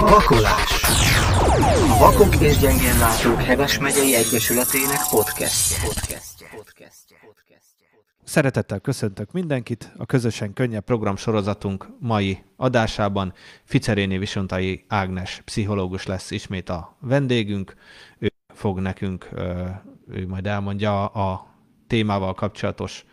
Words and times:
Vakolás 0.00 0.82
A 1.90 1.96
Vakok 1.98 2.40
és 2.40 2.58
Gyengén 2.58 2.98
Látók 2.98 3.42
Heves 3.42 3.78
megyei 3.78 4.14
Egyesületének 4.14 4.98
podcastje. 5.10 5.76
podcastje. 5.84 6.48
podcastje. 6.50 7.16
Szeretettel 8.24 8.80
köszöntök 8.80 9.32
mindenkit 9.32 9.92
a 9.96 10.06
közösen 10.06 10.52
könnyebb 10.52 10.84
program 10.84 11.16
sorozatunk 11.16 11.88
mai 11.98 12.42
adásában. 12.56 13.32
Ficeréni 13.64 14.18
Visontai 14.18 14.84
Ágnes 14.88 15.42
pszichológus 15.44 16.06
lesz 16.06 16.30
ismét 16.30 16.68
a 16.68 16.96
vendégünk. 17.00 17.74
Ő 18.18 18.32
fog 18.54 18.78
nekünk, 18.78 19.28
ő 20.08 20.26
majd 20.26 20.46
elmondja 20.46 21.06
a 21.06 21.46
témával 21.86 22.34
kapcsolatos 22.34 23.04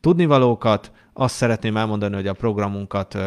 tudnivalókat. 0.00 0.92
Azt 1.12 1.34
szeretném 1.34 1.76
elmondani, 1.76 2.14
hogy 2.14 2.26
a 2.26 2.32
programunkat 2.32 3.18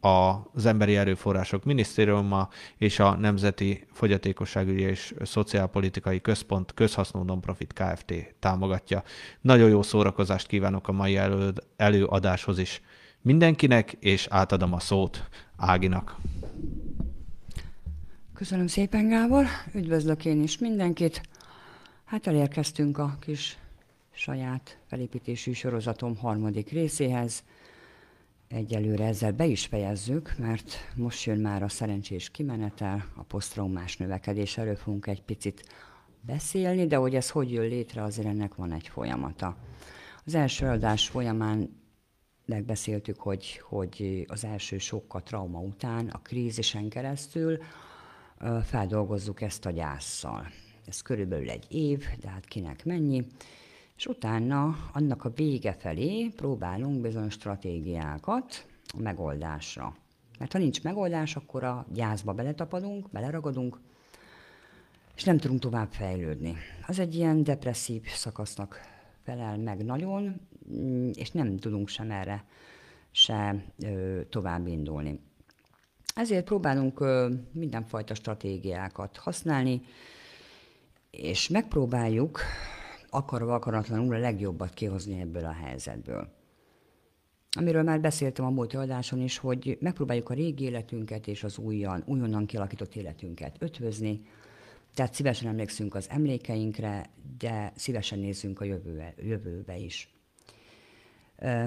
az 0.00 0.66
Emberi 0.66 0.96
Erőforrások 0.96 1.64
Minisztériuma 1.64 2.48
és 2.76 2.98
a 2.98 3.16
Nemzeti 3.16 3.86
Fogyatékosságügyi 3.92 4.82
és 4.82 5.14
Szociálpolitikai 5.22 6.20
Központ 6.20 6.74
közhasznú 6.74 7.22
nonprofit 7.22 7.72
Kft. 7.72 8.14
támogatja. 8.38 9.02
Nagyon 9.40 9.68
jó 9.68 9.82
szórakozást 9.82 10.46
kívánok 10.46 10.88
a 10.88 10.92
mai 10.92 11.16
elő, 11.16 11.52
előadáshoz 11.76 12.58
is 12.58 12.82
mindenkinek, 13.22 13.92
és 13.92 14.26
átadom 14.30 14.72
a 14.72 14.80
szót 14.80 15.28
Áginak. 15.56 16.16
Köszönöm 18.34 18.66
szépen, 18.66 19.08
Gábor. 19.08 19.44
Üdvözlök 19.74 20.24
én 20.24 20.42
is 20.42 20.58
mindenkit. 20.58 21.20
Hát 22.04 22.26
elérkeztünk 22.26 22.98
a 22.98 23.16
kis 23.20 23.58
saját 24.12 24.78
felépítésű 24.86 25.52
sorozatom 25.52 26.16
harmadik 26.16 26.70
részéhez. 26.70 27.42
Egyelőre 28.48 29.04
ezzel 29.04 29.32
be 29.32 29.46
is 29.46 29.66
fejezzük, 29.66 30.34
mert 30.38 30.74
most 30.96 31.24
jön 31.24 31.38
már 31.38 31.62
a 31.62 31.68
szerencsés 31.68 32.30
kimenetel, 32.30 33.04
a 33.16 33.22
posztraumás 33.22 33.96
növekedés. 33.96 34.58
Erről 34.58 34.76
fogunk 34.76 35.06
egy 35.06 35.22
picit 35.22 35.62
beszélni, 36.20 36.86
de 36.86 36.96
hogy 36.96 37.14
ez 37.14 37.30
hogy 37.30 37.52
jön 37.52 37.68
létre, 37.68 38.02
azért 38.02 38.28
ennek 38.28 38.54
van 38.54 38.72
egy 38.72 38.88
folyamata. 38.88 39.56
Az 40.24 40.34
első 40.34 40.66
adás 40.66 41.08
folyamán 41.08 41.80
megbeszéltük, 42.46 43.20
hogy, 43.20 43.60
hogy 43.68 44.24
az 44.26 44.44
első 44.44 44.78
sokkal 44.78 45.22
trauma 45.22 45.60
után, 45.60 46.08
a 46.08 46.18
krízisen 46.18 46.88
keresztül 46.88 47.58
feldolgozzuk 48.64 49.40
ezt 49.40 49.66
a 49.66 49.70
gyászsal. 49.70 50.46
Ez 50.86 51.02
körülbelül 51.02 51.50
egy 51.50 51.66
év, 51.68 52.04
de 52.20 52.28
hát 52.28 52.44
kinek 52.44 52.84
mennyi 52.84 53.26
és 53.98 54.06
utána 54.06 54.76
annak 54.92 55.24
a 55.24 55.30
vége 55.30 55.72
felé 55.72 56.28
próbálunk 56.36 57.00
bizonyos 57.00 57.32
stratégiákat 57.32 58.66
a 58.86 59.00
megoldásra. 59.00 59.96
Mert 60.38 60.52
ha 60.52 60.58
nincs 60.58 60.82
megoldás, 60.82 61.36
akkor 61.36 61.64
a 61.64 61.86
gyászba 61.92 62.32
beletapadunk, 62.32 63.10
beleragadunk, 63.10 63.80
és 65.16 65.24
nem 65.24 65.38
tudunk 65.38 65.60
tovább 65.60 65.92
fejlődni. 65.92 66.56
Az 66.86 66.98
egy 66.98 67.14
ilyen 67.14 67.42
depresszív 67.44 68.06
szakasznak 68.06 68.80
felel 69.24 69.56
meg 69.56 69.84
nagyon, 69.84 70.40
és 71.12 71.30
nem 71.30 71.56
tudunk 71.56 71.88
sem 71.88 72.10
erre 72.10 72.44
se 73.10 73.64
ö, 73.82 74.20
tovább 74.28 74.66
indulni. 74.66 75.20
Ezért 76.14 76.44
próbálunk 76.44 77.00
ö, 77.00 77.32
mindenfajta 77.52 78.14
stratégiákat 78.14 79.16
használni, 79.16 79.82
és 81.10 81.48
megpróbáljuk 81.48 82.40
akarva 83.10 83.54
akaratlanul 83.54 84.14
a 84.14 84.18
legjobbat 84.18 84.74
kihozni 84.74 85.20
ebből 85.20 85.44
a 85.44 85.52
helyzetből. 85.52 86.36
Amiről 87.50 87.82
már 87.82 88.00
beszéltem 88.00 88.44
a 88.44 88.50
múlt 88.50 88.74
adáson 88.74 89.20
is, 89.20 89.38
hogy 89.38 89.78
megpróbáljuk 89.80 90.30
a 90.30 90.34
régi 90.34 90.64
életünket 90.64 91.26
és 91.26 91.44
az 91.44 91.58
újan, 91.58 92.02
újonnan 92.06 92.46
kialakított 92.46 92.94
életünket 92.94 93.56
ötvözni, 93.58 94.20
tehát 94.94 95.14
szívesen 95.14 95.48
emlékszünk 95.48 95.94
az 95.94 96.08
emlékeinkre, 96.10 97.10
de 97.38 97.72
szívesen 97.76 98.18
nézzünk 98.18 98.60
a 98.60 98.64
jövőbe, 98.64 99.14
jövőbe 99.16 99.76
is. 99.76 100.08
Ö, 101.36 101.66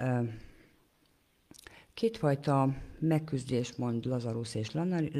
ö, 0.00 0.22
Kétfajta 1.94 2.74
megküzdés 2.98 3.74
mond 3.76 4.04
Lazarus 4.04 4.54
és 4.54 4.70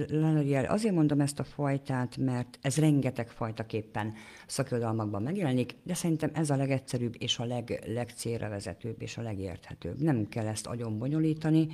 Lanariel. 0.08 0.64
Azért 0.64 0.94
mondom 0.94 1.20
ezt 1.20 1.38
a 1.38 1.44
fajtát, 1.44 2.16
mert 2.16 2.58
ez 2.62 2.76
rengeteg 2.76 3.28
fajtaképpen 3.28 4.12
szakirodalmakban 4.46 5.22
megjelenik, 5.22 5.74
de 5.82 5.94
szerintem 5.94 6.30
ez 6.32 6.50
a 6.50 6.56
legegyszerűbb 6.56 7.14
és 7.18 7.38
a 7.38 7.44
leg, 7.44 7.82
legcélra 7.86 8.48
vezetőbb 8.48 9.02
és 9.02 9.16
a 9.16 9.22
legérthetőbb. 9.22 10.00
Nem 10.00 10.28
kell 10.28 10.46
ezt 10.46 10.66
agyon 10.66 10.98
bonyolítani, 10.98 11.68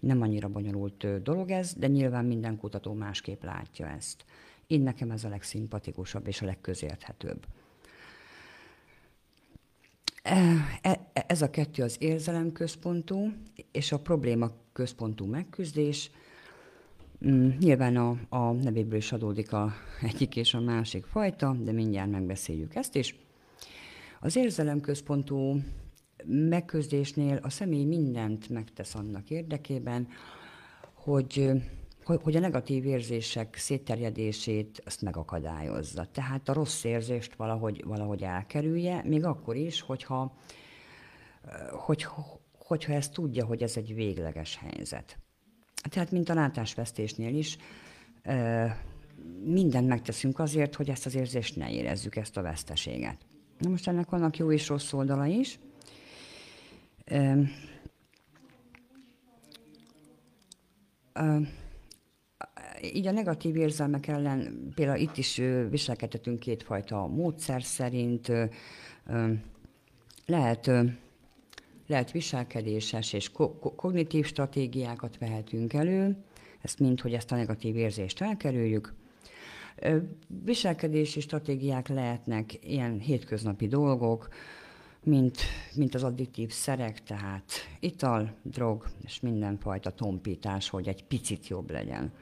nem 0.00 0.22
annyira 0.22 0.48
bonyolult 0.48 1.22
dolog 1.22 1.50
ez, 1.50 1.74
de 1.74 1.86
nyilván 1.86 2.24
minden 2.24 2.56
kutató 2.56 2.92
másképp 2.92 3.42
látja 3.42 3.88
ezt. 3.88 4.24
Én 4.66 4.80
nekem 4.80 5.10
ez 5.10 5.24
a 5.24 5.28
legszimpatikusabb 5.28 6.26
és 6.26 6.42
a 6.42 6.46
legközérthetőbb. 6.46 7.46
E, 10.22 10.78
e, 10.82 11.00
ez 11.12 11.42
a 11.42 11.50
kettő 11.50 11.82
az 11.82 11.96
érzelemközpontú 11.98 13.32
és 13.72 13.92
a 13.92 13.98
probléma 13.98 14.50
központú 14.72 15.24
megküzdés. 15.24 16.10
Mm, 17.26 17.48
nyilván 17.58 17.96
a, 17.96 18.16
a 18.28 18.52
nevéből 18.52 18.98
is 18.98 19.12
adódik 19.12 19.52
a 19.52 19.72
egyik 20.02 20.36
és 20.36 20.54
a 20.54 20.60
másik 20.60 21.04
fajta, 21.04 21.56
de 21.60 21.72
mindjárt 21.72 22.10
megbeszéljük 22.10 22.74
ezt 22.74 22.96
is. 22.96 23.14
Az 24.20 24.36
érzelemközpontú 24.36 25.60
megküzdésnél 26.24 27.38
a 27.42 27.50
személy 27.50 27.84
mindent 27.84 28.48
megtesz 28.48 28.94
annak 28.94 29.30
érdekében, 29.30 30.08
hogy 30.94 31.50
hogy 32.22 32.36
a 32.36 32.40
negatív 32.40 32.84
érzések 32.84 33.56
szétterjedését 33.56 34.82
azt 34.84 35.02
megakadályozza. 35.02 36.04
Tehát 36.12 36.48
a 36.48 36.52
rossz 36.52 36.84
érzést 36.84 37.34
valahogy, 37.34 37.84
valahogy 37.84 38.22
elkerülje, 38.22 39.02
még 39.04 39.24
akkor 39.24 39.56
is, 39.56 39.80
hogyha, 39.80 40.36
hogy, 41.70 42.06
hogyha 42.58 42.92
ezt 42.92 43.12
tudja, 43.12 43.44
hogy 43.44 43.62
ez 43.62 43.76
egy 43.76 43.94
végleges 43.94 44.56
helyzet. 44.56 45.18
Tehát, 45.90 46.10
mint 46.10 46.28
a 46.28 46.34
látásvesztésnél 46.34 47.34
is, 47.34 47.56
mindent 49.44 49.88
megteszünk 49.88 50.38
azért, 50.38 50.74
hogy 50.74 50.90
ezt 50.90 51.06
az 51.06 51.14
érzést 51.14 51.56
ne 51.56 51.70
érezzük, 51.72 52.16
ezt 52.16 52.36
a 52.36 52.42
veszteséget. 52.42 53.16
Na 53.58 53.68
most 53.68 53.88
ennek 53.88 54.10
vannak 54.10 54.36
jó 54.36 54.52
és 54.52 54.68
rossz 54.68 54.92
oldala 54.92 55.26
is 55.26 55.58
így 62.82 63.06
a 63.06 63.10
negatív 63.10 63.56
érzelmek 63.56 64.06
ellen 64.06 64.70
például 64.74 64.98
itt 64.98 65.16
is 65.16 65.40
viselkedhetünk 65.70 66.38
kétfajta 66.38 67.06
módszer 67.06 67.62
szerint. 67.62 68.32
Lehet, 70.26 70.70
lehet 71.86 72.10
viselkedéses 72.10 73.12
és 73.12 73.30
ko- 73.30 73.74
kognitív 73.76 74.26
stratégiákat 74.26 75.18
vehetünk 75.18 75.72
elő, 75.72 76.16
ezt 76.60 76.78
mind, 76.78 77.00
hogy 77.00 77.14
ezt 77.14 77.32
a 77.32 77.36
negatív 77.36 77.76
érzést 77.76 78.20
elkerüljük. 78.20 78.94
Viselkedési 80.44 81.20
stratégiák 81.20 81.88
lehetnek 81.88 82.58
ilyen 82.66 82.98
hétköznapi 82.98 83.66
dolgok, 83.66 84.28
mint, 85.04 85.38
mint 85.74 85.94
az 85.94 86.02
addiktív 86.02 86.50
szerek, 86.50 87.02
tehát 87.02 87.52
ital, 87.80 88.34
drog 88.42 88.86
és 89.04 89.20
mindenfajta 89.20 89.90
tompítás, 89.90 90.68
hogy 90.68 90.88
egy 90.88 91.04
picit 91.04 91.48
jobb 91.48 91.70
legyen. 91.70 92.12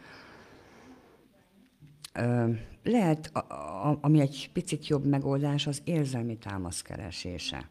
Lehet, 2.83 3.33
ami 4.01 4.21
egy 4.21 4.51
picit 4.53 4.87
jobb 4.87 5.05
megoldás, 5.05 5.67
az 5.67 5.81
érzelmi 5.84 6.39
támasz 6.39 6.83
keresése. 6.83 7.71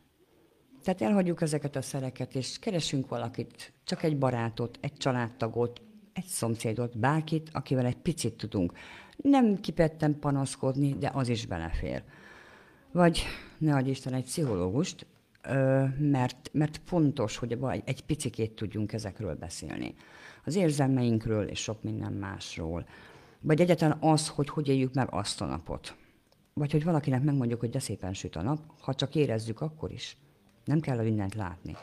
Tehát 0.83 1.01
elhagyjuk 1.01 1.41
ezeket 1.41 1.75
a 1.75 1.81
szereket, 1.81 2.35
és 2.35 2.59
keresünk 2.59 3.07
valakit, 3.07 3.73
csak 3.83 4.03
egy 4.03 4.17
barátot, 4.17 4.77
egy 4.81 4.93
családtagot, 4.93 5.81
egy 6.13 6.25
szomszédot, 6.25 6.97
bárkit, 6.97 7.49
akivel 7.53 7.85
egy 7.85 7.97
picit 7.97 8.33
tudunk. 8.33 8.73
Nem 9.17 9.55
kipetten 9.55 10.19
panaszkodni, 10.19 10.93
de 10.93 11.11
az 11.13 11.29
is 11.29 11.45
belefér. 11.45 12.03
Vagy 12.91 13.23
ne 13.57 13.75
adj 13.75 13.89
Isten 13.89 14.13
egy 14.13 14.23
pszichológust, 14.23 15.05
mert, 15.97 16.49
mert 16.51 16.81
fontos, 16.85 17.37
hogy 17.37 17.57
egy 17.85 18.03
picikét 18.03 18.51
tudjunk 18.51 18.93
ezekről 18.93 19.35
beszélni. 19.35 19.93
Az 20.45 20.55
érzelmeinkről 20.55 21.47
és 21.47 21.59
sok 21.59 21.83
minden 21.83 22.13
másról. 22.13 22.85
Vagy 23.47 23.61
egyáltalán 23.61 23.97
az, 24.01 24.27
hogy 24.27 24.49
hogy 24.49 24.67
éljük 24.67 24.93
meg 24.93 25.07
azt 25.11 25.41
a 25.41 25.45
napot. 25.45 25.95
Vagy 26.53 26.71
hogy 26.71 26.83
valakinek 26.83 27.23
megmondjuk, 27.23 27.59
hogy 27.59 27.69
de 27.69 27.79
szépen 27.79 28.13
süt 28.13 28.35
a 28.35 28.41
nap, 28.41 28.59
ha 28.79 28.93
csak 28.93 29.15
érezzük, 29.15 29.61
akkor 29.61 29.91
is. 29.91 30.17
Nem 30.65 30.79
kell 30.79 30.97
a 30.97 31.03
mindent 31.03 31.35
látni. 31.35 31.75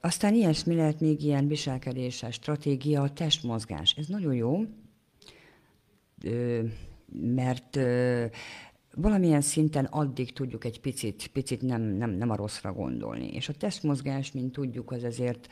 Aztán 0.00 0.34
ilyesmi 0.34 0.74
lehet 0.74 1.00
még 1.00 1.22
ilyen 1.22 1.46
viselkedéses 1.48 2.34
stratégia, 2.34 3.08
testmozgás. 3.08 3.94
Ez 3.96 4.06
nagyon 4.06 4.34
jó, 4.34 4.64
mert 7.12 7.78
valamilyen 8.98 9.40
szinten 9.40 9.84
addig 9.84 10.32
tudjuk 10.32 10.64
egy 10.64 10.80
picit, 10.80 11.26
picit 11.32 11.62
nem, 11.62 11.82
nem, 11.82 12.10
nem 12.10 12.30
a 12.30 12.36
rosszra 12.36 12.72
gondolni. 12.72 13.28
És 13.32 13.48
a 13.48 13.52
testmozgás, 13.52 14.32
mint 14.32 14.52
tudjuk, 14.52 14.90
az 14.90 15.04
ezért 15.04 15.48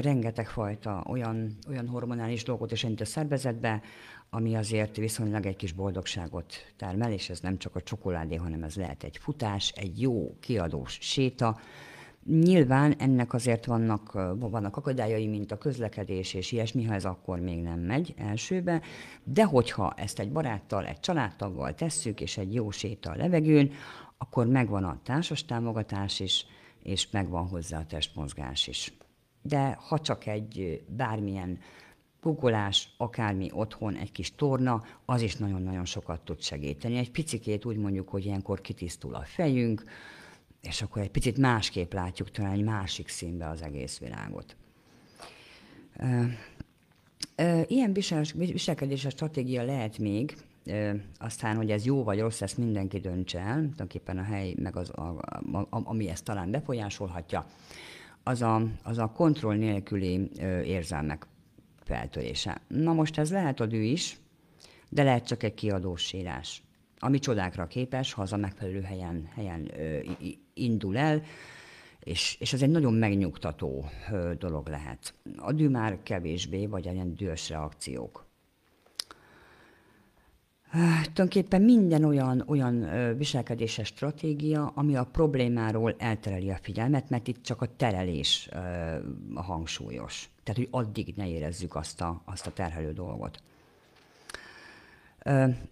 rengeteg 0.00 0.48
fajta 0.48 1.04
olyan, 1.08 1.56
olyan 1.68 1.88
hormonális 1.88 2.42
dolgot 2.42 2.72
is 2.72 2.84
a 2.84 3.04
szervezetbe, 3.04 3.82
ami 4.30 4.54
azért 4.54 4.96
viszonylag 4.96 5.46
egy 5.46 5.56
kis 5.56 5.72
boldogságot 5.72 6.54
termel, 6.76 7.12
és 7.12 7.30
ez 7.30 7.40
nem 7.40 7.58
csak 7.58 7.76
a 7.76 7.82
csokoládé, 7.82 8.34
hanem 8.34 8.62
ez 8.62 8.74
lehet 8.74 9.02
egy 9.02 9.16
futás, 9.16 9.72
egy 9.76 10.00
jó 10.00 10.36
kiadós 10.40 10.98
séta, 11.00 11.58
Nyilván 12.26 12.94
ennek 12.98 13.32
azért 13.32 13.64
vannak, 13.64 14.12
vannak 14.38 14.76
akadályai, 14.76 15.26
mint 15.26 15.52
a 15.52 15.58
közlekedés 15.58 16.34
és 16.34 16.52
ilyesmi, 16.52 16.84
ha 16.84 16.94
ez 16.94 17.04
akkor 17.04 17.40
még 17.40 17.62
nem 17.62 17.80
megy 17.80 18.14
elsőbe, 18.16 18.82
de 19.24 19.44
hogyha 19.44 19.92
ezt 19.96 20.18
egy 20.18 20.32
baráttal, 20.32 20.86
egy 20.86 21.00
családtaggal 21.00 21.74
tesszük, 21.74 22.20
és 22.20 22.38
egy 22.38 22.54
jó 22.54 22.70
séta 22.70 23.10
a 23.10 23.16
levegőn, 23.16 23.72
akkor 24.18 24.46
megvan 24.46 24.84
a 24.84 25.00
társas 25.02 25.44
támogatás 25.44 26.20
is, 26.20 26.46
és 26.82 27.10
megvan 27.10 27.48
hozzá 27.48 27.78
a 27.78 27.86
testmozgás 27.86 28.66
is. 28.66 28.92
De 29.42 29.78
ha 29.88 29.98
csak 29.98 30.26
egy 30.26 30.84
bármilyen 30.88 31.58
googolás, 32.20 32.94
akármi 32.96 33.50
otthon, 33.52 33.94
egy 33.94 34.12
kis 34.12 34.34
torna, 34.34 34.82
az 35.04 35.22
is 35.22 35.36
nagyon-nagyon 35.36 35.84
sokat 35.84 36.20
tud 36.20 36.40
segíteni. 36.40 36.96
Egy 36.96 37.10
picikét 37.10 37.64
úgy 37.64 37.76
mondjuk, 37.76 38.08
hogy 38.08 38.24
ilyenkor 38.24 38.60
kitisztul 38.60 39.14
a 39.14 39.22
fejünk, 39.24 39.84
és 40.62 40.82
akkor 40.82 41.02
egy 41.02 41.10
picit 41.10 41.38
másképp 41.38 41.92
látjuk 41.92 42.30
talán 42.30 42.52
egy 42.52 42.62
másik 42.62 43.08
színbe 43.08 43.48
az 43.48 43.62
egész 43.62 43.98
világot. 43.98 44.56
Ilyen 47.66 47.92
viselkedési 48.32 49.08
stratégia 49.08 49.62
lehet 49.62 49.98
még, 49.98 50.36
aztán, 51.18 51.56
hogy 51.56 51.70
ez 51.70 51.84
jó 51.84 52.04
vagy 52.04 52.18
rossz, 52.18 52.40
ezt 52.40 52.58
mindenki 52.58 52.98
döntse 52.98 53.38
el, 53.38 53.54
tulajdonképpen 53.54 54.18
a 54.18 54.22
hely, 54.22 54.54
meg 54.58 54.76
az, 54.76 54.90
a, 54.90 55.18
a, 55.52 55.66
ami 55.70 56.08
ezt 56.08 56.24
talán 56.24 56.50
befolyásolhatja, 56.50 57.46
az 58.22 58.42
a, 58.42 58.62
az 58.82 58.98
a 58.98 59.06
kontroll 59.06 59.56
nélküli 59.56 60.30
érzelmek 60.64 61.26
feltörése. 61.84 62.60
Na 62.68 62.92
most 62.92 63.18
ez 63.18 63.30
lehet 63.30 63.60
a 63.60 63.66
dű 63.66 63.82
is, 63.82 64.18
de 64.88 65.02
lehet 65.02 65.26
csak 65.26 65.42
egy 65.42 65.54
kiadós 65.54 66.02
sírás, 66.02 66.62
ami 66.98 67.18
csodákra 67.18 67.66
képes, 67.66 68.12
ha 68.12 68.22
az 68.22 68.32
a 68.32 68.36
megfelelő 68.36 68.80
helyen, 68.80 69.28
helyen 69.34 69.70
ö, 69.80 69.98
indul 70.60 70.96
el, 70.96 71.22
és, 72.00 72.36
és 72.40 72.52
ez 72.52 72.62
egy 72.62 72.70
nagyon 72.70 72.94
megnyugtató 72.94 73.84
dolog 74.38 74.68
lehet. 74.68 75.14
A 75.36 75.52
dű 75.52 75.68
már 75.68 75.98
kevésbé, 76.02 76.66
vagy 76.66 76.84
ilyen 76.84 77.14
dühös 77.14 77.48
reakciók. 77.48 78.28
Tulajdonképpen 80.72 81.62
minden 81.62 82.04
olyan, 82.04 82.44
olyan 82.46 82.86
viselkedéses 83.16 83.86
stratégia, 83.86 84.72
ami 84.74 84.96
a 84.96 85.04
problémáról 85.04 85.94
eltereli 85.98 86.50
a 86.50 86.58
figyelmet, 86.62 87.10
mert 87.10 87.28
itt 87.28 87.42
csak 87.42 87.62
a 87.62 87.76
terelés 87.76 88.48
a 89.34 89.42
hangsúlyos. 89.42 90.30
Tehát, 90.42 90.60
hogy 90.60 90.68
addig 90.70 91.14
ne 91.16 91.28
érezzük 91.28 91.74
azt 91.74 92.00
a, 92.00 92.22
azt 92.24 92.46
a 92.46 92.52
terhelő 92.52 92.92
dolgot. 92.92 93.42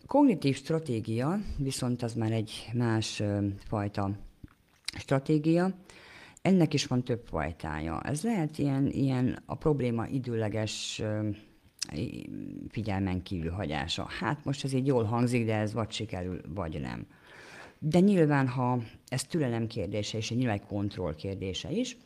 Kognitív 0.07 0.57
stratégia 0.57 1.39
viszont 1.57 2.03
az 2.03 2.15
már 2.15 2.33
egy 2.33 2.71
más 2.73 3.23
fajta 3.67 4.11
stratégia. 4.97 5.75
Ennek 6.43 6.75
is 6.75 6.87
van 6.87 7.05
több 7.05 7.27
fajtája. 7.27 8.01
Ez 8.01 8.23
lehet 8.23 8.59
ilyen, 8.59 8.87
ilyen 8.87 9.43
a 9.47 9.55
probléma 9.55 10.07
időleges 10.07 11.03
figyelmen 12.69 13.23
kívül 13.23 13.51
hagyása. 13.51 14.07
Hát 14.21 14.45
most 14.45 14.65
ez 14.65 14.73
így 14.73 14.87
jól 14.87 15.05
hangzik, 15.05 15.47
de 15.47 15.55
ez 15.55 15.73
vagy 15.73 15.91
sikerül, 15.91 16.41
vagy 16.55 16.81
nem. 16.81 17.07
De 17.79 18.01
nyilván, 18.01 18.49
ha 18.49 18.79
ez 19.09 19.25
türelem 19.25 19.67
kérdése 19.67 20.19
és 20.19 20.31
nyilván 20.31 20.55
egy 20.55 20.67
kontroll 20.67 21.15
kérdése 21.15 21.71
is, 21.71 21.97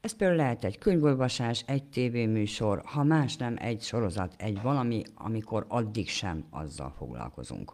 ez 0.00 0.16
például 0.16 0.38
lehet 0.38 0.64
egy 0.64 0.78
könyvolvasás, 0.78 1.64
egy 1.66 1.84
tévéműsor, 1.84 2.82
ha 2.84 3.02
más 3.02 3.36
nem, 3.36 3.56
egy 3.58 3.82
sorozat, 3.82 4.34
egy 4.38 4.62
valami, 4.62 5.02
amikor 5.14 5.64
addig 5.68 6.08
sem 6.08 6.44
azzal 6.50 6.94
foglalkozunk. 6.96 7.72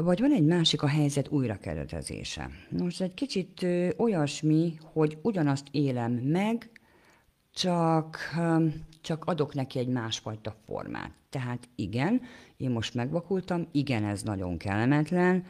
Vagy 0.00 0.20
van 0.20 0.32
egy 0.32 0.44
másik 0.44 0.82
a 0.82 0.86
helyzet 0.86 1.28
újrakeretezése. 1.28 2.50
Most 2.70 3.00
egy 3.00 3.14
kicsit 3.14 3.62
ö, 3.62 3.88
olyasmi, 3.96 4.74
hogy 4.92 5.18
ugyanazt 5.22 5.66
élem 5.70 6.12
meg, 6.12 6.70
csak, 7.54 8.18
ö, 8.38 8.66
csak 9.00 9.24
adok 9.24 9.54
neki 9.54 9.78
egy 9.78 9.88
másfajta 9.88 10.56
formát. 10.66 11.12
Tehát 11.30 11.68
igen, 11.74 12.20
én 12.56 12.70
most 12.70 12.94
megvakultam, 12.94 13.68
igen, 13.72 14.04
ez 14.04 14.22
nagyon 14.22 14.56
kellemetlen, 14.56 15.44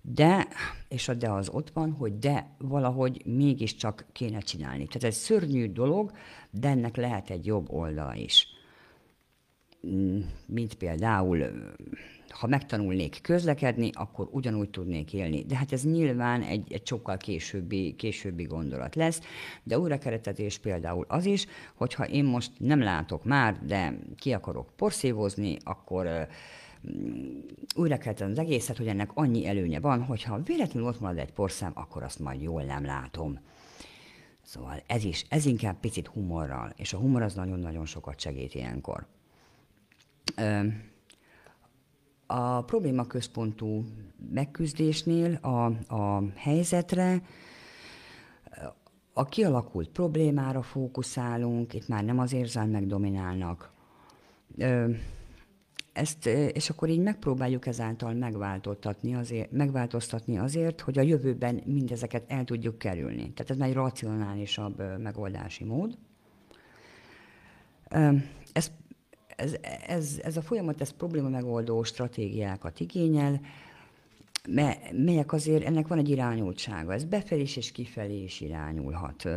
de, 0.00 0.48
és 0.88 1.08
a 1.08 1.14
de 1.14 1.30
az 1.30 1.48
ott 1.48 1.70
van, 1.70 1.92
hogy 1.92 2.18
de 2.18 2.54
valahogy 2.58 3.22
mégiscsak 3.26 4.06
kéne 4.12 4.38
csinálni. 4.38 4.86
Tehát 4.86 5.04
ez 5.04 5.16
szörnyű 5.16 5.72
dolog, 5.72 6.12
de 6.50 6.68
ennek 6.68 6.96
lehet 6.96 7.30
egy 7.30 7.46
jobb 7.46 7.72
oldala 7.72 8.14
is. 8.14 8.46
Mm, 9.86 10.20
mint 10.46 10.74
például, 10.74 11.38
ha 12.40 12.46
megtanulnék 12.46 13.18
közlekedni, 13.22 13.90
akkor 13.92 14.28
ugyanúgy 14.30 14.70
tudnék 14.70 15.12
élni. 15.12 15.44
De 15.44 15.56
hát 15.56 15.72
ez 15.72 15.84
nyilván 15.84 16.42
egy, 16.42 16.72
egy 16.72 16.86
sokkal 16.86 17.16
későbbi, 17.16 17.94
későbbi 17.94 18.42
gondolat 18.42 18.94
lesz. 18.94 19.20
De 19.62 19.78
újrakeretetés 19.78 20.58
például 20.58 21.04
az 21.08 21.24
is, 21.24 21.46
hogyha 21.74 22.04
én 22.08 22.24
most 22.24 22.52
nem 22.58 22.80
látok 22.80 23.24
már, 23.24 23.58
de 23.66 23.98
ki 24.16 24.32
akarok 24.32 24.68
porszívozni, 24.76 25.56
akkor 25.64 26.28
újra 27.74 27.98
kell 27.98 28.14
az 28.18 28.38
egészet, 28.38 28.76
hogy 28.76 28.86
ennek 28.86 29.10
annyi 29.14 29.46
előnye 29.46 29.80
van, 29.80 30.02
hogyha 30.04 30.42
véletlenül 30.42 30.88
ott 30.88 31.00
marad 31.00 31.18
egy 31.18 31.32
porszám, 31.32 31.72
akkor 31.74 32.02
azt 32.02 32.18
majd 32.18 32.42
jól 32.42 32.62
nem 32.62 32.84
látom. 32.84 33.38
Szóval 34.42 34.82
ez 34.86 35.04
is, 35.04 35.24
ez 35.28 35.46
inkább 35.46 35.80
picit 35.80 36.06
humorral, 36.06 36.72
és 36.76 36.92
a 36.92 36.98
humor 36.98 37.22
az 37.22 37.34
nagyon-nagyon 37.34 37.86
sokat 37.86 38.20
segít 38.20 38.54
ilyenkor. 38.54 39.06
A 42.26 42.62
probléma 42.62 43.06
központú 43.06 43.84
megküzdésnél 44.30 45.34
a, 45.34 45.64
a 45.94 46.22
helyzetre, 46.34 47.22
a 49.12 49.24
kialakult 49.24 49.88
problémára 49.88 50.62
fókuszálunk, 50.62 51.74
itt 51.74 51.88
már 51.88 52.04
nem 52.04 52.18
az 52.18 52.32
érzelmek 52.32 52.86
dominálnak 52.86 53.72
ezt, 55.96 56.26
és 56.26 56.70
akkor 56.70 56.88
így 56.88 57.00
megpróbáljuk 57.00 57.66
ezáltal 57.66 58.12
megváltoztatni 58.12 59.14
azért, 59.14 59.50
megváltoztatni 59.50 60.38
azért, 60.38 60.80
hogy 60.80 60.98
a 60.98 61.02
jövőben 61.02 61.62
mindezeket 61.64 62.24
el 62.28 62.44
tudjuk 62.44 62.78
kerülni. 62.78 63.32
Tehát 63.32 63.50
ez 63.50 63.56
már 63.56 63.68
egy 63.68 63.74
racionálisabb 63.74 64.82
megoldási 64.98 65.64
mód. 65.64 65.98
Ez, 68.52 68.70
ez, 69.36 69.56
ez, 69.86 70.20
ez 70.22 70.36
a 70.36 70.42
folyamat, 70.42 70.80
ez 70.80 70.90
probléma 70.90 71.28
megoldó 71.28 71.82
stratégiákat 71.82 72.80
igényel, 72.80 73.40
melyek 74.92 75.32
azért, 75.32 75.64
ennek 75.64 75.86
van 75.86 75.98
egy 75.98 76.08
irányultsága. 76.08 76.92
Ez 76.92 77.04
befelé 77.04 77.40
és 77.40 77.72
kifelé 77.72 78.22
is 78.22 78.40
irányulhat. 78.40 79.28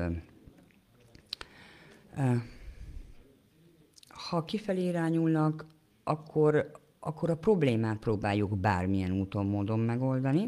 Ha 4.08 4.46
kifelé 4.46 4.86
irányulnak, 4.86 5.65
akkor, 6.03 6.72
akkor 7.00 7.29
a 7.29 7.38
problémát 7.38 7.98
próbáljuk 7.98 8.58
bármilyen 8.58 9.12
úton, 9.12 9.46
módon 9.46 9.79
megoldani, 9.79 10.46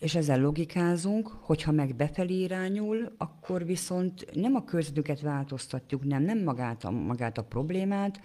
és 0.00 0.14
ezzel 0.14 0.40
logikázunk, 0.40 1.28
hogyha 1.28 1.72
meg 1.72 1.96
befelé 1.96 2.40
irányul, 2.40 3.12
akkor 3.18 3.64
viszont 3.64 4.26
nem 4.34 4.54
a 4.54 4.64
közöttüket 4.64 5.20
változtatjuk, 5.20 6.04
nem, 6.04 6.22
nem 6.22 6.42
magát 6.42 6.84
a, 6.84 6.90
magát 6.90 7.38
a 7.38 7.44
problémát, 7.44 8.20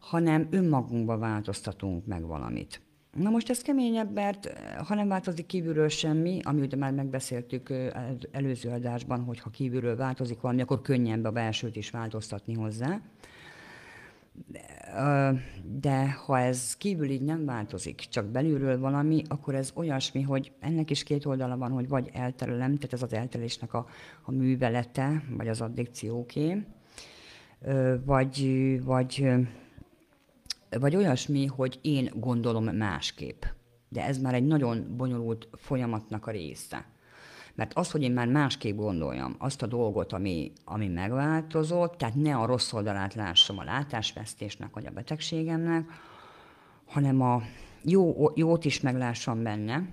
hanem 0.00 0.46
önmagunkba 0.50 1.18
változtatunk 1.18 2.06
meg 2.06 2.26
valamit. 2.26 2.80
Na 3.16 3.30
most 3.30 3.50
ez 3.50 3.62
keményebb, 3.62 4.12
mert 4.12 4.58
ha 4.86 4.94
nem 4.94 5.08
változik 5.08 5.46
kívülről 5.46 5.88
semmi, 5.88 6.40
ami 6.42 6.60
ugye 6.60 6.76
már 6.76 6.92
megbeszéltük 6.92 7.72
előző 8.30 8.70
adásban, 8.70 9.24
hogy 9.24 9.40
ha 9.40 9.50
kívülről 9.50 9.96
változik 9.96 10.40
valami, 10.40 10.60
akkor 10.60 10.80
könnyebb 10.80 11.24
a 11.24 11.30
belsőt 11.30 11.76
is 11.76 11.90
változtatni 11.90 12.54
hozzá. 12.54 13.00
De 15.80 16.10
ha 16.10 16.38
ez 16.38 16.76
kívül 16.76 17.10
így 17.10 17.22
nem 17.22 17.44
változik, 17.44 17.96
csak 17.96 18.26
belülről 18.26 18.78
valami, 18.78 19.22
akkor 19.28 19.54
ez 19.54 19.72
olyasmi, 19.74 20.22
hogy 20.22 20.52
ennek 20.60 20.90
is 20.90 21.02
két 21.02 21.26
oldala 21.26 21.56
van, 21.56 21.70
hogy 21.70 21.88
vagy 21.88 22.10
elterelem, 22.12 22.74
tehát 22.74 22.92
ez 22.92 23.02
az 23.02 23.12
elterelésnek 23.12 23.74
a, 23.74 23.86
a 24.22 24.30
művelete, 24.30 25.24
vagy 25.36 25.48
az 25.48 25.60
addikcióké, 25.60 26.64
vagy, 28.04 28.48
vagy, 28.84 29.26
vagy 30.70 30.96
olyasmi, 30.96 31.46
hogy 31.46 31.78
én 31.82 32.10
gondolom 32.14 32.64
másképp. 32.64 33.42
De 33.88 34.04
ez 34.04 34.18
már 34.18 34.34
egy 34.34 34.46
nagyon 34.46 34.94
bonyolult 34.96 35.48
folyamatnak 35.52 36.26
a 36.26 36.30
része. 36.30 36.86
Mert 37.58 37.74
az, 37.74 37.90
hogy 37.90 38.02
én 38.02 38.12
már 38.12 38.28
másképp 38.28 38.76
gondoljam 38.76 39.34
azt 39.38 39.62
a 39.62 39.66
dolgot, 39.66 40.12
ami, 40.12 40.52
ami 40.64 40.88
megváltozott, 40.88 41.96
tehát 41.96 42.14
ne 42.14 42.36
a 42.36 42.46
rossz 42.46 42.72
oldalát 42.72 43.14
lássam 43.14 43.58
a 43.58 43.64
látásvesztésnek 43.64 44.74
vagy 44.74 44.86
a 44.86 44.90
betegségemnek, 44.90 45.90
hanem 46.86 47.20
a 47.20 47.42
jó, 47.82 48.30
jót 48.34 48.64
is 48.64 48.80
meglássam 48.80 49.42
benne, 49.42 49.88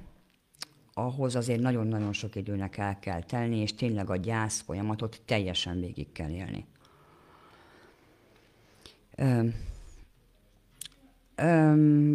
ahhoz 0.93 1.35
azért 1.35 1.59
nagyon-nagyon 1.59 2.13
sok 2.13 2.35
időnek 2.35 2.77
el 2.77 2.99
kell 2.99 3.23
telni, 3.23 3.57
és 3.57 3.73
tényleg 3.73 4.09
a 4.09 4.15
gyász 4.15 4.61
folyamatot 4.61 5.21
teljesen 5.25 5.79
végig 5.79 6.11
kell 6.11 6.29
élni. 6.29 6.65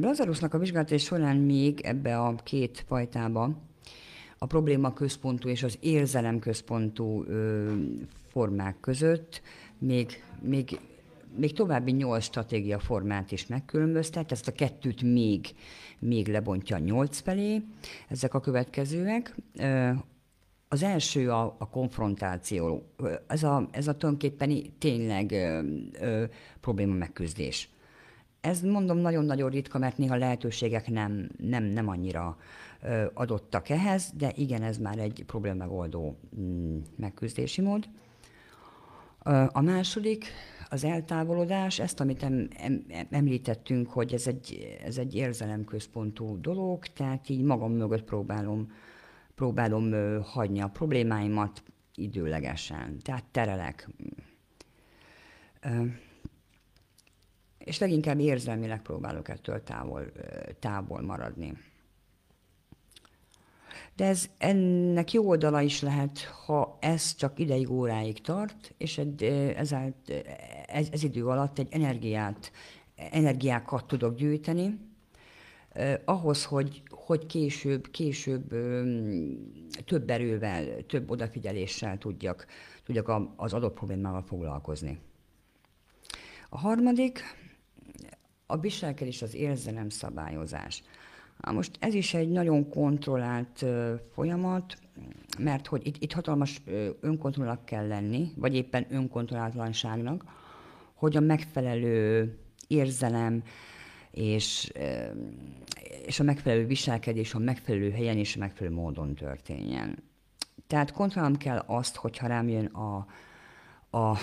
Lazarusnak 0.01 0.55
a 0.55 0.59
vizsgálatai 0.59 0.99
során 0.99 1.37
még 1.37 1.81
ebbe 1.81 2.21
a 2.21 2.35
két 2.35 2.85
fajtába 2.87 3.69
a 4.43 4.47
probléma 4.47 4.93
központú 4.93 5.49
és 5.49 5.63
az 5.63 5.79
érzelem 5.81 6.39
központú 6.39 7.25
formák 8.29 8.81
között 8.81 9.43
még, 9.79 10.23
még, 10.43 10.81
még 11.37 11.53
további 11.53 11.91
nyolc 11.91 12.25
stratégia 12.25 12.79
formát 12.79 13.33
is 13.33 13.47
megkülönböztet, 13.47 14.33
ezt 14.33 14.49
a 14.49 14.53
kettőt 14.53 15.03
még, 15.03 15.47
még 15.99 16.29
lebontja 16.29 16.79
nyolc 16.79 17.19
felé, 17.19 17.63
ezek 18.09 18.35
a 18.35 18.41
következőek. 18.41 19.37
Az 20.69 20.83
első 20.83 21.31
a, 21.31 21.57
a 21.59 21.69
konfrontáció. 21.69 22.83
Ez 23.27 23.43
a, 23.43 23.69
ez 23.71 23.89
a 23.89 23.97
tulajdonképpen 23.97 24.73
tényleg 24.79 25.33
ö, 25.33 25.63
ö, 26.01 26.25
probléma 26.61 26.95
megküzdés. 26.95 27.69
Ez 28.41 28.61
mondom 28.61 28.99
nagyon-nagyon 28.99 29.51
ritka, 29.51 29.79
mert 29.79 29.99
néha 29.99 30.17
lehetőségek 30.17 30.89
nem, 30.89 31.29
nem, 31.37 31.65
nem 31.65 31.89
annyira 31.89 32.37
adottak 33.15 33.69
ehhez, 33.69 34.13
de 34.17 34.33
igen, 34.37 34.63
ez 34.63 34.79
már 34.79 34.99
egy 34.99 35.25
problémamegoldó 35.27 36.19
mm, 36.41 36.79
megküzdési 36.97 37.61
mód. 37.61 37.89
A 39.49 39.61
második, 39.61 40.25
az 40.69 40.85
eltávolodás, 40.85 41.79
ezt, 41.79 42.01
amit 42.01 42.23
em, 42.23 42.49
em, 42.57 42.85
említettünk, 43.11 43.91
hogy 43.91 44.15
ez 44.15 44.27
egy, 44.27 44.79
ez 44.85 44.99
egy 44.99 45.15
érzelemközpontú 45.15 46.41
dolog, 46.41 46.87
tehát 46.87 47.29
így 47.29 47.43
magam 47.43 47.73
mögött 47.73 48.05
próbálom, 48.05 48.73
próbálom 49.35 49.93
hagyni 50.23 50.61
a 50.61 50.69
problémáimat 50.69 51.63
időlegesen, 51.95 52.99
tehát 53.03 53.25
terelek. 53.25 53.89
És 57.59 57.79
leginkább 57.79 58.19
érzelmileg 58.19 58.83
próbálok 58.83 59.29
ettől 59.29 59.63
távol, 59.63 60.13
távol 60.59 61.01
maradni. 61.01 61.53
De 63.97 64.05
ez 64.07 64.31
ennek 64.39 65.13
jó 65.13 65.29
oldala 65.29 65.61
is 65.61 65.83
lehet, 65.83 66.21
ha 66.47 66.79
ez 66.81 67.15
csak 67.15 67.39
ideig, 67.39 67.71
óráig 67.71 68.21
tart, 68.21 68.75
és 68.77 68.99
egy, 68.99 69.23
ez, 69.57 69.73
ez, 70.67 71.03
idő 71.03 71.27
alatt 71.27 71.59
egy 71.59 71.69
energiát, 71.71 72.53
energiákat 73.11 73.87
tudok 73.87 74.15
gyűjteni, 74.15 74.79
ahhoz, 76.05 76.45
hogy, 76.45 76.83
hogy 76.89 77.27
később, 77.27 77.91
később 77.91 78.49
több 79.85 80.11
erővel, 80.11 80.87
több 80.87 81.11
odafigyeléssel 81.11 81.99
tudjak, 81.99 82.47
tudjak 82.85 83.13
az 83.37 83.53
adott 83.53 83.75
problémával 83.75 84.23
foglalkozni. 84.23 85.01
A 86.49 86.59
harmadik, 86.59 87.23
a 88.47 88.59
viselkedés, 88.59 89.23
az 89.23 89.35
érzelem 89.35 89.89
szabályozás. 89.89 90.83
Na 91.41 91.53
most 91.53 91.77
ez 91.79 91.95
is 91.95 92.15
egy 92.15 92.29
nagyon 92.29 92.69
kontrollált 92.69 93.65
folyamat, 94.15 94.79
mert 95.39 95.67
hogy 95.67 95.87
itt, 95.87 95.97
itt 96.03 96.13
hatalmas 96.13 96.63
önkontrollnak 97.01 97.65
kell 97.65 97.87
lenni, 97.87 98.33
vagy 98.37 98.55
éppen 98.55 98.87
önkontrollátlanságnak, 98.91 100.25
hogy 100.95 101.17
a 101.17 101.21
megfelelő 101.21 102.39
érzelem 102.67 103.43
és, 104.11 104.73
és 106.07 106.21
a 106.21 106.23
megfelelő 106.23 106.67
viselkedés 106.67 107.35
a 107.35 107.39
megfelelő 107.39 107.91
helyen 107.91 108.17
és 108.17 108.37
a 108.37 108.39
megfelelő 108.39 108.75
módon 108.75 109.15
történjen. 109.15 110.03
Tehát 110.67 110.93
kontrollálnom 110.93 111.39
kell 111.39 111.59
azt, 111.67 111.97
hogyha 111.97 112.27
rám 112.27 112.49
jön 112.49 112.67
a, 112.67 113.07
a, 113.91 114.17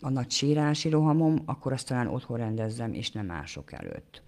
a 0.00 0.08
nagy 0.08 0.30
sírási 0.30 0.88
rohamom, 0.88 1.42
akkor 1.44 1.72
azt 1.72 1.88
talán 1.88 2.06
otthon 2.06 2.36
rendezzem, 2.36 2.92
és 2.92 3.10
nem 3.10 3.26
mások 3.26 3.72
előtt. 3.72 4.22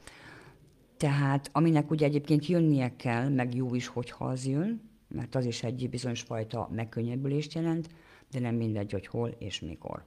Tehát 0.99 1.51
aminek 1.53 1.91
ugye 1.91 2.07
egyébként 2.07 2.47
jönnie 2.47 2.97
kell, 2.97 3.29
meg 3.29 3.55
jó 3.55 3.75
is, 3.75 3.87
hogyha 3.87 4.25
az 4.25 4.47
jön, 4.47 4.91
mert 5.09 5.35
az 5.35 5.45
is 5.45 5.63
egy 5.63 5.91
bizonyos 5.91 6.21
fajta 6.21 6.69
megkönnyebbülést 6.73 7.55
jelent, 7.55 7.89
de 8.31 8.41
nem 8.41 8.55
mindegy, 8.55 8.93
hogy 8.93 9.07
hol 9.07 9.35
és 9.39 9.61
mikor. 9.61 10.05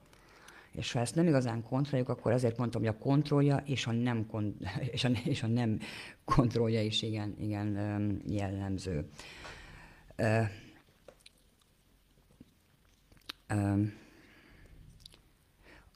És 0.72 0.92
ha 0.92 1.00
ezt 1.00 1.14
nem 1.14 1.26
igazán 1.26 1.62
kontrolljuk, 1.62 2.08
akkor 2.08 2.32
azért 2.32 2.56
mondtam, 2.56 2.80
hogy 2.80 2.90
a 2.90 2.98
kontrollja 2.98 3.56
és 3.56 3.86
a 3.86 3.92
nem, 3.92 4.26
kon- 4.26 4.56
és 4.92 5.04
a, 5.04 5.08
és 5.24 5.42
a 5.42 5.46
nem 5.46 5.78
kontrollja 6.24 6.82
is 6.82 7.02
igen, 7.02 7.34
igen 7.38 8.20
jellemző. 8.26 9.08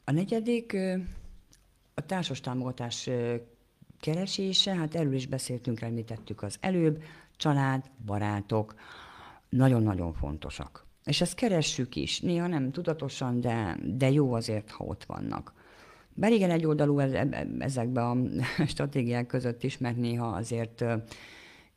A 0.03 0.11
negyedik 0.11 0.77
a 1.93 2.05
társas 2.05 2.39
támogatás 2.39 3.09
keresése, 3.99 4.75
hát 4.75 4.95
erről 4.95 5.13
is 5.13 5.27
beszéltünk, 5.27 5.81
említettük 5.81 6.41
az 6.41 6.57
előbb, 6.59 7.03
család, 7.37 7.83
barátok, 8.05 8.75
nagyon-nagyon 9.49 10.13
fontosak. 10.13 10.85
És 11.03 11.21
ezt 11.21 11.35
keressük 11.35 11.95
is, 11.95 12.19
néha 12.19 12.47
nem 12.47 12.71
tudatosan, 12.71 13.41
de, 13.41 13.77
de 13.83 14.11
jó 14.11 14.33
azért, 14.33 14.69
ha 14.69 14.83
ott 14.83 15.03
vannak. 15.03 15.53
Bár 16.13 16.31
igen, 16.31 16.51
egy 16.51 16.65
oldalú 16.65 16.99
ezekben 17.59 18.41
a 18.57 18.65
stratégiák 18.65 19.27
között 19.27 19.63
is, 19.63 19.77
mert 19.77 19.97
néha 19.97 20.27
azért 20.27 20.83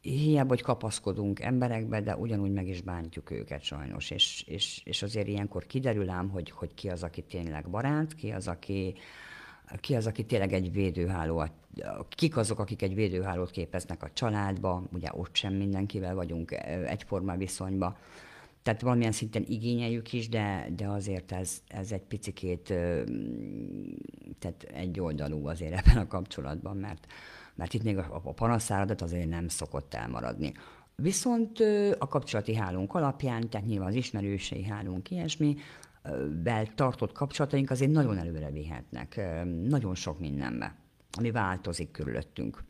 hiába, 0.01 0.49
hogy 0.49 0.63
kapaszkodunk 0.63 1.41
emberekbe, 1.41 2.01
de 2.01 2.17
ugyanúgy 2.17 2.53
meg 2.53 2.69
is 2.69 2.81
bántjuk 2.81 3.31
őket 3.31 3.63
sajnos, 3.63 4.11
és, 4.11 4.45
és, 4.47 4.81
és 4.85 5.03
azért 5.03 5.29
ilyenkor 5.29 5.67
kiderül 5.67 6.11
ám, 6.11 6.29
hogy, 6.29 6.51
hogy 6.51 6.75
ki 6.75 6.89
az, 6.89 7.03
aki 7.03 7.23
tényleg 7.23 7.69
barát, 7.71 8.15
ki 8.15 8.31
az, 8.31 8.49
aki, 8.49 8.95
ki 9.81 9.95
az, 9.95 10.07
aki 10.07 10.25
tényleg 10.25 10.53
egy 10.53 10.73
védőháló, 10.73 11.45
kik 12.09 12.37
azok, 12.37 12.59
akik 12.59 12.83
egy 12.83 12.95
védőhálót 12.95 13.51
képeznek 13.51 14.03
a 14.03 14.11
családba, 14.13 14.83
ugye 14.93 15.09
ott 15.13 15.35
sem 15.35 15.55
mindenkivel 15.55 16.15
vagyunk 16.15 16.53
egyforma 16.87 17.37
viszonyba. 17.37 17.99
Tehát 18.63 18.81
valamilyen 18.81 19.13
szinten 19.13 19.45
igényeljük 19.49 20.13
is, 20.13 20.29
de, 20.29 20.67
de 20.77 20.89
azért 20.89 21.33
ez, 21.33 21.63
ez 21.69 21.93
egy 21.93 22.03
picikét 22.03 22.63
tehát 24.39 24.63
egy 24.73 25.01
oldalú 25.01 25.47
azért 25.47 25.73
ebben 25.73 26.03
a 26.03 26.07
kapcsolatban, 26.07 26.77
mert, 26.77 27.07
mert 27.55 27.75
itt 27.75 27.83
még 27.83 27.99
a, 27.99 28.21
a 28.25 28.33
panaszáradat 28.33 29.03
azért 29.03 29.29
nem 29.29 29.49
szokott 29.49 29.95
elmaradni. 29.95 30.53
Viszont 30.97 31.59
a 31.99 32.09
kapcsolati 32.09 32.55
hálónk 32.55 32.95
alapján, 32.95 33.51
tehát 33.51 33.67
nyilván 33.67 33.89
az 33.89 33.95
ismerősei 33.95 34.65
hálónk 34.65 35.11
ilyesmi, 35.11 35.57
vel 36.43 36.75
tartott 36.75 37.13
kapcsolataink 37.13 37.71
azért 37.71 37.91
nagyon 37.91 38.19
előre 38.19 38.51
vihetnek, 38.51 39.21
nagyon 39.45 39.95
sok 39.95 40.19
mindenbe, 40.19 40.75
ami 41.13 41.31
változik 41.31 41.91
körülöttünk. 41.91 42.63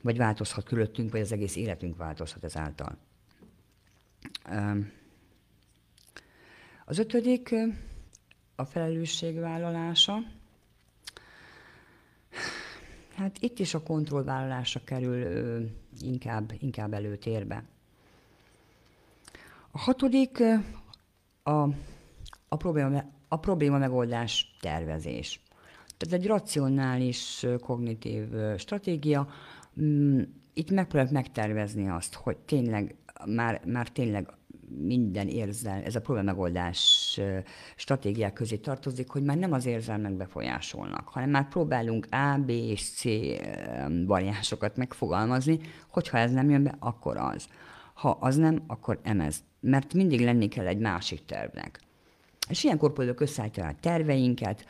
Vagy 0.00 0.16
változhat 0.16 0.64
körülöttünk, 0.64 1.12
vagy 1.12 1.20
az 1.20 1.32
egész 1.32 1.56
életünk 1.56 1.96
változhat 1.96 2.44
ezáltal. 2.44 2.98
Az 6.84 6.98
ötödik 6.98 7.54
a 8.54 8.64
felelősségvállalása. 8.64 10.18
Hát 13.16 13.38
itt 13.40 13.58
is 13.58 13.74
a 13.74 13.82
kontrollvállalása 13.82 14.84
kerül 14.84 15.70
inkább, 16.00 16.52
inkább 16.58 16.92
előtérbe. 16.92 17.64
A 19.70 19.78
hatodik 19.78 20.42
a, 21.46 21.68
a, 22.48 22.56
probléma, 22.56 23.04
a 23.28 23.36
probléma 23.36 23.78
megoldás 23.78 24.56
tervezés. 24.60 25.40
Tehát 25.96 26.14
egy 26.14 26.26
racionális 26.26 27.46
kognitív 27.60 28.24
stratégia. 28.56 29.28
Mm, 29.80 30.20
itt 30.54 30.70
megpróbálok 30.70 31.12
megtervezni 31.12 31.88
azt, 31.88 32.14
hogy 32.14 32.36
tényleg 32.36 32.94
már, 33.26 33.60
már 33.64 33.88
tényleg 33.88 34.28
minden 34.78 35.28
érzel, 35.28 35.82
ez 35.82 35.94
a 35.94 36.00
probléma 36.00 36.26
megoldás 36.26 37.20
stratégiák 37.76 38.32
közé 38.32 38.56
tartozik, 38.56 39.10
hogy 39.10 39.22
már 39.22 39.36
nem 39.36 39.52
az 39.52 39.66
érzelmek 39.66 40.12
befolyásolnak, 40.12 41.08
hanem 41.08 41.30
már 41.30 41.48
próbálunk 41.48 42.06
A, 42.10 42.38
B 42.38 42.48
és 42.48 42.90
C 42.90 43.04
variánsokat 44.06 44.76
megfogalmazni, 44.76 45.58
hogyha 45.90 46.18
ez 46.18 46.32
nem 46.32 46.50
jön 46.50 46.62
be, 46.62 46.74
akkor 46.78 47.16
az. 47.16 47.48
Ha 47.96 48.10
az 48.20 48.36
nem, 48.36 48.62
akkor 48.66 49.00
emez. 49.02 49.44
Mert 49.60 49.94
mindig 49.94 50.20
lenni 50.20 50.48
kell 50.48 50.66
egy 50.66 50.78
másik 50.78 51.24
tervnek. 51.24 51.80
És 52.48 52.64
ilyenkor 52.64 52.92
próbáljuk 52.92 53.20
összeállítani 53.20 53.68
a 53.68 53.76
terveinket, 53.80 54.66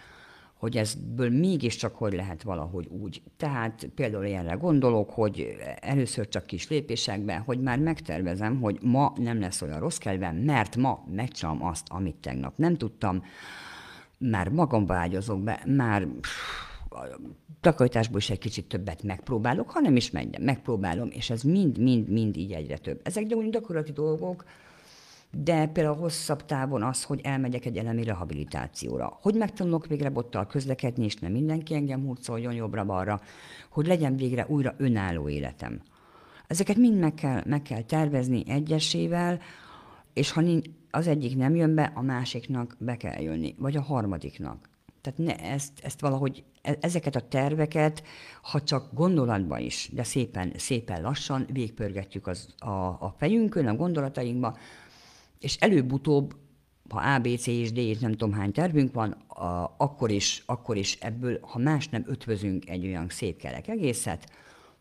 hogy 0.58 0.76
ezből 0.76 1.30
mégiscsak 1.30 1.94
hogy 1.94 2.12
lehet 2.12 2.42
valahogy 2.42 2.86
úgy. 2.86 3.22
Tehát 3.36 3.88
például 3.94 4.24
ilyenre 4.24 4.54
gondolok, 4.54 5.10
hogy 5.10 5.56
először 5.80 6.28
csak 6.28 6.46
kis 6.46 6.68
lépésekben, 6.68 7.40
hogy 7.40 7.60
már 7.60 7.78
megtervezem, 7.78 8.60
hogy 8.60 8.78
ma 8.82 9.12
nem 9.16 9.40
lesz 9.40 9.62
olyan 9.62 9.80
rossz 9.80 9.98
kedvem, 9.98 10.36
mert 10.36 10.76
ma 10.76 11.04
megcsinálom 11.10 11.64
azt, 11.64 11.86
amit 11.88 12.16
tegnap 12.16 12.56
nem 12.56 12.76
tudtam, 12.76 13.22
már 14.18 14.48
magamba 14.48 14.94
ágyazok 14.94 15.42
be, 15.42 15.62
már 15.66 16.06
pff, 16.06 16.75
takarításból 17.60 18.18
is 18.18 18.30
egy 18.30 18.38
kicsit 18.38 18.68
többet 18.68 19.02
megpróbálok, 19.02 19.70
ha 19.70 19.80
nem 19.80 19.96
is 19.96 20.10
menjen, 20.10 20.42
megpróbálom, 20.42 21.08
és 21.10 21.30
ez 21.30 21.42
mind-mind-mind 21.42 22.36
így 22.36 22.52
egyre 22.52 22.78
több. 22.78 23.00
Ezek 23.02 23.26
gyakorlati 23.26 23.92
dolgok, 23.92 24.44
de 25.30 25.66
például 25.66 25.96
hosszabb 25.96 26.44
távon 26.44 26.82
az, 26.82 27.02
hogy 27.02 27.20
elmegyek 27.22 27.64
egy 27.64 27.76
elemi 27.76 28.02
rehabilitációra, 28.02 29.18
hogy 29.20 29.34
megtanulok 29.34 29.86
végre 29.86 30.10
bottal 30.10 30.46
közlekedni, 30.46 31.04
és 31.04 31.16
nem 31.16 31.32
mindenki 31.32 31.74
engem 31.74 32.04
hurcoljon 32.04 32.54
jobbra-balra, 32.54 33.20
hogy 33.70 33.86
legyen 33.86 34.16
végre 34.16 34.46
újra 34.48 34.74
önálló 34.76 35.28
életem. 35.28 35.80
Ezeket 36.46 36.76
mind 36.76 36.98
meg 36.98 37.14
kell, 37.14 37.42
meg 37.46 37.62
kell 37.62 37.82
tervezni 37.82 38.42
egyesével, 38.46 39.38
és 40.12 40.30
ha 40.30 40.42
az 40.90 41.06
egyik 41.06 41.36
nem 41.36 41.54
jön 41.54 41.74
be, 41.74 41.92
a 41.94 42.02
másiknak 42.02 42.76
be 42.78 42.96
kell 42.96 43.20
jönni, 43.20 43.54
vagy 43.58 43.76
a 43.76 43.82
harmadiknak. 43.82 44.68
Tehát 45.06 45.38
ne, 45.38 45.50
ezt, 45.50 45.72
ezt 45.82 46.00
valahogy, 46.00 46.44
e, 46.62 46.76
ezeket 46.80 47.16
a 47.16 47.28
terveket, 47.28 48.02
ha 48.42 48.62
csak 48.62 48.94
gondolatban 48.94 49.60
is, 49.60 49.90
de 49.92 50.02
szépen, 50.02 50.52
szépen 50.56 51.02
lassan 51.02 51.46
végpörgetjük 51.52 52.26
az, 52.26 52.54
a, 52.58 52.68
a 52.80 53.14
fejünkön, 53.18 53.66
a 53.66 53.74
gondolatainkba, 53.74 54.56
és 55.38 55.56
előbb-utóbb, 55.56 56.36
ha 56.88 57.00
A, 57.00 57.18
B, 57.18 57.28
C 57.38 57.46
és 57.46 57.72
D 57.72 57.76
és 57.76 57.98
nem 57.98 58.10
tudom 58.10 58.32
hány 58.32 58.52
tervünk 58.52 58.92
van, 58.92 59.10
a, 59.10 59.74
akkor, 59.76 60.10
is, 60.10 60.42
akkor 60.46 60.76
is 60.76 60.98
ebből, 61.00 61.38
ha 61.40 61.58
más 61.58 61.88
nem 61.88 62.04
ötvözünk 62.06 62.68
egy 62.68 62.86
olyan 62.86 63.08
szép 63.08 63.36
kerek 63.36 63.68
egészet, 63.68 64.30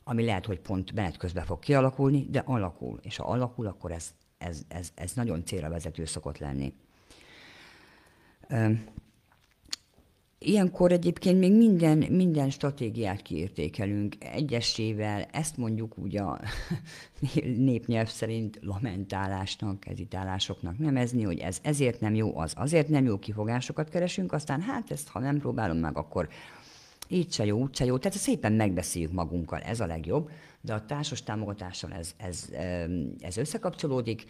ami 0.03 0.25
lehet, 0.25 0.45
hogy 0.45 0.59
pont 0.59 0.93
menet 0.93 1.17
közben 1.17 1.45
fog 1.45 1.59
kialakulni, 1.59 2.27
de 2.29 2.39
alakul. 2.45 2.99
És 3.01 3.15
ha 3.15 3.23
alakul, 3.23 3.67
akkor 3.67 3.91
ez, 3.91 4.13
ez, 4.37 4.61
ez, 4.67 4.91
ez 4.95 5.13
nagyon 5.13 5.45
célra 5.45 5.69
vezető 5.69 6.05
szokott 6.05 6.37
lenni. 6.37 6.73
Ilyenkor 10.45 10.91
egyébként 10.91 11.39
még 11.39 11.55
minden, 11.55 11.97
minden 11.97 12.49
stratégiát 12.49 13.21
kiértékelünk 13.21 14.15
egyesével, 14.19 15.27
ezt 15.31 15.57
mondjuk 15.57 15.97
úgy 15.97 16.17
a 16.17 16.39
népnyelv 17.57 18.07
szerint 18.07 18.59
lamentálásnak, 18.61 19.79
kezitálásoknak 19.79 20.77
nevezni, 20.77 21.23
hogy 21.23 21.39
ez 21.39 21.59
ezért 21.61 21.99
nem 21.99 22.15
jó, 22.15 22.37
az 22.37 22.53
azért 22.55 22.87
nem 22.87 23.05
jó, 23.05 23.19
kifogásokat 23.19 23.89
keresünk, 23.89 24.33
aztán 24.33 24.61
hát 24.61 24.91
ezt, 24.91 25.07
ha 25.07 25.19
nem 25.19 25.39
próbálom 25.39 25.77
meg, 25.77 25.97
akkor 25.97 26.29
így 27.07 27.31
se 27.31 27.45
jó, 27.45 27.59
úgy 27.59 27.75
se 27.75 27.85
jó. 27.85 27.97
Tehát 27.97 28.17
szépen 28.17 28.53
megbeszéljük 28.53 29.11
magunkkal, 29.11 29.59
ez 29.59 29.79
a 29.79 29.85
legjobb, 29.85 30.29
de 30.61 30.73
a 30.73 30.85
társas 30.85 31.23
támogatással 31.23 31.93
ez, 31.93 32.13
ez, 32.17 32.49
ez 33.19 33.37
összekapcsolódik 33.37 34.25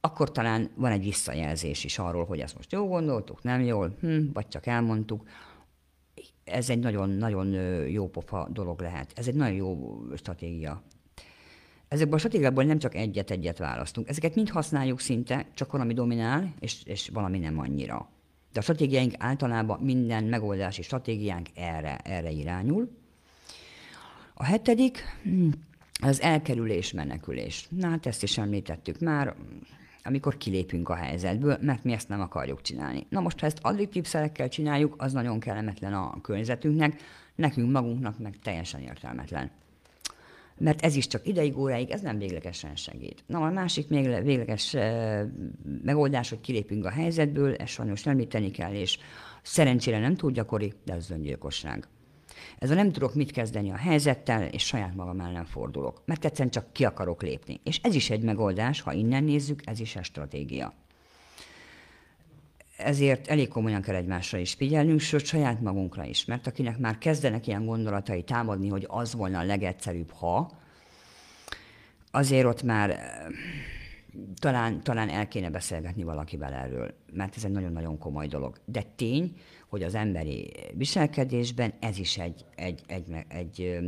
akkor 0.00 0.32
talán 0.32 0.70
van 0.74 0.92
egy 0.92 1.02
visszajelzés 1.02 1.84
is 1.84 1.98
arról, 1.98 2.24
hogy 2.24 2.40
ezt 2.40 2.56
most 2.56 2.72
jól 2.72 2.86
gondoltuk, 2.86 3.42
nem 3.42 3.60
jól, 3.60 3.96
hm, 4.00 4.20
vagy 4.32 4.48
csak 4.48 4.66
elmondtuk. 4.66 5.28
Ez 6.44 6.70
egy 6.70 6.78
nagyon-nagyon 6.78 7.46
jó 7.88 8.08
pofa 8.08 8.48
dolog 8.52 8.80
lehet. 8.80 9.12
Ez 9.14 9.28
egy 9.28 9.34
nagyon 9.34 9.56
jó 9.56 10.02
stratégia. 10.16 10.82
Ezekből 11.88 12.14
a 12.14 12.18
stratégiákból 12.18 12.64
nem 12.64 12.78
csak 12.78 12.94
egyet-egyet 12.94 13.58
választunk. 13.58 14.08
Ezeket 14.08 14.34
mind 14.34 14.48
használjuk 14.48 15.00
szinte, 15.00 15.46
csak 15.54 15.72
valami 15.72 15.94
dominál, 15.94 16.54
és, 16.58 16.82
és 16.84 17.08
valami 17.08 17.38
nem 17.38 17.58
annyira. 17.58 18.08
De 18.52 18.58
a 18.58 18.62
stratégiáink 18.62 19.14
általában 19.18 19.80
minden 19.80 20.24
megoldási 20.24 20.82
stratégiánk 20.82 21.48
erre, 21.54 21.96
erre 21.96 22.30
irányul. 22.30 22.90
A 24.34 24.44
hetedik, 24.44 25.02
hm, 25.22 25.48
az 26.02 26.20
elkerülés, 26.20 26.92
menekülés. 26.92 27.66
Na 27.70 27.88
hát 27.88 28.06
ezt 28.06 28.22
is 28.22 28.38
említettük 28.38 28.98
már, 28.98 29.34
amikor 30.08 30.36
kilépünk 30.36 30.88
a 30.88 30.94
helyzetből, 30.94 31.58
mert 31.60 31.84
mi 31.84 31.92
ezt 31.92 32.08
nem 32.08 32.20
akarjuk 32.20 32.62
csinálni. 32.62 33.06
Na 33.08 33.20
most, 33.20 33.40
ha 33.40 33.46
ezt 33.46 33.58
addiktív 33.62 34.04
szerekkel 34.04 34.48
csináljuk, 34.48 34.94
az 34.98 35.12
nagyon 35.12 35.40
kellemetlen 35.40 35.92
a 35.92 36.20
környezetünknek, 36.20 37.00
nekünk 37.34 37.70
magunknak 37.70 38.18
meg 38.18 38.38
teljesen 38.42 38.80
értelmetlen. 38.80 39.50
Mert 40.58 40.82
ez 40.82 40.96
is 40.96 41.06
csak 41.06 41.26
ideig, 41.26 41.58
óráig, 41.58 41.90
ez 41.90 42.00
nem 42.00 42.18
véglegesen 42.18 42.76
segít. 42.76 43.24
Na, 43.26 43.46
a 43.46 43.50
másik 43.50 43.88
még 43.88 44.22
végleges 44.22 44.74
e, 44.74 45.26
megoldás, 45.82 46.28
hogy 46.28 46.40
kilépünk 46.40 46.84
a 46.84 46.90
helyzetből, 46.90 47.54
ezt 47.54 47.72
sajnos 47.72 48.06
említeni 48.06 48.50
kell, 48.50 48.72
és 48.72 48.98
szerencsére 49.42 49.98
nem 49.98 50.14
túl 50.14 50.30
gyakori, 50.30 50.72
de 50.84 50.92
ez 50.92 51.10
öngyilkosság. 51.10 51.88
Ez 52.58 52.70
a 52.70 52.74
nem 52.74 52.92
tudok 52.92 53.14
mit 53.14 53.30
kezdeni 53.30 53.70
a 53.70 53.76
helyzettel, 53.76 54.42
és 54.42 54.66
saját 54.66 54.94
magam 54.94 55.20
ellen 55.20 55.44
fordulok, 55.44 56.02
mert 56.04 56.24
egyszerűen 56.24 56.50
csak 56.50 56.72
ki 56.72 56.84
akarok 56.84 57.22
lépni. 57.22 57.60
És 57.64 57.80
ez 57.82 57.94
is 57.94 58.10
egy 58.10 58.22
megoldás, 58.22 58.80
ha 58.80 58.92
innen 58.92 59.24
nézzük, 59.24 59.60
ez 59.64 59.80
is 59.80 59.96
egy 59.96 60.04
stratégia. 60.04 60.72
Ezért 62.76 63.26
elég 63.26 63.48
komolyan 63.48 63.82
kell 63.82 63.94
egymásra 63.94 64.38
is 64.38 64.54
figyelnünk, 64.54 65.00
sőt 65.00 65.24
saját 65.24 65.60
magunkra 65.60 66.04
is, 66.04 66.24
mert 66.24 66.46
akinek 66.46 66.78
már 66.78 66.98
kezdenek 66.98 67.46
ilyen 67.46 67.64
gondolatai 67.64 68.22
támadni, 68.22 68.68
hogy 68.68 68.84
az 68.88 69.14
volna 69.14 69.38
a 69.38 69.44
legegyszerűbb, 69.44 70.10
ha, 70.10 70.50
azért 72.10 72.46
ott 72.46 72.62
már 72.62 73.00
talán, 74.38 74.82
talán 74.82 75.08
el 75.08 75.28
kéne 75.28 75.50
beszélgetni 75.50 76.02
valakivel 76.02 76.52
erről, 76.52 76.94
mert 77.12 77.36
ez 77.36 77.44
egy 77.44 77.50
nagyon-nagyon 77.50 77.98
komoly 77.98 78.26
dolog. 78.26 78.56
De 78.64 78.82
tény, 78.96 79.36
hogy 79.68 79.82
az 79.82 79.94
emberi 79.94 80.52
viselkedésben 80.74 81.72
ez 81.80 81.98
is 81.98 82.18
egy, 82.18 82.44
egy, 82.54 82.82
egy, 82.86 83.04
egy, 83.10 83.24
egy, 83.28 83.78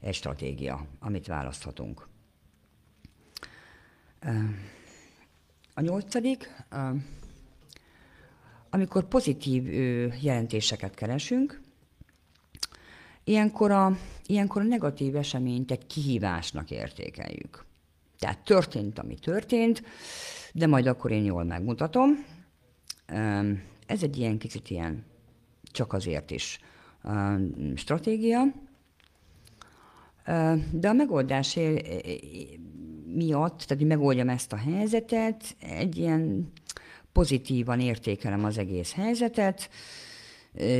egy 0.00 0.14
stratégia, 0.14 0.86
amit 0.98 1.26
választhatunk. 1.26 2.08
A 5.74 5.80
nyolcadik, 5.80 6.64
amikor 8.70 9.08
pozitív 9.08 9.66
jelentéseket 10.22 10.94
keresünk, 10.94 11.60
ilyenkor 13.24 13.70
a, 13.70 13.96
ilyenkor 14.26 14.62
a 14.62 14.64
negatív 14.64 15.16
eseményt 15.16 15.70
egy 15.70 15.86
kihívásnak 15.86 16.70
értékeljük. 16.70 17.64
Tehát 18.18 18.38
történt, 18.38 18.98
ami 18.98 19.14
történt, 19.14 19.82
de 20.52 20.66
majd 20.66 20.86
akkor 20.86 21.10
én 21.10 21.24
jól 21.24 21.44
megmutatom. 21.44 22.24
Ez 23.90 24.02
egy 24.02 24.18
ilyen 24.18 24.38
kicsit 24.38 24.70
ilyen 24.70 25.04
csak 25.62 25.92
azért 25.92 26.30
is 26.30 26.60
stratégia. 27.74 28.42
De 30.70 30.88
a 30.88 30.92
megoldás 30.92 31.58
miatt, 33.06 33.58
tehát 33.58 33.68
hogy 33.68 33.86
megoldjam 33.86 34.28
ezt 34.28 34.52
a 34.52 34.56
helyzetet, 34.56 35.56
egy 35.60 35.96
ilyen 35.96 36.52
pozitívan 37.12 37.80
értékelem 37.80 38.44
az 38.44 38.58
egész 38.58 38.92
helyzetet, 38.92 39.70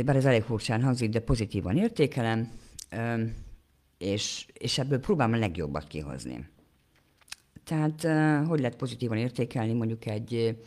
bár 0.04 0.16
ez 0.16 0.24
elég 0.24 0.42
furcsán 0.42 0.82
hangzik, 0.82 1.10
de 1.10 1.20
pozitívan 1.20 1.76
értékelem, 1.76 2.52
és, 3.98 4.46
és 4.52 4.78
ebből 4.78 5.00
próbálom 5.00 5.34
a 5.34 5.38
legjobbat 5.38 5.86
kihozni. 5.86 6.48
Tehát 7.64 8.02
hogy 8.46 8.60
lehet 8.60 8.76
pozitívan 8.76 9.18
értékelni 9.18 9.72
mondjuk 9.72 10.06
egy, 10.06 10.58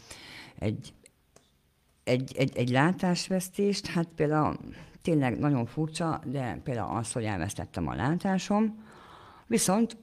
egy, 0.60 0.94
egy, 2.04 2.34
egy, 2.38 2.58
egy 2.58 2.70
látásvesztést? 2.70 3.88
Hát 3.88 4.08
például 4.16 4.58
tényleg 5.02 5.40
nagyon 5.40 5.66
furcsa, 5.66 6.22
de 6.26 6.60
például 6.64 6.98
az, 6.98 7.12
hogy 7.12 7.24
elvesztettem 7.24 7.88
a 7.88 7.96
látásom, 7.96 8.84
viszont 9.48 9.98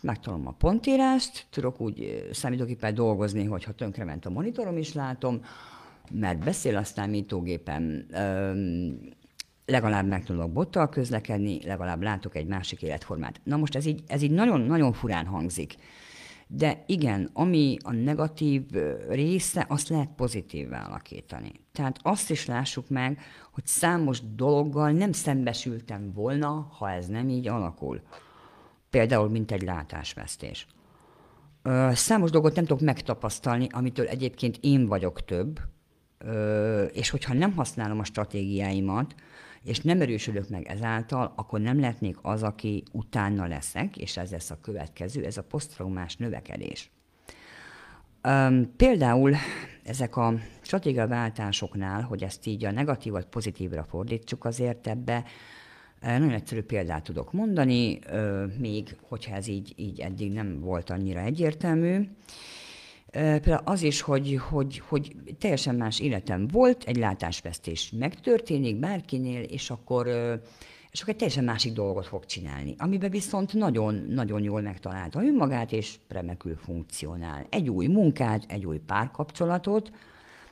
megtanulom 0.00 0.46
a 0.46 0.50
pontírást, 0.50 1.46
tudok 1.50 1.80
úgy 1.80 2.28
számítógéppel 2.32 2.92
dolgozni, 2.92 3.44
hogyha 3.44 3.72
tönkrement 3.72 4.26
a 4.26 4.30
monitorom 4.30 4.76
is 4.76 4.92
látom, 4.92 5.40
mert 6.10 6.44
beszél 6.44 6.76
a 6.76 6.84
számítógépem, 6.84 8.06
legalább 9.66 10.06
meg 10.06 10.24
tudok 10.24 10.52
bottal 10.52 10.88
közlekedni, 10.88 11.64
legalább 11.64 12.02
látok 12.02 12.36
egy 12.36 12.46
másik 12.46 12.82
életformát. 12.82 13.40
Na 13.44 13.56
most 13.56 13.74
ez 13.74 13.86
így, 13.86 14.02
ez 14.06 14.22
így 14.22 14.30
nagyon, 14.30 14.60
nagyon 14.60 14.92
furán 14.92 15.26
hangzik. 15.26 15.74
De 16.46 16.84
igen, 16.86 17.30
ami 17.32 17.76
a 17.82 17.92
negatív 17.92 18.62
része, 19.08 19.66
azt 19.68 19.88
lehet 19.88 20.08
pozitívvá 20.16 20.86
alakítani. 20.86 21.52
Tehát 21.72 21.98
azt 22.02 22.30
is 22.30 22.46
lássuk 22.46 22.88
meg, 22.88 23.20
hogy 23.52 23.66
számos 23.66 24.20
dologgal 24.34 24.90
nem 24.90 25.12
szembesültem 25.12 26.12
volna, 26.12 26.68
ha 26.78 26.90
ez 26.90 27.06
nem 27.06 27.28
így 27.28 27.48
alakul. 27.48 28.02
Például, 28.90 29.28
mint 29.28 29.50
egy 29.50 29.62
látásvesztés. 29.62 30.66
Számos 31.92 32.30
dolgot 32.30 32.54
nem 32.54 32.64
tudok 32.64 32.82
megtapasztalni, 32.82 33.66
amitől 33.70 34.06
egyébként 34.06 34.58
én 34.60 34.86
vagyok 34.86 35.24
több, 35.24 35.60
és 36.92 37.10
hogyha 37.10 37.34
nem 37.34 37.52
használom 37.52 37.98
a 37.98 38.04
stratégiáimat, 38.04 39.14
és 39.64 39.80
nem 39.80 40.00
erősödök 40.00 40.48
meg 40.48 40.66
ezáltal, 40.66 41.32
akkor 41.36 41.60
nem 41.60 41.80
lehetnék 41.80 42.16
az, 42.22 42.42
aki 42.42 42.82
utána 42.92 43.46
leszek, 43.46 43.96
és 43.96 44.16
ez 44.16 44.30
lesz 44.30 44.50
a 44.50 44.60
következő, 44.60 45.24
ez 45.24 45.36
a 45.36 45.42
posztraumás 45.42 46.16
növekedés. 46.16 46.90
Például 48.76 49.34
ezek 49.82 50.16
a 50.16 50.34
stratégiaváltásoknál, 50.60 52.02
hogy 52.02 52.22
ezt 52.22 52.46
így 52.46 52.64
a 52.64 52.70
negatívat 52.70 53.26
pozitívra 53.26 53.84
fordítsuk, 53.84 54.44
azért 54.44 54.86
ebbe 54.86 55.24
nagyon 56.00 56.30
egyszerű 56.30 56.62
példát 56.62 57.02
tudok 57.02 57.32
mondani, 57.32 57.98
még 58.58 58.96
hogyha 59.08 59.34
ez 59.34 59.46
így, 59.46 59.72
így 59.76 60.00
eddig 60.00 60.32
nem 60.32 60.60
volt 60.60 60.90
annyira 60.90 61.20
egyértelmű. 61.20 62.08
Például 63.14 63.62
az 63.64 63.82
is, 63.82 64.00
hogy, 64.00 64.40
hogy, 64.48 64.82
hogy 64.88 65.12
teljesen 65.38 65.74
más 65.74 66.00
életem 66.00 66.46
volt, 66.46 66.84
egy 66.84 66.96
látásvesztés 66.96 67.92
megtörténik 67.98 68.76
bárkinél, 68.76 69.42
és 69.42 69.70
akkor, 69.70 70.06
és 70.90 71.00
akkor 71.00 71.12
egy 71.12 71.16
teljesen 71.16 71.44
másik 71.44 71.72
dolgot 71.72 72.06
fog 72.06 72.24
csinálni, 72.24 72.74
amiben 72.78 73.10
viszont 73.10 73.52
nagyon-nagyon 73.52 74.42
jól 74.42 74.60
megtalálta 74.60 75.24
önmagát, 75.24 75.72
és 75.72 75.96
remekül 76.08 76.56
funkcionál. 76.56 77.46
Egy 77.50 77.68
új 77.68 77.86
munkát, 77.86 78.44
egy 78.48 78.66
új 78.66 78.78
párkapcsolatot, 78.78 79.90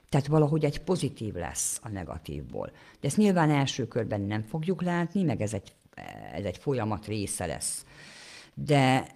tehát 0.09 0.27
valahogy 0.27 0.65
egy 0.65 0.79
pozitív 0.79 1.35
lesz 1.35 1.81
a 1.83 1.89
negatívból. 1.89 2.71
De 3.01 3.09
ezt 3.09 3.17
nyilván 3.17 3.51
első 3.51 3.89
körben 3.89 4.21
nem 4.21 4.43
fogjuk 4.43 4.83
látni, 4.83 5.23
meg 5.23 5.41
ez 5.41 5.55
egy, 5.55 5.73
ez 6.33 6.45
egy 6.45 6.59
folyamat 6.59 7.07
része 7.07 7.47
lesz. 7.47 7.85
De, 8.55 9.07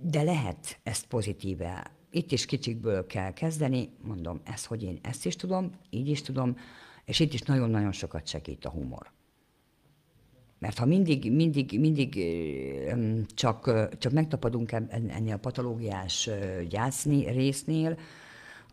de 0.00 0.22
lehet 0.22 0.78
ezt 0.82 1.06
pozitíve. 1.06 1.95
Itt 2.16 2.32
is 2.32 2.46
kicsikből 2.46 3.06
kell 3.06 3.32
kezdeni, 3.32 3.88
mondom, 4.02 4.40
ez, 4.44 4.64
hogy 4.64 4.82
én 4.82 4.98
ezt 5.02 5.26
is 5.26 5.36
tudom, 5.36 5.70
így 5.90 6.08
is 6.08 6.22
tudom, 6.22 6.56
és 7.04 7.20
itt 7.20 7.32
is 7.32 7.40
nagyon-nagyon 7.40 7.92
sokat 7.92 8.26
segít 8.26 8.64
a 8.64 8.70
humor. 8.70 9.10
Mert 10.58 10.78
ha 10.78 10.86
mindig, 10.86 11.32
mindig, 11.32 11.80
mindig 11.80 12.24
csak, 13.34 13.88
csak 13.98 14.12
megtapadunk 14.12 14.72
ennél 14.88 15.34
a 15.34 15.38
patológiás 15.38 16.30
gyászni 16.68 17.30
résznél, 17.30 17.98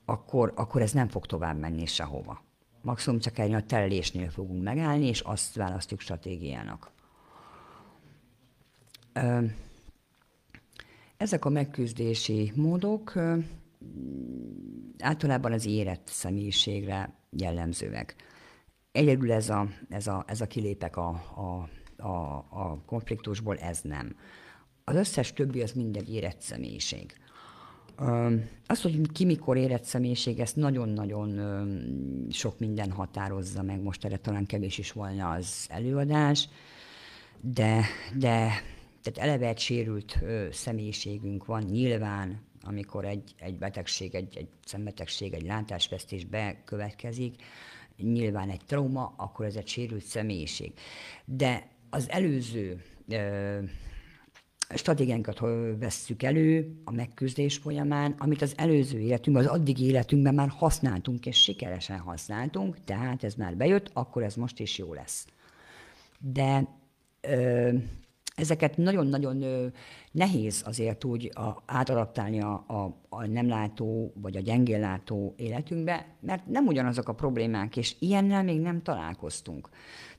akkor, 0.05 0.53
akkor 0.55 0.81
ez 0.81 0.91
nem 0.91 1.07
fog 1.07 1.25
tovább 1.25 1.59
menni 1.59 1.85
sehova. 1.85 2.43
Maximum 2.81 3.19
csak 3.19 3.39
egy 3.39 3.53
a 3.53 3.65
telelésnél 3.65 4.29
fogunk 4.29 4.63
megállni, 4.63 5.05
és 5.05 5.19
azt 5.19 5.55
választjuk 5.55 5.99
stratégiának. 5.99 6.91
Ezek 11.23 11.45
a 11.45 11.49
megküzdési 11.49 12.51
módok 12.55 13.13
általában 14.99 15.51
az 15.51 15.65
érett 15.65 16.07
személyiségre 16.07 17.13
jellemzőek. 17.29 18.15
Egyedül 18.91 19.31
ez 19.31 19.49
a, 19.49 19.67
ez 19.89 20.07
a, 20.07 20.23
ez 20.27 20.41
a 20.41 20.47
kilépek 20.47 20.97
a, 20.97 21.07
a, 21.35 21.69
a, 22.03 22.35
a 22.49 22.81
konfliktusból, 22.85 23.57
ez 23.57 23.79
nem. 23.81 24.15
Az 24.83 24.95
összes 24.95 25.33
többi 25.33 25.61
az 25.61 25.71
mindegy 25.71 26.13
érett 26.13 26.41
személyiség. 26.41 27.13
Az, 28.67 28.81
hogy 28.81 29.11
ki 29.11 29.25
mikor 29.25 29.57
érett 29.57 29.83
személyiség, 29.83 30.39
ezt 30.39 30.55
nagyon-nagyon 30.55 31.39
sok 32.29 32.59
minden 32.59 32.91
határozza 32.91 33.61
meg. 33.61 33.81
Most 33.81 34.05
erre 34.05 34.17
talán 34.17 34.45
kevés 34.45 34.77
is 34.77 34.91
volna 34.91 35.29
az 35.29 35.67
előadás, 35.69 36.49
de, 37.41 37.85
de 38.17 38.63
tehát 39.03 39.29
eleve 39.29 39.47
egy 39.47 39.59
sérült 39.59 40.19
személyiségünk 40.51 41.45
van, 41.45 41.63
nyilván, 41.63 42.41
amikor 42.61 43.05
egy, 43.05 43.35
egy 43.39 43.57
betegség, 43.57 44.15
egy, 44.15 44.37
egy 44.37 44.47
szembetegség, 44.65 45.33
egy 45.33 45.45
látásvesztés 45.45 46.25
bekövetkezik, 46.25 47.35
nyilván 47.97 48.49
egy 48.49 48.61
trauma, 48.65 49.13
akkor 49.17 49.45
ez 49.45 49.55
egy 49.55 49.67
sérült 49.67 50.03
személyiség. 50.03 50.73
De 51.25 51.67
az 51.89 52.09
előző 52.09 52.81
stratégiánkat 54.75 55.39
vesszük 55.79 56.23
elő 56.23 56.81
a 56.83 56.91
megküzdés 56.91 57.57
folyamán, 57.57 58.15
amit 58.17 58.41
az 58.41 58.53
előző 58.57 58.99
életünkben, 58.99 59.45
az 59.45 59.51
addigi 59.51 59.85
életünkben 59.85 60.33
már 60.33 60.49
használtunk, 60.49 61.25
és 61.25 61.41
sikeresen 61.41 61.97
használtunk, 61.97 62.83
tehát 62.83 63.23
ez 63.23 63.35
már 63.35 63.55
bejött, 63.55 63.89
akkor 63.93 64.23
ez 64.23 64.35
most 64.35 64.59
is 64.59 64.77
jó 64.77 64.93
lesz. 64.93 65.27
De 66.19 66.67
ö, 67.21 67.71
ezeket 68.35 68.77
nagyon-nagyon 68.77 69.71
nehéz 70.11 70.61
azért 70.65 71.03
úgy 71.03 71.31
a, 71.33 71.63
átadaptálni 71.65 72.41
a, 72.41 72.63
a, 72.67 72.97
a 73.09 73.25
nem 73.25 73.47
látó 73.47 74.13
vagy 74.15 74.35
a 74.35 74.39
gyengén 74.39 74.79
látó 74.79 75.33
életünkbe, 75.37 76.15
mert 76.19 76.47
nem 76.47 76.67
ugyanazok 76.67 77.07
a 77.07 77.13
problémák, 77.13 77.77
és 77.77 77.95
ilyennel 77.99 78.43
még 78.43 78.59
nem 78.59 78.81
találkoztunk. 78.81 79.69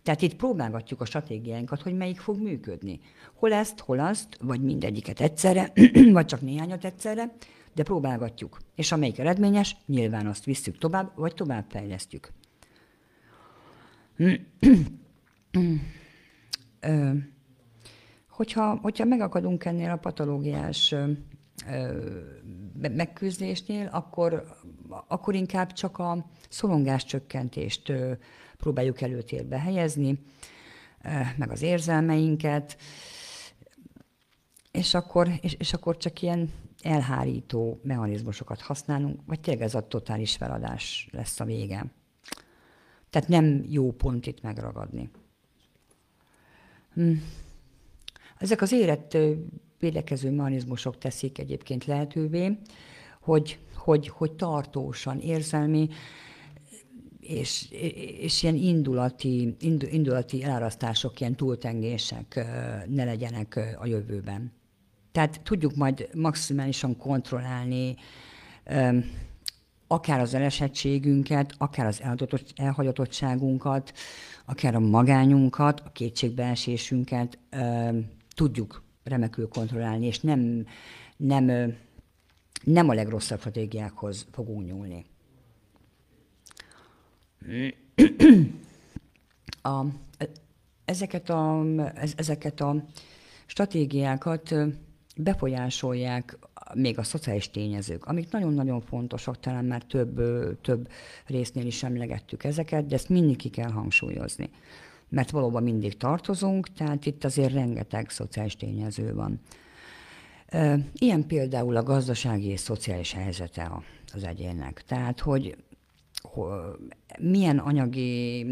Tehát 0.03 0.23
itt 0.23 0.37
próbálgatjuk 0.37 1.01
a 1.01 1.05
stratégiáinkat, 1.05 1.83
hogy 1.83 1.97
melyik 1.97 2.21
fog 2.21 2.39
működni. 2.39 3.01
Hol 3.35 3.53
ezt, 3.53 3.81
hol 3.81 3.99
azt, 3.99 4.39
vagy 4.41 4.61
mindegyiket 4.61 5.21
egyszerre, 5.21 5.73
vagy 6.13 6.27
csak 6.27 6.41
néhányat 6.41 6.85
egyszerre, 6.85 7.35
de 7.75 7.83
próbálgatjuk. 7.83 8.59
És 8.75 8.93
amelyik 8.93 9.19
eredményes, 9.19 9.77
nyilván 9.87 10.27
azt 10.27 10.45
visszük 10.45 10.79
tovább, 10.79 11.13
vagy 11.15 11.35
tovább 11.35 11.65
fejlesztjük. 11.69 12.33
hogyha, 18.35 18.79
hogyha 18.83 19.05
megakadunk 19.05 19.65
ennél 19.65 19.91
a 19.91 19.97
patológiás 19.97 20.95
megküzdésnél, 22.81 23.89
akkor, 23.93 24.45
akkor 25.07 25.35
inkább 25.35 25.73
csak 25.73 25.99
a 25.99 26.27
szorongás 26.49 27.05
csökkentést 27.05 27.93
próbáljuk 28.57 29.01
előtérbe 29.01 29.59
helyezni, 29.59 30.19
meg 31.37 31.51
az 31.51 31.63
érzelmeinket, 31.63 32.77
és 34.71 34.95
akkor, 34.95 35.29
és, 35.41 35.55
és 35.59 35.73
akkor 35.73 35.97
csak 35.97 36.23
ilyen 36.23 36.53
elhárító 36.83 37.81
mechanizmusokat 37.83 38.61
használunk, 38.61 39.21
vagy 39.27 39.41
tényleg 39.41 39.63
ez 39.63 39.75
a 39.75 39.89
totális 39.89 40.37
feladás 40.37 41.09
lesz 41.13 41.41
a 41.41 41.45
vége. 41.45 41.87
Tehát 43.11 43.29
nem 43.29 43.65
jó 43.69 43.93
pont 43.93 44.27
itt 44.27 44.43
megragadni. 44.43 45.11
Hm. 46.95 47.13
Ezek 48.39 48.63
az 48.63 48.73
érett 48.73 49.17
védekező 49.79 50.31
mechanizmusok 50.31 50.99
teszik 50.99 51.39
egyébként 51.39 51.85
lehetővé, 51.85 52.59
hogy, 53.21 53.59
hogy, 53.75 54.09
hogy 54.09 54.33
tartósan, 54.33 55.19
érzelmi 55.21 55.89
és, 57.21 57.71
és 58.21 58.43
ilyen 58.43 58.55
indulati, 58.55 59.57
indulati 59.91 60.43
elárasztások, 60.43 61.21
ilyen 61.21 61.35
túltengések 61.35 62.47
ne 62.89 63.05
legyenek 63.05 63.77
a 63.81 63.87
jövőben. 63.87 64.53
Tehát 65.13 65.41
tudjuk 65.43 65.75
majd 65.75 66.09
maximálisan 66.15 66.97
kontrollálni 66.97 67.97
akár 69.87 70.21
az 70.21 70.35
elesettségünket, 70.35 71.55
akár 71.59 71.87
az 71.87 72.03
elhagyatottságunkat, 72.57 73.93
akár 74.45 74.75
a 74.75 74.81
magányunkat, 74.81 75.81
a 75.81 75.91
kétségbeesésünket 75.93 77.39
tudjuk 78.35 78.83
remekül 79.05 79.49
kontrollálni, 79.49 80.07
és 80.07 80.21
nem, 80.21 80.67
nem, 81.17 81.77
nem 82.65 82.89
a 82.89 82.95
legrosszabb 82.95 83.39
stratégiákhoz 83.39 84.27
fogunk 84.33 84.67
nyúlni. 84.67 85.05
A, 89.63 89.85
ezeket, 90.85 91.31
a, 91.31 91.65
ezeket 92.17 92.61
a 92.61 92.85
stratégiákat 93.47 94.55
befolyásolják 95.17 96.39
még 96.75 96.99
a 96.99 97.03
szociális 97.03 97.51
tényezők, 97.51 98.05
amik 98.05 98.31
nagyon-nagyon 98.31 98.81
fontosak, 98.81 99.41
talán 99.41 99.65
már 99.65 99.83
több, 99.83 100.21
több 100.61 100.89
résznél 101.27 101.67
is 101.67 101.83
emlegettük 101.83 102.45
ezeket, 102.45 102.87
de 102.87 102.95
ezt 102.95 103.09
mindig 103.09 103.37
ki 103.37 103.49
kell 103.49 103.71
hangsúlyozni. 103.71 104.51
Mert 105.09 105.31
valóban 105.31 105.63
mindig 105.63 105.97
tartozunk, 105.97 106.73
tehát 106.73 107.07
itt 107.07 107.25
azért 107.25 107.53
rengeteg 107.53 108.11
szociális 108.11 108.57
tényező 108.57 109.15
van. 109.15 109.41
Ilyen 110.93 111.27
például 111.27 111.77
a 111.77 111.83
gazdasági 111.83 112.47
és 112.47 112.61
szociális 112.61 113.13
helyzete 113.13 113.83
az 114.15 114.25
egyének. 114.25 114.83
Tehát, 114.87 115.21
hogy 115.21 115.57
milyen 117.19 117.59
anyagi 117.59 118.47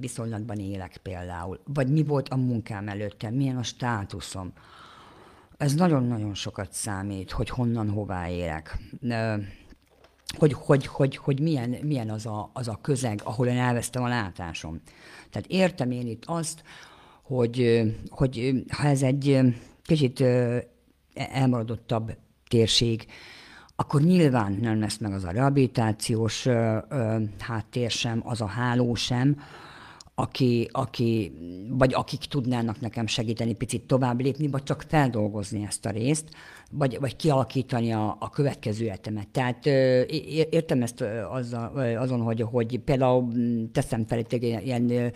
viszonylatban 0.00 0.58
élek 0.58 0.96
például, 0.96 1.60
vagy 1.64 1.88
mi 1.88 2.02
volt 2.02 2.28
a 2.28 2.36
munkám 2.36 2.88
előtte, 2.88 3.30
milyen 3.30 3.56
a 3.56 3.62
státuszom. 3.62 4.52
Ez 5.56 5.74
nagyon-nagyon 5.74 6.34
sokat 6.34 6.72
számít, 6.72 7.30
hogy 7.30 7.48
honnan, 7.48 7.90
hová 7.90 8.28
érek. 8.28 8.78
Hogy, 10.36 10.52
hogy, 10.52 10.86
hogy, 10.86 11.16
hogy 11.16 11.40
milyen, 11.40 11.76
milyen 11.82 12.10
az, 12.10 12.26
a, 12.26 12.50
az 12.52 12.68
a 12.68 12.78
közeg, 12.82 13.20
ahol 13.24 13.46
én 13.46 13.58
elvesztem 13.58 14.02
a 14.02 14.08
látásom. 14.08 14.80
Tehát 15.30 15.48
értem 15.48 15.90
én 15.90 16.06
itt 16.06 16.22
azt, 16.26 16.62
hogy, 17.22 17.82
hogy 18.08 18.64
ha 18.68 18.88
ez 18.88 19.02
egy 19.02 19.38
kicsit 19.82 20.24
elmaradottabb 21.14 22.16
térség, 22.48 23.06
akkor 23.76 24.00
nyilván 24.00 24.52
nem 24.52 24.80
lesz 24.80 24.98
meg 24.98 25.12
az 25.12 25.24
a 25.24 25.30
rehabilitációs 25.30 26.46
háttér 27.38 27.90
sem, 27.90 28.20
az 28.24 28.40
a 28.40 28.46
háló 28.46 28.94
sem, 28.94 29.40
aki, 30.18 30.68
aki, 30.72 31.32
vagy 31.68 31.94
akik 31.94 32.18
tudnának 32.18 32.80
nekem 32.80 33.06
segíteni 33.06 33.54
picit 33.54 33.82
tovább 33.82 34.20
lépni, 34.20 34.48
vagy 34.48 34.62
csak 34.62 34.84
feldolgozni 34.88 35.64
ezt 35.66 35.86
a 35.86 35.90
részt, 35.90 36.28
vagy, 36.70 36.98
vagy 37.00 37.16
kialakítani 37.16 37.92
a, 37.92 38.16
a 38.20 38.30
következő 38.30 38.84
életemet. 38.84 39.28
Tehát 39.28 39.66
ö, 39.66 40.02
értem 40.50 40.82
ezt 40.82 41.04
azzal, 41.30 41.96
azon, 41.98 42.20
hogy, 42.20 42.40
hogy 42.40 42.78
például 42.78 43.32
teszem 43.72 44.06
fel 44.06 44.18
egy 44.18 44.42
ilyen 44.42 45.12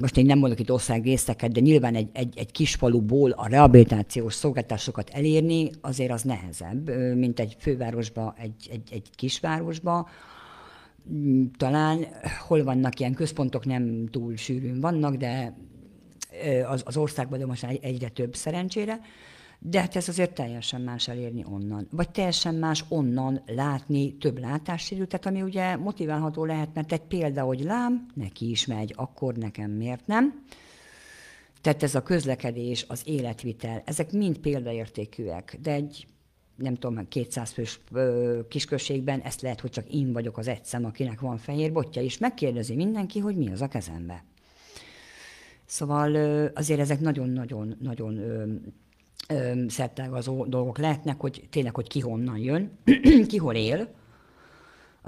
most 0.00 0.16
én 0.16 0.26
nem 0.26 0.38
mondok 0.38 0.60
itt 0.60 0.72
országrészeket, 0.72 1.52
de 1.52 1.60
nyilván 1.60 1.94
egy, 1.94 2.08
egy, 2.12 2.38
egy 2.38 2.50
kisfaluból 2.50 3.30
a 3.30 3.48
rehabilitációs 3.48 4.34
szolgáltásokat 4.34 5.10
elérni 5.10 5.70
azért 5.80 6.12
az 6.12 6.22
nehezebb, 6.22 6.90
mint 7.14 7.40
egy 7.40 7.56
fővárosba, 7.58 8.34
egy, 8.38 8.68
egy, 8.70 8.88
egy 8.90 9.10
kisvárosba. 9.14 10.08
Mm, 11.12 11.44
talán 11.56 12.06
hol 12.46 12.64
vannak 12.64 13.00
ilyen 13.00 13.14
központok, 13.14 13.64
nem 13.64 14.06
túl 14.10 14.36
sűrűn 14.36 14.80
vannak, 14.80 15.14
de 15.14 15.56
az, 16.66 16.82
az 16.86 16.96
országban 16.96 17.38
de 17.38 17.46
most 17.46 17.64
egyre 17.64 18.08
több 18.08 18.34
szerencsére. 18.34 19.00
De 19.60 19.80
hát 19.80 19.96
ez 19.96 20.08
azért 20.08 20.34
teljesen 20.34 20.80
más 20.80 21.08
elérni 21.08 21.44
onnan. 21.50 21.88
Vagy 21.90 22.10
teljesen 22.10 22.54
más 22.54 22.84
onnan 22.88 23.42
látni 23.46 24.16
több 24.16 24.38
látássérültet, 24.38 25.26
ami 25.26 25.42
ugye 25.42 25.76
motiválható 25.76 26.44
lehet, 26.44 26.74
mert 26.74 26.92
egy 26.92 27.02
példa, 27.02 27.42
hogy 27.42 27.60
lám, 27.60 28.06
neki 28.14 28.50
is 28.50 28.66
megy, 28.66 28.92
akkor 28.96 29.34
nekem 29.34 29.70
miért 29.70 30.06
nem? 30.06 30.44
Tehát 31.60 31.82
ez 31.82 31.94
a 31.94 32.02
közlekedés, 32.02 32.84
az 32.88 33.02
életvitel, 33.04 33.82
ezek 33.84 34.12
mind 34.12 34.38
példaértékűek, 34.38 35.58
de 35.62 35.72
egy 35.72 36.06
nem 36.58 36.74
tudom, 36.74 37.08
200 37.08 37.50
fős 37.50 37.80
kisközségben 38.48 39.20
ezt 39.20 39.40
lehet, 39.40 39.60
hogy 39.60 39.70
csak 39.70 39.88
én 39.92 40.12
vagyok 40.12 40.38
az 40.38 40.48
egy 40.48 40.64
szem, 40.64 40.84
akinek 40.84 41.20
van 41.20 41.38
fehér 41.38 41.72
botja, 41.72 42.02
és 42.02 42.18
megkérdezi 42.18 42.74
mindenki, 42.74 43.18
hogy 43.18 43.36
mi 43.36 43.50
az 43.50 43.62
a 43.62 43.68
kezembe. 43.68 44.24
Szóval 45.66 46.14
azért 46.54 46.80
ezek 46.80 47.00
nagyon-nagyon-nagyon 47.00 48.20
szertágazó 49.68 50.44
dolgok 50.44 50.78
lehetnek, 50.78 51.20
hogy 51.20 51.46
tényleg, 51.50 51.74
hogy 51.74 51.88
ki 51.88 52.00
honnan 52.00 52.38
jön, 52.38 52.70
ki 53.28 53.36
hol 53.36 53.54
él, 53.54 53.88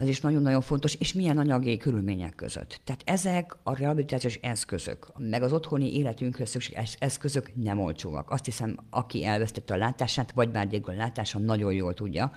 az 0.01 0.09
is 0.09 0.21
nagyon-nagyon 0.21 0.61
fontos, 0.61 0.95
és 0.95 1.13
milyen 1.13 1.39
anyagi 1.39 1.77
körülmények 1.77 2.35
között. 2.35 2.81
Tehát 2.85 3.03
ezek 3.05 3.57
a 3.63 3.77
rehabilitációs 3.77 4.35
eszközök, 4.35 5.07
meg 5.19 5.43
az 5.43 5.53
otthoni 5.53 5.97
életünkre 5.97 6.47
szükséges 6.47 6.97
eszközök 6.99 7.51
nem 7.55 7.81
olcsóak. 7.81 8.31
Azt 8.31 8.45
hiszem, 8.45 8.77
aki 8.91 9.25
elvesztette 9.25 9.75
a 9.75 9.77
látását, 9.77 10.33
vagy 10.33 10.51
bár 10.51 10.69
a 10.83 10.93
látása, 10.93 11.39
nagyon 11.39 11.73
jól 11.73 11.95
tudja, 11.95 12.33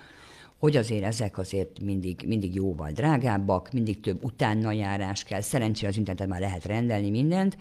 hogy 0.57 0.77
azért 0.77 1.03
ezek 1.03 1.37
azért 1.37 1.79
mindig, 1.79 2.23
mindig 2.27 2.55
jóval 2.55 2.91
drágábbak, 2.91 3.71
mindig 3.71 3.99
több 3.99 4.23
utána 4.23 4.71
járás 4.71 5.23
kell. 5.23 5.41
Szerencsére 5.41 5.87
az 5.87 5.97
interneten 5.97 6.29
már 6.29 6.39
lehet 6.39 6.65
rendelni 6.65 7.09
mindent. 7.09 7.57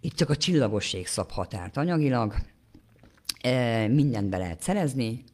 Itt 0.00 0.14
csak 0.14 0.30
a 0.30 0.36
csillagosség 0.36 1.06
szab 1.06 1.30
határt 1.30 1.76
anyagilag, 1.76 2.34
mindent 3.88 4.28
be 4.28 4.38
lehet 4.38 4.62
szerezni, 4.62 5.24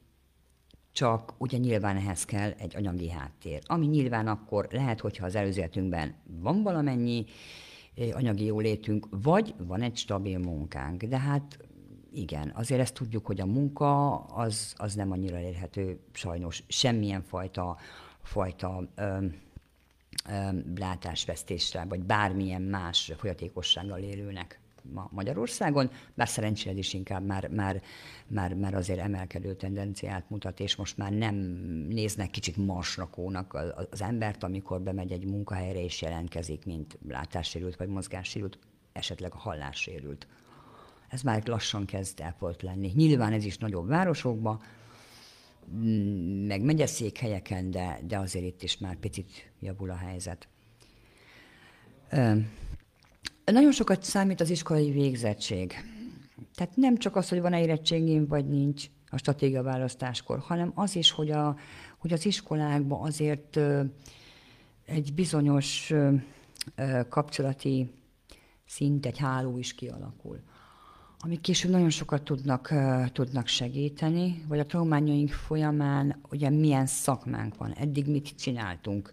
csak 0.99 1.35
ugye 1.37 1.59
nyilván 1.59 1.97
ehhez 1.97 2.25
kell 2.25 2.51
egy 2.51 2.77
anyagi 2.77 3.11
háttér. 3.11 3.63
Ami 3.67 3.87
nyilván 3.87 4.27
akkor 4.27 4.69
lehet, 4.71 5.01
hogyha 5.01 5.27
az 5.27 5.35
előző 5.35 5.59
életünkben 5.59 6.15
van 6.25 6.63
valamennyi 6.63 7.25
anyagi 8.13 8.45
jólétünk, 8.45 9.07
vagy 9.11 9.55
van 9.59 9.83
egy 9.83 9.97
stabil 9.97 10.39
munkánk. 10.39 11.03
De 11.03 11.19
hát 11.19 11.59
igen, 12.13 12.53
azért 12.55 12.81
ezt 12.81 12.95
tudjuk, 12.95 13.27
hogy 13.27 13.41
a 13.41 13.47
munka 13.47 14.17
az, 14.17 14.75
az 14.77 14.95
nem 14.95 15.11
annyira 15.13 15.37
elérhető 15.37 16.01
sajnos 16.13 16.63
semmilyen 16.69 17.23
fajta, 17.23 17.77
fajta 18.23 18.89
ö, 18.95 19.27
ö, 20.29 20.49
látásvesztésre, 20.77 21.85
vagy 21.89 22.03
bármilyen 22.03 22.63
más 22.63 23.13
folyatékossággal 23.17 23.99
élőnek 23.99 24.61
ma 24.93 25.09
Magyarországon, 25.13 25.91
bár 26.15 26.29
szerencsére 26.29 26.79
is 26.79 26.95
inkább 26.95 27.27
már, 27.27 27.49
már, 27.49 27.83
már, 28.27 28.55
már 28.55 28.75
azért 28.75 28.99
emelkedő 28.99 29.55
tendenciát 29.55 30.31
mutat, 30.31 30.61
és 30.61 30.77
most 30.77 30.97
már 30.97 31.13
nem 31.13 31.35
néznek 31.89 32.31
kicsit 32.31 32.57
marsrakónak 32.57 33.59
az 33.91 34.03
embert, 34.03 34.43
amikor 34.43 34.81
bemegy 34.81 35.13
egy 35.13 35.25
munkahelyre 35.25 35.83
és 35.83 36.03
jelentkezik, 36.03 36.65
mint 36.65 36.99
látássérült 37.09 37.77
vagy 37.77 37.89
mozgássérült, 37.89 38.59
esetleg 38.93 39.33
a 39.35 39.39
hallássérült. 39.39 40.27
Ez 41.09 41.23
már 41.23 41.47
lassan 41.47 41.85
kezd 41.85 42.21
elfolt 42.21 42.63
lenni. 42.63 42.93
Nyilván 42.95 43.33
ez 43.33 43.45
is 43.45 43.59
nagyobb 43.59 43.89
városokban, 43.89 44.61
meg 46.47 46.63
megyeszékhelyeken, 46.63 47.71
de, 47.71 47.99
de 48.07 48.19
azért 48.19 48.45
itt 48.45 48.63
is 48.63 48.79
már 48.79 48.97
picit 48.97 49.53
javul 49.61 49.91
a 49.91 49.97
helyzet. 49.97 50.49
Nagyon 53.51 53.73
sokat 53.73 54.03
számít 54.03 54.41
az 54.41 54.51
iskolai 54.51 54.91
végzettség. 54.91 55.75
Tehát 56.55 56.77
nem 56.77 56.97
csak 56.97 57.17
az, 57.17 57.29
hogy 57.29 57.41
van-e 57.41 57.61
érettségém, 57.61 58.27
vagy 58.27 58.49
nincs 58.49 58.87
a 59.11 59.17
stratégia 59.17 59.63
választáskor, 59.63 60.39
hanem 60.39 60.73
az 60.75 60.97
is, 60.97 61.11
hogy, 61.11 61.31
a, 61.31 61.57
hogy 61.99 62.13
az 62.13 62.27
iskolákban 62.27 63.07
azért 63.07 63.59
egy 64.87 65.15
bizonyos 65.15 65.93
kapcsolati 67.09 67.91
szint, 68.67 69.07
egy 69.07 69.19
háló 69.19 69.59
is 69.59 69.75
kialakul 69.75 70.41
amik 71.21 71.41
később 71.41 71.71
nagyon 71.71 71.91
sokat 71.91 72.23
tudnak, 72.23 72.75
tudnak 73.13 73.47
segíteni, 73.47 74.45
vagy 74.49 74.59
a 74.59 74.67
traumányaink 74.67 75.31
folyamán 75.31 76.21
ugye 76.31 76.51
milyen 76.51 76.87
szakmánk 76.87 77.57
van, 77.57 77.73
eddig 77.73 78.07
mit 78.07 78.29
csináltunk, 78.29 79.13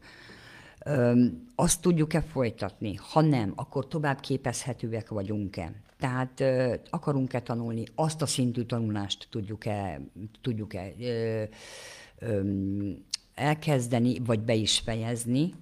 azt 1.55 1.81
tudjuk-e 1.81 2.21
folytatni? 2.21 2.95
Ha 2.95 3.21
nem, 3.21 3.53
akkor 3.55 3.87
tovább 3.87 4.19
képezhetőek 4.19 5.09
vagyunk-e? 5.09 5.71
Tehát 5.99 6.43
akarunk-e 6.89 7.41
tanulni, 7.41 7.83
azt 7.95 8.21
a 8.21 8.25
szintű 8.25 8.63
tanulást 8.63 9.27
tudjuk-e, 9.29 10.01
tudjuk-e 10.41 10.93
elkezdeni, 13.35 14.19
vagy 14.19 14.39
be 14.39 14.53
is 14.53 14.79
fejezni, 14.79 15.53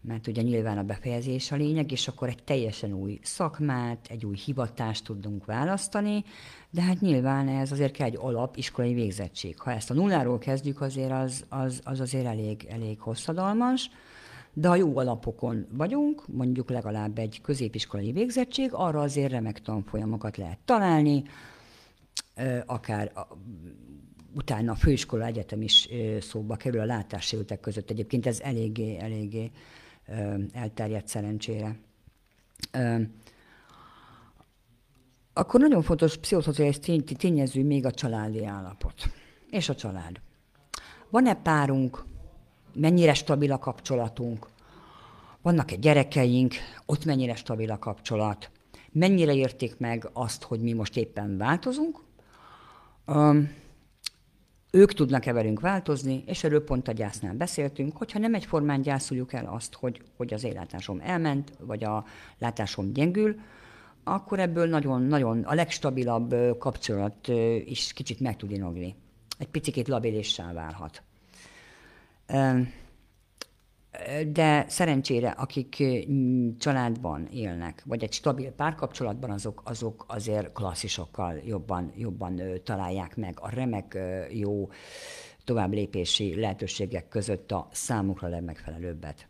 mert 0.00 0.26
ugye 0.26 0.42
nyilván 0.42 0.78
a 0.78 0.82
befejezés 0.82 1.52
a 1.52 1.56
lényeg, 1.56 1.92
és 1.92 2.08
akkor 2.08 2.28
egy 2.28 2.42
teljesen 2.42 2.92
új 2.92 3.18
szakmát, 3.22 4.06
egy 4.10 4.24
új 4.24 4.36
hivatást 4.36 5.04
tudunk 5.04 5.44
választani, 5.44 6.24
de 6.70 6.82
hát 6.82 7.00
nyilván 7.00 7.48
ez 7.48 7.72
azért 7.72 7.92
kell 7.92 8.06
egy 8.06 8.18
alap 8.20 8.56
iskolai 8.56 8.94
végzettség. 8.94 9.60
Ha 9.60 9.72
ezt 9.72 9.90
a 9.90 9.94
nulláról 9.94 10.38
kezdjük, 10.38 10.80
azért 10.80 11.12
az, 11.12 11.44
az, 11.48 11.80
az 11.84 12.00
azért 12.00 12.26
elég, 12.26 12.66
elég 12.70 13.00
hosszadalmas, 13.00 13.90
de 14.54 14.68
a 14.68 14.76
jó 14.76 14.98
alapokon 14.98 15.66
vagyunk, 15.70 16.28
mondjuk 16.28 16.70
legalább 16.70 17.18
egy 17.18 17.40
középiskolai 17.40 18.12
végzettség, 18.12 18.68
arra 18.72 19.00
azért 19.00 19.30
remek 19.30 19.62
tanfolyamokat 19.62 20.36
lehet 20.36 20.58
találni, 20.64 21.22
akár 22.66 23.12
utána 24.34 24.72
a 24.72 24.74
főiskola 24.74 25.24
egyetem 25.24 25.62
is 25.62 25.88
szóba 26.20 26.56
kerül 26.56 26.80
a 26.80 26.84
látássérültek 26.84 27.60
között. 27.60 27.90
Egyébként 27.90 28.26
ez 28.26 28.40
eléggé, 28.40 28.98
eléggé 28.98 29.50
elterjedt 30.52 31.08
szerencsére. 31.08 31.78
Akkor 35.32 35.60
nagyon 35.60 35.82
fontos 35.82 36.16
pszichoszociális 36.16 36.78
tényező 37.18 37.64
még 37.64 37.86
a 37.86 37.90
családi 37.90 38.44
állapot. 38.44 38.94
És 39.50 39.68
a 39.68 39.74
család. 39.74 40.20
Van-e 41.10 41.34
párunk, 41.34 42.04
mennyire 42.74 43.14
stabil 43.14 43.52
a 43.52 43.58
kapcsolatunk, 43.58 44.46
vannak-e 45.42 45.76
gyerekeink, 45.76 46.54
ott 46.86 47.04
mennyire 47.04 47.34
stabil 47.34 47.70
a 47.70 47.78
kapcsolat, 47.78 48.50
mennyire 48.92 49.34
érték 49.34 49.78
meg 49.78 50.08
azt, 50.12 50.42
hogy 50.42 50.60
mi 50.60 50.72
most 50.72 50.96
éppen 50.96 51.36
változunk, 51.36 52.00
um, 53.06 53.52
ők 54.70 54.92
tudnak-e 54.92 55.32
velünk 55.32 55.60
változni, 55.60 56.22
és 56.26 56.44
erről 56.44 56.64
pont 56.64 56.88
a 56.88 56.92
gyásznál 56.92 57.34
beszéltünk, 57.34 57.96
hogyha 57.96 58.18
nem 58.18 58.34
egyformán 58.34 58.82
gyászoljuk 58.82 59.32
el 59.32 59.46
azt, 59.46 59.74
hogy, 59.74 60.00
hogy 60.16 60.34
az 60.34 60.44
életásom 60.44 61.00
elment, 61.02 61.52
vagy 61.60 61.84
a 61.84 62.04
látásom 62.38 62.92
gyengül, 62.92 63.40
akkor 64.04 64.38
ebből 64.38 64.68
nagyon-nagyon 64.68 65.42
a 65.42 65.54
legstabilabb 65.54 66.58
kapcsolat 66.58 67.28
is 67.64 67.92
kicsit 67.92 68.20
meg 68.20 68.36
tud 68.36 68.50
inogni. 68.50 68.94
Egy 69.38 69.48
picit 69.48 69.88
labilissá 69.88 70.52
válhat 70.52 71.02
de 74.26 74.64
szerencsére, 74.68 75.30
akik 75.30 75.82
családban 76.58 77.26
élnek, 77.26 77.82
vagy 77.84 78.02
egy 78.02 78.12
stabil 78.12 78.50
párkapcsolatban, 78.50 79.30
azok, 79.30 79.62
azok 79.64 80.04
azért 80.08 80.52
klasszisokkal 80.52 81.40
jobban, 81.46 81.92
jobban 81.96 82.40
találják 82.64 83.16
meg 83.16 83.38
a 83.40 83.50
remek 83.50 83.98
jó 84.30 84.68
továbblépési 85.44 86.40
lehetőségek 86.40 87.08
között 87.08 87.52
a 87.52 87.68
számukra 87.72 88.28
legmegfelelőbbet. 88.28 89.26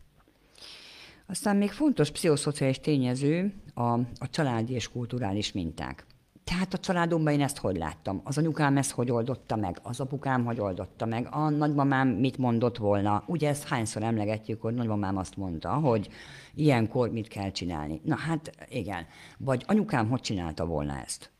Aztán 1.26 1.56
még 1.56 1.70
fontos 1.70 2.10
pszichoszociális 2.10 2.80
tényező 2.80 3.54
a, 3.74 3.92
a 3.98 4.30
családi 4.30 4.72
és 4.72 4.88
kulturális 4.88 5.52
minták. 5.52 6.06
Tehát 6.44 6.74
a 6.74 6.78
családomban 6.78 7.32
én 7.32 7.40
ezt 7.40 7.58
hogy 7.58 7.76
láttam? 7.76 8.20
Az 8.24 8.38
anyukám 8.38 8.76
ezt 8.76 8.90
hogy 8.90 9.10
oldotta 9.10 9.56
meg? 9.56 9.78
Az 9.82 10.00
apukám 10.00 10.44
hogy 10.44 10.60
oldotta 10.60 11.06
meg? 11.06 11.28
A 11.30 11.48
nagymamám 11.48 12.08
mit 12.08 12.38
mondott 12.38 12.76
volna? 12.76 13.22
Ugye 13.26 13.48
ezt 13.48 13.68
hányszor 13.68 14.02
emlegetjük, 14.02 14.62
hogy 14.62 14.74
nagymamám 14.74 15.16
azt 15.16 15.36
mondta, 15.36 15.72
hogy 15.72 16.08
ilyenkor 16.54 17.10
mit 17.10 17.28
kell 17.28 17.50
csinálni? 17.50 18.00
Na 18.04 18.16
hát 18.16 18.50
igen. 18.68 19.06
Vagy 19.38 19.64
anyukám 19.66 20.08
hogy 20.08 20.20
csinálta 20.20 20.66
volna 20.66 21.00
ezt? 21.00 21.30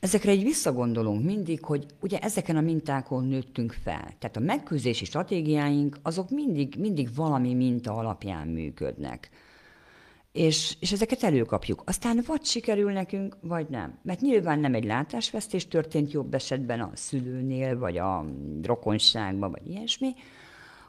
Ezekre 0.00 0.30
egy 0.30 0.42
visszagondolunk 0.42 1.24
mindig, 1.24 1.64
hogy 1.64 1.86
ugye 2.00 2.18
ezeken 2.18 2.56
a 2.56 2.60
mintákon 2.60 3.24
nőttünk 3.24 3.72
fel. 3.72 4.04
Tehát 4.18 4.36
a 4.36 4.40
megküzdési 4.40 5.04
stratégiáink 5.04 5.98
azok 6.02 6.30
mindig, 6.30 6.74
mindig 6.78 7.14
valami 7.14 7.54
minta 7.54 7.96
alapján 7.96 8.48
működnek 8.48 9.30
és, 10.34 10.76
és 10.80 10.92
ezeket 10.92 11.22
előkapjuk. 11.22 11.82
Aztán 11.86 12.22
vagy 12.26 12.44
sikerül 12.44 12.92
nekünk, 12.92 13.36
vagy 13.40 13.68
nem. 13.68 13.98
Mert 14.02 14.20
nyilván 14.20 14.58
nem 14.58 14.74
egy 14.74 14.84
látásvesztés 14.84 15.68
történt 15.68 16.12
jobb 16.12 16.34
esetben 16.34 16.80
a 16.80 16.90
szülőnél, 16.94 17.78
vagy 17.78 17.98
a 17.98 18.24
rokonságban, 18.62 19.50
vagy 19.50 19.66
ilyesmi, 19.66 20.14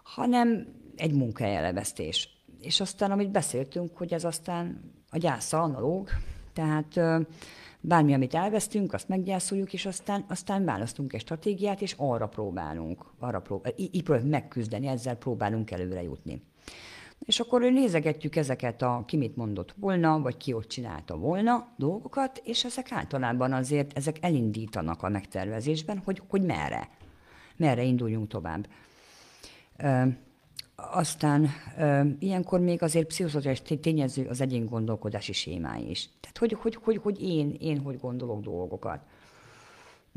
hanem 0.03 0.67
egy 0.95 1.13
munkahelyelemesztés. 1.13 2.29
És 2.60 2.79
aztán, 2.79 3.12
amit 3.12 3.31
beszéltünk, 3.31 3.97
hogy 3.97 4.13
ez 4.13 4.23
aztán 4.23 4.91
a 5.10 5.17
gyásza 5.17 5.62
analóg, 5.62 6.10
tehát 6.53 6.99
bármi, 7.81 8.13
amit 8.13 8.34
elvesztünk, 8.34 8.93
azt 8.93 9.08
meggyászoljuk, 9.08 9.73
és 9.73 9.86
aztán, 9.86 10.25
aztán 10.27 10.65
választunk 10.65 11.13
egy 11.13 11.21
stratégiát, 11.21 11.81
és 11.81 11.95
arra 11.97 12.27
próbálunk, 12.27 13.05
arra 13.19 13.39
próbálunk, 13.39 13.79
így 13.79 14.03
próbálunk 14.03 14.31
megküzdeni, 14.31 14.88
ezzel 14.88 15.15
próbálunk 15.15 15.71
előre 15.71 16.01
jutni. 16.01 16.41
És 17.19 17.39
akkor 17.39 17.62
nézegetjük 17.62 18.36
ezeket 18.36 18.82
a 18.82 19.04
ki 19.08 19.17
mit 19.17 19.36
mondott 19.36 19.73
volna, 19.78 20.19
vagy 20.19 20.38
ki 20.38 20.54
ott 20.54 20.67
csinálta 20.67 21.17
volna 21.17 21.67
dolgokat, 21.78 22.41
és 22.43 22.65
ezek 22.65 22.91
általában 22.91 23.54
azért, 23.54 23.97
ezek 23.97 24.17
elindítanak 24.21 25.04
a 25.04 25.10
megtervezésben, 25.10 26.01
hogy, 26.06 26.21
hogy 26.28 26.41
merre, 26.41 26.89
merre 27.56 27.84
induljunk 27.84 28.28
tovább. 28.28 28.67
Aztán 30.75 31.49
ö, 31.78 32.01
ilyenkor 32.19 32.60
még 32.60 32.84
azért 32.84 33.08
pszichoszociális 33.08 33.62
tényező 33.82 34.25
az 34.28 34.41
egyén 34.41 34.65
gondolkodási 34.65 35.34
sémái 35.34 35.89
is. 35.89 36.10
Tehát, 36.19 36.38
hogy, 36.38 36.54
hogy, 36.54 36.75
hogy, 36.75 36.97
hogy 36.97 37.21
én, 37.21 37.56
én 37.60 37.80
hogy 37.80 37.99
gondolok 37.99 38.41
dolgokat. 38.41 39.01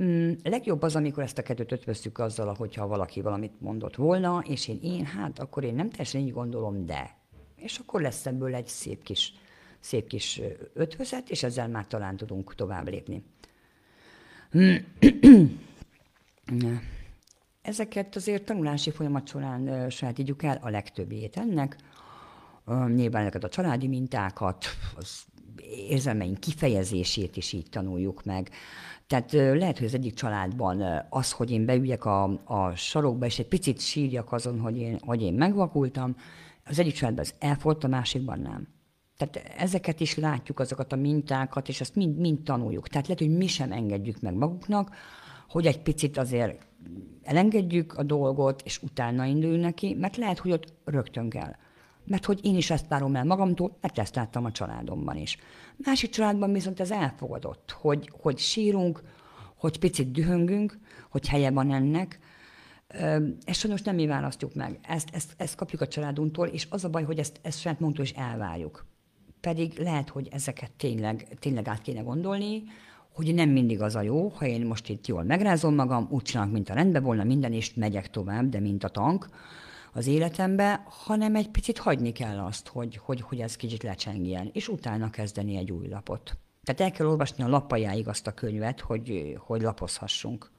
Mm, 0.02 0.32
legjobb 0.42 0.82
az, 0.82 0.96
amikor 0.96 1.22
ezt 1.22 1.38
a 1.38 1.42
kettőt 1.42 1.72
ötvöztük 1.72 2.18
azzal, 2.18 2.54
hogyha 2.54 2.86
valaki 2.86 3.20
valamit 3.20 3.60
mondott 3.60 3.96
volna, 3.96 4.42
és 4.46 4.68
én, 4.68 4.78
én, 4.82 5.04
hát 5.04 5.38
akkor 5.38 5.64
én 5.64 5.74
nem 5.74 5.90
teljesen 5.90 6.20
így 6.20 6.32
gondolom, 6.32 6.86
de. 6.86 7.16
És 7.56 7.78
akkor 7.78 8.00
lesz 8.00 8.26
ebből 8.26 8.54
egy 8.54 8.66
szép 8.66 9.02
kis, 9.02 9.34
szép 9.80 10.06
kis 10.06 10.40
ötvözet, 10.74 11.30
és 11.30 11.42
ezzel 11.42 11.68
már 11.68 11.86
talán 11.86 12.16
tudunk 12.16 12.54
tovább 12.54 12.88
lépni. 12.88 13.22
Ezeket 17.62 18.16
azért 18.16 18.44
tanulási 18.44 18.90
folyamat 18.90 19.26
során 19.26 19.90
sajátítjuk 19.90 20.42
el 20.42 20.58
a 20.62 20.68
legtöbbét 20.68 21.36
ennek. 21.36 21.76
Nyilván 22.66 23.22
ezeket 23.22 23.44
a 23.44 23.48
családi 23.48 23.86
mintákat, 23.86 24.64
az 24.96 25.24
érzelmeink 25.88 26.38
kifejezését 26.38 27.36
is 27.36 27.52
így 27.52 27.66
tanuljuk 27.70 28.24
meg. 28.24 28.50
Tehát 29.06 29.32
lehet, 29.32 29.78
hogy 29.78 29.86
az 29.86 29.94
egyik 29.94 30.14
családban 30.14 31.06
az, 31.10 31.32
hogy 31.32 31.50
én 31.50 31.64
beüljek 31.64 32.04
a, 32.04 32.40
a 32.44 32.74
sarokba, 32.74 33.26
és 33.26 33.38
egy 33.38 33.48
picit 33.48 33.80
sírjak 33.80 34.32
azon, 34.32 34.60
hogy 34.60 34.78
én, 34.78 34.98
hogy 35.00 35.22
én 35.22 35.34
megvakultam, 35.34 36.16
az 36.64 36.78
egyik 36.78 36.94
családban 36.94 37.24
ez 37.24 37.34
elfolt, 37.38 37.84
a 37.84 37.88
másikban 37.88 38.40
nem. 38.40 38.68
Tehát 39.16 39.50
ezeket 39.58 40.00
is 40.00 40.16
látjuk, 40.16 40.60
azokat 40.60 40.92
a 40.92 40.96
mintákat, 40.96 41.68
és 41.68 41.80
ezt 41.80 41.94
mind, 41.94 42.18
mind 42.18 42.42
tanuljuk. 42.42 42.88
Tehát 42.88 43.06
lehet, 43.06 43.22
hogy 43.22 43.36
mi 43.36 43.46
sem 43.46 43.72
engedjük 43.72 44.20
meg 44.20 44.34
maguknak, 44.34 44.94
hogy 45.48 45.66
egy 45.66 45.82
picit 45.82 46.18
azért 46.18 46.66
elengedjük 47.22 47.98
a 47.98 48.02
dolgot, 48.02 48.62
és 48.64 48.82
utána 48.82 49.24
indulj 49.24 49.56
neki, 49.56 49.94
mert 49.94 50.16
lehet, 50.16 50.38
hogy 50.38 50.50
ott 50.50 50.72
rögtön 50.84 51.28
kell. 51.28 51.52
Mert 52.08 52.24
hogy 52.24 52.44
én 52.44 52.56
is 52.56 52.70
ezt 52.70 52.88
várom 52.88 53.16
el 53.16 53.24
magamtól, 53.24 53.76
mert 53.80 53.98
ezt 53.98 54.14
láttam 54.14 54.44
a 54.44 54.52
családomban 54.52 55.16
is. 55.16 55.38
Másik 55.76 56.10
családban 56.10 56.52
viszont 56.52 56.80
ez 56.80 56.90
elfogadott, 56.90 57.70
hogy, 57.70 58.10
hogy 58.20 58.38
sírunk, 58.38 59.02
hogy 59.56 59.78
picit 59.78 60.12
dühöngünk, 60.12 60.78
hogy 61.10 61.28
helye 61.28 61.50
van 61.50 61.72
ennek, 61.72 62.18
ezt 63.44 63.60
sajnos 63.60 63.82
nem 63.82 63.94
mi 63.94 64.06
választjuk 64.06 64.54
meg. 64.54 64.78
Ezt, 64.82 65.08
ezt, 65.12 65.34
ezt 65.36 65.54
kapjuk 65.54 65.80
a 65.80 65.88
családunktól, 65.88 66.46
és 66.46 66.66
az 66.70 66.84
a 66.84 66.88
baj, 66.88 67.02
hogy 67.02 67.18
ezt, 67.18 67.40
ezt 67.42 67.60
saját 67.60 67.78
magunktól 67.80 68.04
is 68.04 68.12
elvárjuk. 68.12 68.86
Pedig 69.40 69.78
lehet, 69.78 70.08
hogy 70.08 70.28
ezeket 70.30 70.70
tényleg, 70.70 71.26
tényleg 71.38 71.68
át 71.68 71.82
kéne 71.82 72.00
gondolni, 72.00 72.62
hogy 73.12 73.34
nem 73.34 73.48
mindig 73.48 73.80
az 73.80 73.94
a 73.94 74.02
jó, 74.02 74.28
ha 74.28 74.46
én 74.46 74.66
most 74.66 74.88
itt 74.88 75.06
jól 75.06 75.22
megrázom 75.22 75.74
magam, 75.74 76.08
úgy 76.10 76.22
csinálok, 76.22 76.52
mint 76.52 76.68
a 76.68 76.74
rendben 76.74 77.02
volna 77.02 77.24
minden, 77.24 77.52
és 77.52 77.74
megyek 77.74 78.10
tovább, 78.10 78.48
de 78.48 78.60
mint 78.60 78.84
a 78.84 78.88
tank 78.88 79.28
az 79.98 80.06
életembe, 80.06 80.82
hanem 80.86 81.34
egy 81.34 81.50
picit 81.50 81.78
hagyni 81.78 82.12
kell 82.12 82.38
azt, 82.38 82.68
hogy, 82.68 82.96
hogy, 82.96 83.20
hogy 83.20 83.40
ez 83.40 83.56
kicsit 83.56 83.82
lecsengjen, 83.82 84.50
és 84.52 84.68
utána 84.68 85.10
kezdeni 85.10 85.56
egy 85.56 85.72
új 85.72 85.88
lapot. 85.88 86.36
Tehát 86.64 86.80
el 86.80 86.90
kell 86.90 87.06
olvasni 87.06 87.44
a 87.44 87.48
lappajáig 87.48 88.08
azt 88.08 88.26
a 88.26 88.34
könyvet, 88.34 88.80
hogy, 88.80 89.36
hogy 89.38 89.62
lapozhassunk, 89.62 90.50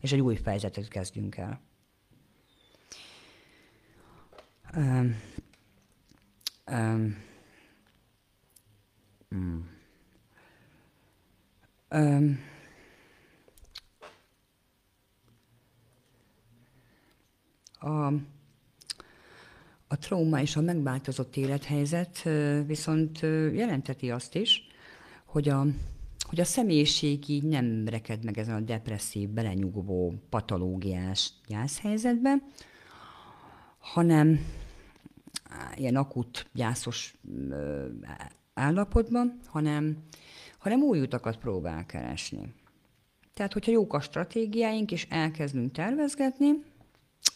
és 0.00 0.12
egy 0.12 0.20
új 0.20 0.36
fejezetet 0.36 0.88
kezdjünk 0.88 1.36
el. 1.36 1.60
Um, 4.76 5.20
um, 6.70 7.16
um. 9.30 9.76
Um, 11.90 12.38
a, 17.80 18.12
a 19.88 19.98
trauma 19.98 20.40
és 20.40 20.56
a 20.56 20.60
megváltozott 20.60 21.36
élethelyzet 21.36 22.22
viszont 22.66 23.18
jelenteti 23.52 24.10
azt 24.10 24.34
is, 24.34 24.66
hogy 25.24 25.48
a, 25.48 25.66
hogy 26.28 26.40
a 26.40 26.44
személyiség 26.44 27.28
így 27.28 27.44
nem 27.44 27.88
reked 27.88 28.24
meg 28.24 28.38
ezen 28.38 28.54
a 28.54 28.60
depresszív, 28.60 29.28
belenyugvó, 29.28 30.14
patológiás 30.28 31.32
gyászhelyzetben, 31.46 32.42
hanem 33.78 34.40
ilyen 35.76 35.96
akut 35.96 36.46
gyászos 36.52 37.14
állapotban, 38.54 39.38
hanem 39.46 39.96
hanem 40.58 40.82
új 40.82 41.00
utakat 41.00 41.36
próbál 41.36 41.86
keresni. 41.86 42.54
Tehát, 43.34 43.52
hogyha 43.52 43.72
jók 43.72 43.92
a 43.94 44.00
stratégiáink, 44.00 44.92
és 44.92 45.06
elkezdünk 45.10 45.72
tervezgetni, 45.72 46.48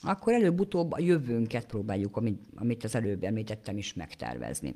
akkor 0.03 0.33
előbb-utóbb 0.33 0.93
a 0.93 1.01
jövőnket 1.01 1.67
próbáljuk, 1.67 2.17
amit, 2.17 2.43
amit 2.55 2.85
az 2.85 2.95
előbb 2.95 3.25
említettem 3.25 3.77
is 3.77 3.95
megtervezni. 3.95 4.75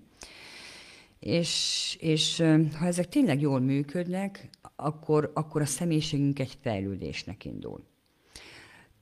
És, 1.19 1.97
és 2.01 2.43
ha 2.79 2.87
ezek 2.87 3.09
tényleg 3.09 3.41
jól 3.41 3.61
működnek, 3.61 4.49
akkor, 4.77 5.31
akkor 5.35 5.61
a 5.61 5.67
személyiségünk 5.67 6.39
egy 6.39 6.59
fejlődésnek 6.61 7.45
indul. 7.45 7.85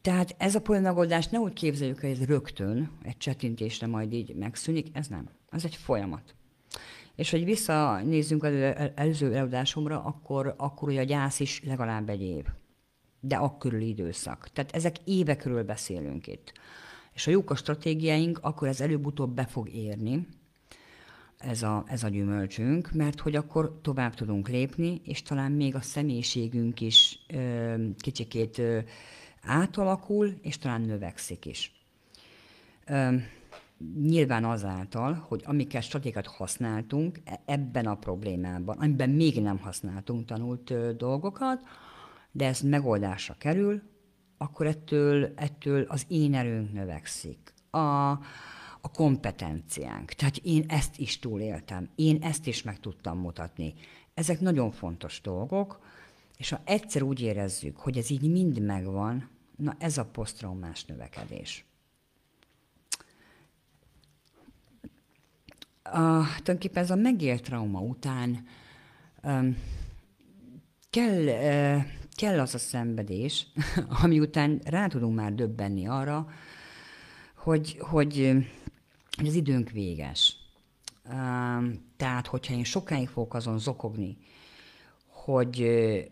Tehát 0.01 0.35
ez 0.38 0.55
a 0.55 0.61
problémagoldás 0.61 1.29
ne 1.29 1.38
úgy 1.38 1.53
képzeljük, 1.53 2.01
hogy 2.01 2.11
ez 2.11 2.25
rögtön 2.25 2.90
egy 3.03 3.17
csetintésre 3.17 3.87
majd 3.87 4.12
így 4.12 4.35
megszűnik, 4.35 4.88
ez 4.93 5.07
nem. 5.07 5.29
Ez 5.51 5.64
egy 5.64 5.77
folyamat. 5.77 6.35
És 7.17 7.31
hogy 7.31 7.45
visszanézzünk 7.45 8.43
az 8.43 8.53
előző 8.95 9.35
előadásomra, 9.35 10.03
akkor, 10.03 10.55
akkor 10.57 10.88
ugye 10.88 11.01
a 11.01 11.05
gyász 11.05 11.40
is 11.40 11.62
legalább 11.64 12.09
egy 12.09 12.23
év. 12.23 12.45
De 13.27 13.37
akkörül 13.37 13.81
időszak. 13.81 14.49
Tehát 14.53 14.75
ezek 14.75 14.97
évekről 15.05 15.65
beszélünk 15.65 16.27
itt. 16.27 16.53
És 17.13 17.25
ha 17.25 17.31
jók 17.31 17.51
a 17.51 17.55
stratégiáink, 17.55 18.39
akkor 18.43 18.69
ez 18.69 18.81
előbb-utóbb 18.81 19.35
be 19.35 19.47
fog 19.47 19.69
érni, 19.69 20.27
ez 21.39 21.63
a, 21.63 21.85
ez 21.87 22.03
a 22.03 22.09
gyümölcsünk, 22.09 22.93
mert 22.93 23.21
hogy 23.21 23.37
akkor 23.37 23.79
tovább 23.83 24.15
tudunk 24.15 24.49
lépni, 24.49 25.01
és 25.05 25.23
talán 25.23 25.53
még 25.53 25.75
a 25.75 25.81
személyiségünk 25.81 26.81
is 26.81 27.19
ö, 27.29 27.75
kicsikét 27.99 28.59
ö, 28.59 28.79
átalakul, 29.43 30.39
és 30.43 30.59
talán 30.59 30.81
növekszik 30.81 31.47
is. 31.47 31.73
Ö, 32.87 33.17
nyilván 34.01 34.45
azáltal, 34.45 35.25
hogy 35.29 35.43
amiket 35.45 35.83
stratégiát 35.83 36.27
használtunk 36.27 37.21
e- 37.25 37.41
ebben 37.45 37.87
a 37.87 37.95
problémában, 37.95 38.79
amiben 38.79 39.11
még 39.11 39.43
nem 39.43 39.59
használtunk 39.59 40.25
tanult 40.25 40.71
ö, 40.71 40.93
dolgokat, 40.93 41.61
de 42.35 42.47
ez 42.47 42.61
megoldásra 42.61 43.35
kerül, 43.38 43.83
akkor 44.38 44.66
ettől, 44.66 45.33
ettől 45.37 45.85
az 45.88 46.05
én 46.09 46.35
erőnk 46.35 46.73
növekszik. 46.73 47.53
A, 47.70 48.11
a 48.81 48.90
kompetenciánk. 48.92 50.12
Tehát 50.12 50.37
én 50.37 50.64
ezt 50.68 50.99
is 50.99 51.18
túléltem, 51.18 51.88
én 51.94 52.23
ezt 52.23 52.47
is 52.47 52.62
meg 52.62 52.81
tudtam 52.81 53.18
mutatni. 53.18 53.75
Ezek 54.14 54.40
nagyon 54.40 54.70
fontos 54.70 55.20
dolgok, 55.20 55.81
és 56.37 56.49
ha 56.49 56.61
egyszer 56.64 57.03
úgy 57.03 57.20
érezzük, 57.20 57.77
hogy 57.77 57.99
ez 57.99 58.11
így 58.11 58.31
mind 58.31 58.61
megvan, 58.61 59.29
na 59.57 59.77
ez 59.79 59.99
a 59.99 60.05
posztraumás 60.05 60.85
növekedés. 60.85 61.64
a, 65.85 66.25
tulajdonképpen 66.27 66.83
ez 66.83 66.90
a 66.90 66.94
megélt 66.97 67.42
trauma 67.42 67.81
után 67.81 68.47
um, 69.23 69.56
kell, 70.90 71.23
uh, 71.23 71.85
kell 72.15 72.40
az 72.40 72.54
a 72.54 72.58
szenvedés, 72.58 73.46
ami 74.02 74.21
után 74.21 74.60
rá 74.65 74.87
tudunk 74.87 75.15
már 75.15 75.35
döbbenni 75.35 75.87
arra, 75.87 76.27
hogy, 77.35 77.77
hogy, 77.81 78.33
hogy 79.17 79.27
az 79.27 79.35
időnk 79.35 79.71
véges. 79.71 80.37
Tehát, 81.96 82.27
hogyha 82.27 82.54
én 82.54 82.65
sokáig 82.65 83.08
fogok 83.08 83.35
azon 83.35 83.58
zokogni, 83.58 84.17
hogy, 85.06 85.69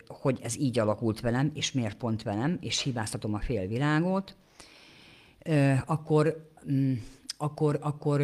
hogy 0.07 0.39
ez 0.43 0.59
így 0.59 0.79
alakult 0.79 1.21
velem, 1.21 1.51
és 1.55 1.73
miért 1.73 1.97
pont 1.97 2.23
velem, 2.23 2.59
és 2.61 2.83
hibáztatom 2.83 3.35
a 3.35 3.41
félvilágot, 3.41 4.37
akkor, 5.87 6.51
akkor, 7.37 7.79
akkor 7.81 8.21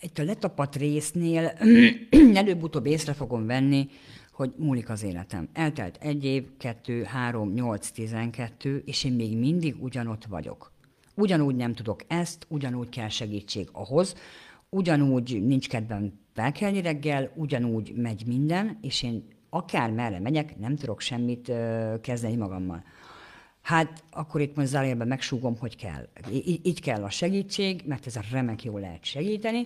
itt 0.00 0.18
a 0.18 0.24
letapadt 0.24 0.76
résznél 0.76 1.52
előbb-utóbb 2.42 2.86
észre 2.86 3.12
fogom 3.12 3.46
venni, 3.46 3.88
hogy 4.34 4.54
múlik 4.56 4.90
az 4.90 5.02
életem. 5.02 5.48
Eltelt 5.52 5.98
egy 6.00 6.24
év, 6.24 6.44
kettő, 6.58 7.02
három, 7.02 7.52
nyolc, 7.52 7.90
tizenkettő, 7.90 8.82
és 8.86 9.04
én 9.04 9.12
még 9.12 9.38
mindig 9.38 9.82
ugyanott 9.82 10.24
vagyok. 10.24 10.72
Ugyanúgy 11.14 11.56
nem 11.56 11.74
tudok 11.74 12.00
ezt, 12.06 12.46
ugyanúgy 12.48 12.88
kell 12.88 13.08
segítség 13.08 13.68
ahhoz, 13.72 14.14
ugyanúgy 14.68 15.42
nincs 15.46 15.68
kedvem 15.68 16.12
felkelni 16.32 16.80
reggel, 16.80 17.30
ugyanúgy 17.34 17.92
megy 17.96 18.26
minden, 18.26 18.78
és 18.82 19.02
én 19.02 19.24
akár 19.50 19.90
merre 19.90 20.20
megyek, 20.20 20.58
nem 20.58 20.76
tudok 20.76 21.00
semmit 21.00 21.48
uh, 21.48 22.00
kezdeni 22.00 22.36
magammal. 22.36 22.84
Hát 23.62 24.04
akkor 24.10 24.40
itt 24.40 24.56
most 24.56 24.68
zárójelben 24.68 25.08
megsúgom, 25.08 25.56
hogy 25.58 25.76
kell. 25.76 26.08
Így 26.62 26.80
kell 26.80 27.02
a 27.02 27.10
segítség, 27.10 27.82
mert 27.86 28.06
ez 28.06 28.16
a 28.16 28.22
remek 28.30 28.64
jól 28.64 28.80
lehet 28.80 29.04
segíteni. 29.04 29.60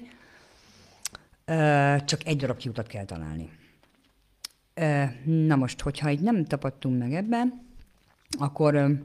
Uh, 1.46 2.04
csak 2.04 2.26
egy 2.26 2.36
darab 2.36 2.56
kiutat 2.56 2.86
kell 2.86 3.04
találni. 3.04 3.57
Na 5.24 5.56
most, 5.56 5.80
hogyha 5.80 6.10
így 6.10 6.20
nem 6.20 6.44
tapadtunk 6.44 6.98
meg 6.98 7.14
ebben, 7.14 7.66
akkor 8.38 8.98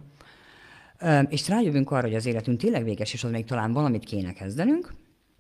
és 1.30 1.48
rájövünk 1.48 1.92
arra, 1.92 2.08
hogy 2.08 2.16
az 2.16 2.26
életünk 2.26 2.60
tényleg 2.60 2.84
véges, 2.84 3.14
és 3.14 3.24
az 3.24 3.32
még 3.32 3.46
talán 3.46 3.72
valamit 3.72 4.06
kéne 4.06 4.34
kezdenünk, 4.34 4.94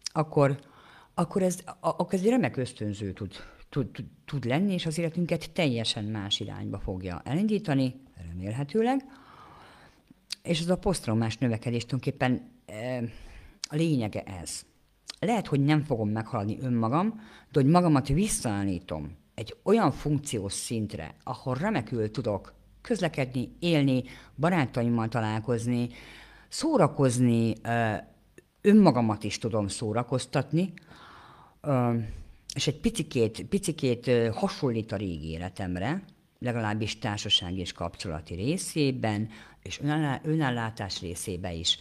akkor, 0.05 0.59
akkor, 1.13 1.41
ez, 1.41 1.59
akkor 1.79 2.13
ez 2.13 2.19
egy 2.19 2.29
remek 2.29 2.57
ösztönző 2.57 3.11
tud, 3.11 3.33
tud, 3.69 3.87
tud, 4.25 4.45
lenni, 4.45 4.73
és 4.73 4.85
az 4.85 4.97
életünket 4.97 5.51
teljesen 5.51 6.03
más 6.03 6.39
irányba 6.39 6.79
fogja 6.79 7.21
elindítani, 7.25 7.95
remélhetőleg. 8.27 9.05
És 10.43 10.59
ez 10.59 10.69
a 10.69 10.77
posztraumás 10.77 11.37
növekedés 11.37 11.85
tulajdonképpen 11.85 12.51
a 13.69 13.75
lényege 13.75 14.23
ez. 14.23 14.65
Lehet, 15.19 15.47
hogy 15.47 15.59
nem 15.59 15.83
fogom 15.83 16.09
meghaladni 16.09 16.57
önmagam, 16.61 17.21
de 17.51 17.61
hogy 17.61 17.69
magamat 17.69 18.07
visszaállítom 18.07 19.21
egy 19.35 19.55
olyan 19.63 19.91
funkciós 19.91 20.53
szintre, 20.53 21.15
ahol 21.23 21.55
remekül 21.55 22.11
tudok 22.11 22.53
közlekedni, 22.81 23.55
élni, 23.59 24.03
barátaimmal 24.35 25.07
találkozni, 25.07 25.89
szórakozni, 26.47 27.53
önmagamat 28.61 29.23
is 29.23 29.37
tudom 29.37 29.67
szórakoztatni, 29.67 30.73
és 32.55 32.67
egy 32.67 32.79
picikét, 32.79 33.45
picikét 33.45 34.11
hasonlít 34.33 34.91
a 34.91 34.95
régi 34.95 35.29
életemre, 35.29 36.03
legalábbis 36.39 36.99
társaság 36.99 37.57
és 37.57 37.71
kapcsolati 37.71 38.33
részében, 38.33 39.29
és 39.61 39.81
önállátás 40.23 41.01
részébe 41.01 41.53
is, 41.53 41.79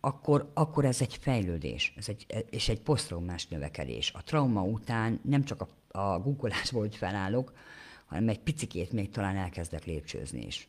akkor, 0.00 0.50
akkor 0.54 0.84
ez 0.84 1.00
egy 1.00 1.16
fejlődés, 1.20 1.92
ez 1.96 2.08
egy, 2.08 2.26
és 2.50 2.68
egy 2.68 2.80
posztraumás 2.80 3.46
növekedés. 3.46 4.12
A 4.14 4.22
trauma 4.22 4.62
után 4.62 5.20
nem 5.22 5.44
csak 5.44 5.60
a, 5.60 5.68
a 5.96 6.20
googolásból, 6.20 6.80
hogy 6.80 6.96
felállok, 6.96 7.52
hanem 8.06 8.28
egy 8.28 8.40
picikét 8.40 8.92
még 8.92 9.10
talán 9.10 9.36
elkezdek 9.36 9.84
lépcsőzni 9.84 10.46
is. 10.46 10.68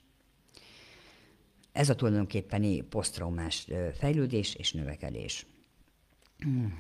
Ez 1.72 1.90
a 1.90 1.96
tulajdonképpeni 1.96 2.82
posztraumás 2.82 3.68
fejlődés 3.94 4.56
és 4.56 4.74
növekedés. 4.74 5.46
Hmm. 6.38 6.78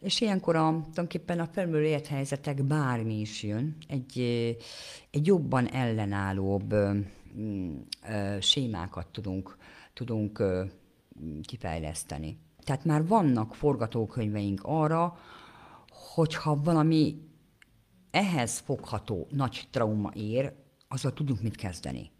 És 0.00 0.20
ilyenkor 0.20 0.56
a, 0.56 0.68
tulajdonképpen 0.68 1.40
a 1.40 1.46
felmerülő 1.46 1.86
élethelyzetek 1.86 2.62
bármi 2.62 3.20
is 3.20 3.42
jön, 3.42 3.76
egy, 3.88 4.18
egy 5.10 5.26
jobban 5.26 5.68
ellenállóbb 5.72 6.74
mm, 7.38 7.76
sémákat 8.40 9.06
tudunk, 9.06 9.56
tudunk 9.92 10.42
kifejleszteni. 11.42 12.38
Tehát 12.64 12.84
már 12.84 13.06
vannak 13.06 13.54
forgatókönyveink 13.54 14.60
arra, 14.62 15.18
hogyha 16.14 16.62
valami 16.62 17.16
ehhez 18.10 18.58
fogható 18.58 19.26
nagy 19.30 19.68
trauma 19.70 20.10
ér, 20.14 20.52
azzal 20.88 21.12
tudunk 21.12 21.42
mit 21.42 21.56
kezdeni. 21.56 22.10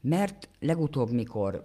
Mert 0.00 0.48
legutóbb, 0.60 1.10
mikor 1.10 1.64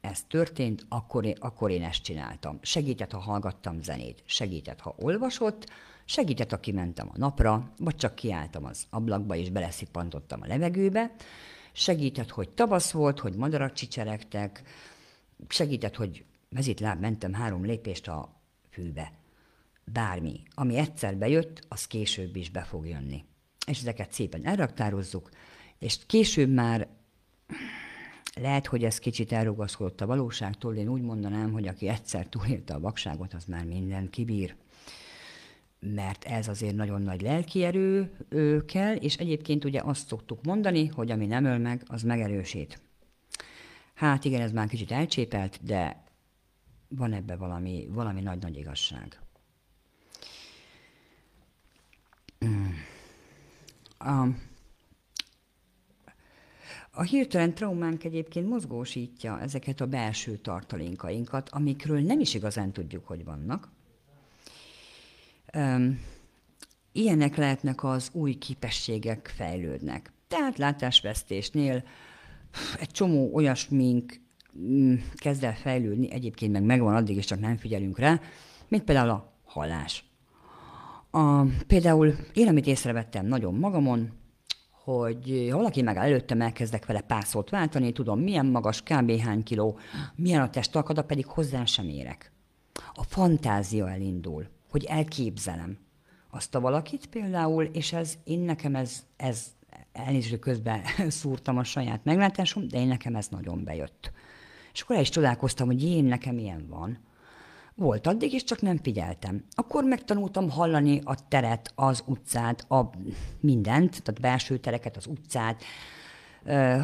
ez 0.00 0.22
történt, 0.22 0.86
akkor 0.88 1.24
én, 1.24 1.36
akkor 1.38 1.70
én 1.70 1.82
ezt 1.82 2.02
csináltam. 2.02 2.58
Segített, 2.62 3.10
ha 3.10 3.18
hallgattam 3.18 3.82
zenét, 3.82 4.22
segített, 4.26 4.80
ha 4.80 4.94
olvasott, 4.98 5.70
segített, 6.04 6.50
ha 6.50 6.60
kimentem 6.60 7.10
a 7.12 7.18
napra, 7.18 7.72
vagy 7.78 7.96
csak 7.96 8.14
kiálltam 8.14 8.64
az 8.64 8.86
ablakba 8.90 9.36
és 9.36 9.50
beleszippantottam 9.50 10.40
a 10.42 10.46
levegőbe, 10.46 11.14
segített, 11.72 12.30
hogy 12.30 12.48
tavasz 12.48 12.90
volt, 12.90 13.20
hogy 13.20 13.34
madarak 13.34 13.72
csicseregtek, 13.72 14.62
segített, 15.48 15.96
hogy 15.96 16.24
mezitláb 16.48 17.00
mentem 17.00 17.32
három 17.32 17.64
lépést 17.64 18.08
a 18.08 18.40
fűbe. 18.70 19.12
Bármi, 19.92 20.40
ami 20.54 20.76
egyszer 20.76 21.16
bejött, 21.16 21.66
az 21.68 21.86
később 21.86 22.36
is 22.36 22.50
be 22.50 22.62
fog 22.62 22.86
jönni. 22.86 23.24
És 23.66 23.78
ezeket 23.78 24.12
szépen 24.12 24.46
elraktározzuk, 24.46 25.30
és 25.78 25.98
később 26.06 26.50
már 26.50 26.88
lehet, 28.34 28.66
hogy 28.66 28.84
ez 28.84 28.98
kicsit 28.98 29.32
elrugaszkodott 29.32 30.00
a 30.00 30.06
valóságtól, 30.06 30.76
én 30.76 30.88
úgy 30.88 31.02
mondanám, 31.02 31.52
hogy 31.52 31.66
aki 31.66 31.88
egyszer 31.88 32.26
túlélte 32.26 32.74
a 32.74 32.80
vakságot, 32.80 33.34
az 33.34 33.44
már 33.44 33.64
minden 33.64 34.10
kibír. 34.10 34.56
Mert 35.80 36.24
ez 36.24 36.48
azért 36.48 36.74
nagyon 36.74 37.02
nagy 37.02 37.20
lelki 37.20 37.64
erő 37.64 38.16
kell, 38.66 38.94
és 38.94 39.16
egyébként 39.16 39.64
ugye 39.64 39.80
azt 39.80 40.06
szoktuk 40.06 40.44
mondani, 40.44 40.86
hogy 40.86 41.10
ami 41.10 41.26
nem 41.26 41.44
öl 41.44 41.58
meg, 41.58 41.82
az 41.86 42.02
megerősít. 42.02 42.80
Hát 43.94 44.24
igen, 44.24 44.40
ez 44.40 44.52
már 44.52 44.68
kicsit 44.68 44.90
elcsépelt, 44.90 45.64
de 45.64 46.04
van 46.88 47.12
ebbe 47.12 47.36
valami, 47.36 47.86
valami 47.90 48.20
nagy-nagy 48.20 48.56
igazság. 48.56 49.23
Um, 54.06 54.42
a 56.90 57.02
hirtelen 57.02 57.54
traumánk 57.54 58.04
egyébként 58.04 58.48
mozgósítja 58.48 59.40
ezeket 59.40 59.80
a 59.80 59.86
belső 59.86 60.36
tartalékainkat, 60.36 61.48
amikről 61.48 62.00
nem 62.00 62.20
is 62.20 62.34
igazán 62.34 62.72
tudjuk, 62.72 63.06
hogy 63.06 63.24
vannak. 63.24 63.68
Um, 65.54 66.00
ilyenek 66.92 67.36
lehetnek 67.36 67.84
az 67.84 68.08
új 68.12 68.34
képességek 68.34 69.32
fejlődnek. 69.36 70.12
Tehát 70.28 70.58
látásvesztésnél 70.58 71.84
egy 72.80 72.90
csomó 72.90 73.34
olyasmink 73.34 74.20
mm, 74.58 74.94
kezd 75.14 75.44
el 75.44 75.54
fejlődni, 75.54 76.10
egyébként 76.10 76.52
meg 76.52 76.62
megvan 76.62 76.94
addig, 76.94 77.16
és 77.16 77.24
csak 77.24 77.40
nem 77.40 77.56
figyelünk 77.56 77.98
rá, 77.98 78.20
mint 78.68 78.84
például 78.84 79.10
a 79.10 79.32
hallás. 79.44 80.04
A, 81.14 81.44
például 81.66 82.14
én, 82.32 82.48
amit 82.48 82.66
észrevettem 82.66 83.26
nagyon 83.26 83.54
magamon, 83.54 84.12
hogy 84.70 85.48
ha 85.50 85.56
valaki 85.56 85.82
meg 85.82 85.96
előttem, 85.96 86.40
elkezdek 86.40 86.86
vele 86.86 87.00
pár 87.00 87.24
szót 87.24 87.50
váltani, 87.50 87.92
tudom, 87.92 88.20
milyen 88.20 88.46
magas, 88.46 88.82
kb. 88.82 89.20
hány 89.20 89.42
kiló, 89.42 89.78
milyen 90.14 90.40
a 90.40 90.50
testalkata, 90.50 91.04
pedig 91.04 91.26
hozzá 91.26 91.64
sem 91.64 91.88
érek. 91.88 92.32
A 92.94 93.02
fantázia 93.02 93.90
elindul, 93.90 94.46
hogy 94.70 94.84
elképzelem 94.84 95.78
azt 96.30 96.54
a 96.54 96.60
valakit 96.60 97.06
például, 97.06 97.64
és 97.64 97.92
ez, 97.92 98.14
én 98.24 98.40
nekem 98.40 98.74
ez, 98.74 99.04
ez 99.16 99.46
elnézést 99.92 100.38
közben 100.38 100.82
szúrtam 101.08 101.58
a 101.58 101.64
saját 101.64 102.04
meglátásom, 102.04 102.68
de 102.68 102.78
én 102.78 102.88
nekem 102.88 103.14
ez 103.16 103.28
nagyon 103.28 103.64
bejött. 103.64 104.12
És 104.72 104.80
akkor 104.80 104.96
el 104.96 105.02
is 105.02 105.08
csodálkoztam, 105.08 105.66
hogy 105.66 105.84
én 105.84 106.04
nekem 106.04 106.38
ilyen 106.38 106.66
van. 106.68 106.98
Volt 107.76 108.06
addig 108.06 108.32
is, 108.32 108.44
csak 108.44 108.60
nem 108.60 108.76
figyeltem. 108.76 109.44
Akkor 109.50 109.84
megtanultam 109.84 110.50
hallani 110.50 111.00
a 111.04 111.28
teret, 111.28 111.72
az 111.74 112.02
utcát, 112.06 112.70
a 112.70 112.90
mindent, 113.40 114.02
tehát 114.02 114.20
belső 114.20 114.58
tereket, 114.58 114.96
az 114.96 115.06
utcát, 115.06 115.62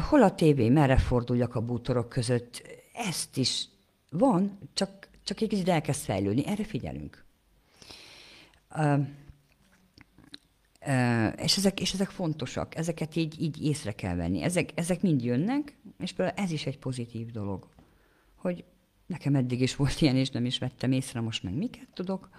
hol 0.09 0.23
a 0.23 0.35
tévé, 0.35 0.69
merre 0.69 0.97
forduljak 0.97 1.55
a 1.55 1.61
bútorok 1.61 2.09
között. 2.09 2.61
Ezt 2.93 3.37
is 3.37 3.67
van, 4.09 4.59
csak, 4.73 5.09
csak 5.23 5.41
egy 5.41 5.47
kicsit 5.47 5.69
elkezd 5.69 6.01
fejlődni. 6.01 6.47
Erre 6.47 6.63
figyelünk. 6.63 7.25
És, 11.35 11.57
ezek, 11.57 11.79
és 11.79 11.93
ezek 11.93 12.09
fontosak, 12.09 12.75
ezeket 12.75 13.15
így, 13.15 13.41
így 13.41 13.65
észre 13.65 13.91
kell 13.91 14.15
venni. 14.15 14.41
Ezek, 14.41 14.71
ezek 14.75 15.01
mind 15.01 15.23
jönnek, 15.23 15.77
és 15.99 16.11
például 16.11 16.37
ez 16.37 16.51
is 16.51 16.65
egy 16.65 16.79
pozitív 16.79 17.31
dolog, 17.31 17.67
hogy 18.35 18.63
Nekem 19.11 19.35
eddig 19.35 19.61
is 19.61 19.75
volt 19.75 20.01
ilyen, 20.01 20.15
és 20.15 20.29
nem 20.29 20.45
is 20.45 20.57
vettem 20.57 20.91
észre, 20.91 21.19
most 21.19 21.43
meg 21.43 21.53
miket 21.53 21.87
tudok. 21.93 22.29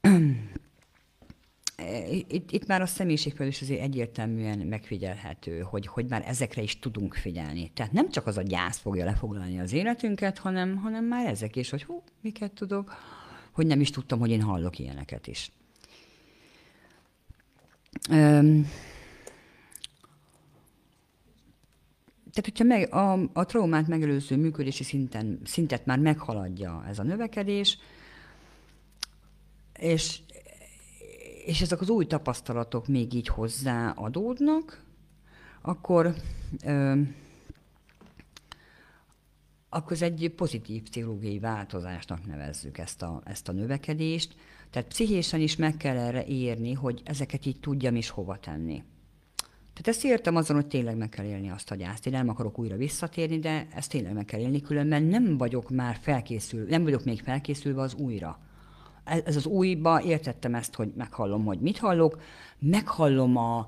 Itt, 2.28 2.50
itt 2.50 2.66
már 2.66 2.80
a 2.80 2.86
személyiségfejlődés 2.86 3.62
azért 3.62 3.80
egyértelműen 3.80 4.58
megfigyelhető, 4.58 5.60
hogy, 5.60 5.86
hogy 5.86 6.06
már 6.08 6.24
ezekre 6.26 6.62
is 6.62 6.78
tudunk 6.78 7.14
figyelni. 7.14 7.70
Tehát 7.74 7.92
nem 7.92 8.10
csak 8.10 8.26
az 8.26 8.36
a 8.36 8.42
gyász 8.42 8.78
fogja 8.78 9.04
lefoglalni 9.04 9.60
az 9.60 9.72
életünket, 9.72 10.38
hanem, 10.38 10.76
hanem 10.76 11.04
már 11.04 11.26
ezek 11.26 11.56
is, 11.56 11.70
hogy 11.70 11.84
hú, 11.84 12.02
miket 12.20 12.52
tudok, 12.52 12.94
hogy 13.52 13.66
nem 13.66 13.80
is 13.80 13.90
tudtam, 13.90 14.18
hogy 14.18 14.30
én 14.30 14.42
hallok 14.42 14.78
ilyeneket 14.78 15.26
is. 15.26 15.50
Um, 18.10 18.70
tehát, 22.32 22.44
hogyha 22.44 22.64
meg, 22.64 22.94
a, 22.94 23.30
a 23.32 23.44
traumát 23.44 23.86
megelőző 23.86 24.36
működési 24.36 24.84
szinten, 24.84 25.40
szintet 25.44 25.86
már 25.86 25.98
meghaladja 25.98 26.84
ez 26.88 26.98
a 26.98 27.02
növekedés, 27.02 27.78
És, 29.78 30.20
és 31.44 31.60
ezek 31.60 31.80
az 31.80 31.88
új 31.88 32.06
tapasztalatok 32.06 32.86
még 32.86 33.14
így 33.14 33.28
hozzáadódnak, 33.28 34.84
akkor, 35.60 36.14
ö, 36.64 37.00
akkor 39.68 39.92
ez 39.92 40.02
egy 40.02 40.32
pozitív 40.36 40.82
pszichológiai 40.82 41.38
változásnak 41.38 42.26
nevezzük 42.26 42.78
ezt 42.78 43.02
a, 43.02 43.22
ezt 43.24 43.48
a 43.48 43.52
növekedést. 43.52 44.34
Tehát 44.70 44.88
pszichésen 44.88 45.40
is 45.40 45.56
meg 45.56 45.76
kell 45.76 45.96
erre 45.96 46.24
érni, 46.24 46.72
hogy 46.72 47.02
ezeket 47.04 47.46
így 47.46 47.60
tudjam 47.60 47.96
is 47.96 48.08
hova 48.08 48.38
tenni. 48.38 48.82
Tehát 49.80 49.96
ezt 49.96 50.04
értem 50.04 50.36
azon, 50.36 50.56
hogy 50.56 50.66
tényleg 50.66 50.96
meg 50.96 51.08
kell 51.08 51.24
élni 51.24 51.50
azt 51.50 51.70
a 51.70 51.74
gyászt. 51.74 52.06
Én 52.06 52.12
nem 52.12 52.28
akarok 52.28 52.58
újra 52.58 52.76
visszatérni, 52.76 53.38
de 53.38 53.66
ezt 53.74 53.90
tényleg 53.90 54.12
meg 54.12 54.24
kell 54.24 54.40
élni, 54.40 54.60
különben 54.60 55.02
nem 55.02 55.36
vagyok 55.36 55.70
már 55.70 55.98
felkészül, 56.00 56.66
nem 56.68 56.82
vagyok 56.82 57.04
még 57.04 57.22
felkészülve 57.22 57.80
az 57.80 57.94
újra. 57.94 58.38
Ez 59.04 59.36
az 59.36 59.46
újba 59.46 60.02
értettem 60.02 60.54
ezt, 60.54 60.74
hogy 60.74 60.92
meghallom, 60.96 61.44
hogy 61.44 61.60
mit 61.60 61.78
hallok, 61.78 62.20
meghallom 62.58 63.36
a, 63.36 63.58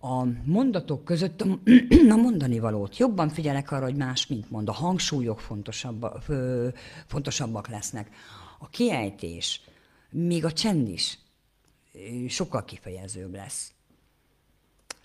a 0.00 0.24
mondatok 0.44 1.04
között 1.04 1.40
a, 1.40 1.58
a 2.14 2.16
mondani 2.16 2.58
valót. 2.58 2.96
Jobban 2.96 3.28
figyelek 3.28 3.70
arra, 3.70 3.84
hogy 3.84 3.96
más 3.96 4.26
mint 4.26 4.50
mond. 4.50 4.68
A 4.68 4.72
hangsúlyok 4.72 5.40
fontosabb, 5.40 6.06
fontosabbak 7.06 7.68
lesznek. 7.68 8.10
A 8.58 8.68
kiejtés, 8.68 9.60
még 10.10 10.44
a 10.44 10.52
csend 10.52 10.88
is 10.88 11.18
sokkal 12.28 12.64
kifejezőbb 12.64 13.34
lesz. 13.34 13.75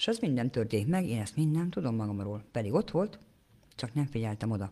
És 0.02 0.08
az 0.08 0.20
minden 0.20 0.52
történik 0.52 0.88
meg, 0.88 1.08
én 1.08 1.20
ezt 1.20 1.36
mind 1.36 1.52
nem 1.52 1.70
tudom 1.70 1.96
magamról. 1.96 2.44
Pedig 2.52 2.74
ott 2.74 2.92
volt, 2.92 3.20
csak 3.76 3.94
nem 3.94 4.06
figyeltem 4.06 4.52
oda. 4.52 4.72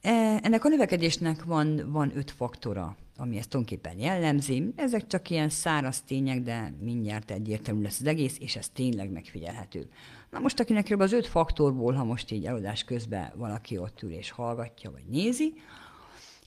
E, 0.00 0.10
ennek 0.42 0.64
a 0.64 0.68
növekedésnek 0.68 1.44
van, 1.44 1.90
van 1.92 2.16
öt 2.16 2.30
faktora, 2.30 2.96
ami 3.16 3.36
ezt 3.36 3.48
tulajdonképpen 3.48 3.98
jellemzi. 3.98 4.72
Ezek 4.76 5.06
csak 5.06 5.30
ilyen 5.30 5.48
száraz 5.48 6.00
tények, 6.00 6.42
de 6.42 6.74
mindjárt 6.80 7.30
egyértelmű 7.30 7.82
lesz 7.82 8.00
az 8.00 8.06
egész, 8.06 8.36
és 8.40 8.56
ez 8.56 8.68
tényleg 8.68 9.10
megfigyelhető. 9.10 9.88
Na 10.30 10.38
most, 10.38 10.60
akinek 10.60 10.84
kb. 10.84 11.00
az 11.00 11.12
öt 11.12 11.26
faktorból, 11.26 11.92
ha 11.92 12.04
most 12.04 12.30
így 12.30 12.44
előadás 12.44 12.84
közben 12.84 13.32
valaki 13.36 13.78
ott 13.78 14.02
ül 14.02 14.12
és 14.12 14.30
hallgatja, 14.30 14.90
vagy 14.90 15.04
nézi, 15.08 15.54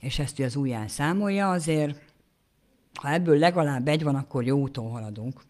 és 0.00 0.18
ezt 0.18 0.40
az 0.40 0.56
ujján 0.56 0.88
számolja, 0.88 1.50
azért 1.50 2.12
ha 2.94 3.12
ebből 3.12 3.38
legalább 3.38 3.88
egy 3.88 4.02
van, 4.02 4.14
akkor 4.14 4.44
jó 4.44 4.58
úton 4.58 4.90
haladunk. 4.90 5.40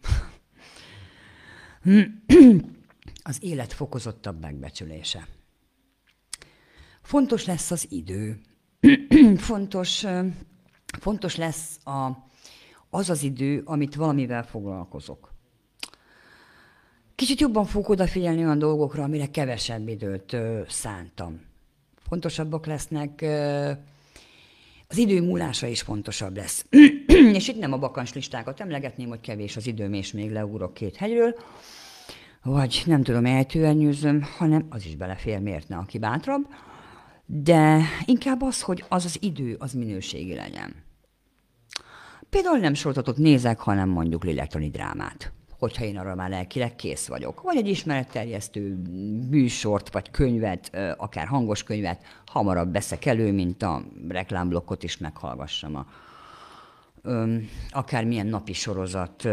az 3.23 3.37
élet 3.41 3.73
fokozottabb 3.73 4.41
megbecsülése. 4.41 5.29
Fontos 7.03 7.45
lesz 7.47 7.71
az 7.71 7.87
idő. 7.91 8.41
fontos, 9.37 10.07
fontos 10.99 11.37
lesz 11.37 11.79
a, 11.85 12.11
az 12.91 13.11
az 13.11 13.23
idő, 13.23 13.63
amit 13.65 13.95
valamivel 13.95 14.45
foglalkozok. 14.45 15.33
Kicsit 17.15 17.41
jobban 17.41 17.65
fogok 17.65 17.89
odafigyelni 17.89 18.45
olyan 18.45 18.59
dolgokra, 18.59 19.03
amire 19.03 19.31
kevesebb 19.31 19.89
időt 19.89 20.33
ö, 20.33 20.61
szántam. 20.69 21.41
Fontosabbak 22.09 22.67
lesznek, 22.67 23.21
ö, 23.21 23.71
az 24.89 24.97
idő 24.97 25.23
múlása 25.23 25.67
is 25.67 25.83
fontosabb 25.83 26.37
lesz. 26.37 26.67
és 27.39 27.49
itt 27.49 27.59
nem 27.59 27.73
a 27.73 27.79
bakancslistákat 27.79 28.61
emlegetném, 28.61 29.09
hogy 29.09 29.21
kevés 29.21 29.57
az 29.57 29.67
időm, 29.67 29.93
és 29.93 30.13
még 30.13 30.31
leugrok 30.31 30.75
két 30.75 30.97
hegyről, 30.97 31.35
vagy 32.45 32.83
nem 32.87 33.03
tudom, 33.03 33.27
eltűernyőzöm, 33.27 34.23
hanem 34.39 34.67
az 34.69 34.85
is 34.85 34.97
belefér, 34.97 35.41
miért 35.41 35.69
ne, 35.69 35.77
aki 35.77 35.99
bátrabb. 35.99 36.47
De 37.27 37.81
inkább 38.05 38.43
az, 38.43 38.63
hogy 38.63 38.85
az 38.89 39.05
az 39.05 39.17
idő, 39.21 39.57
az 39.59 39.73
minőségi 39.73 40.35
legyen. 40.35 40.75
Például 42.31 42.59
nem 42.59 42.75
sortatot 42.75 43.17
nézek, 43.17 43.61
hanem 43.61 43.89
mondjuk 43.89 44.25
lélektani 44.25 44.71
drámát 44.71 45.33
hogyha 45.59 45.85
én 45.85 45.99
arra 45.99 46.15
már 46.15 46.31
lelkileg 46.31 46.77
kész 46.77 47.07
vagyok. 47.07 47.43
Vagy 47.43 47.57
egy 47.57 47.69
ismeretterjesztő 47.69 48.83
műsort, 49.31 49.93
vagy 49.93 50.11
könyvet, 50.11 50.77
akár 50.97 51.27
hangos 51.27 51.63
könyvet 51.63 52.03
hamarabb 52.27 52.73
veszek 52.73 53.05
elő, 53.05 53.33
mint 53.33 53.63
a 53.63 53.83
reklámblokkot 54.09 54.83
is 54.83 54.99
meghallgassam 54.99 55.77
a 55.77 55.87
akármilyen 57.71 58.27
napi 58.27 58.53
sorozat 58.53 59.29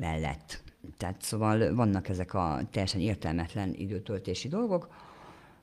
mellett. 0.00 0.61
Tehát 0.96 1.22
szóval 1.22 1.74
vannak 1.74 2.08
ezek 2.08 2.34
a 2.34 2.60
teljesen 2.70 3.00
értelmetlen 3.00 3.74
időtöltési 3.74 4.48
dolgok. 4.48 4.88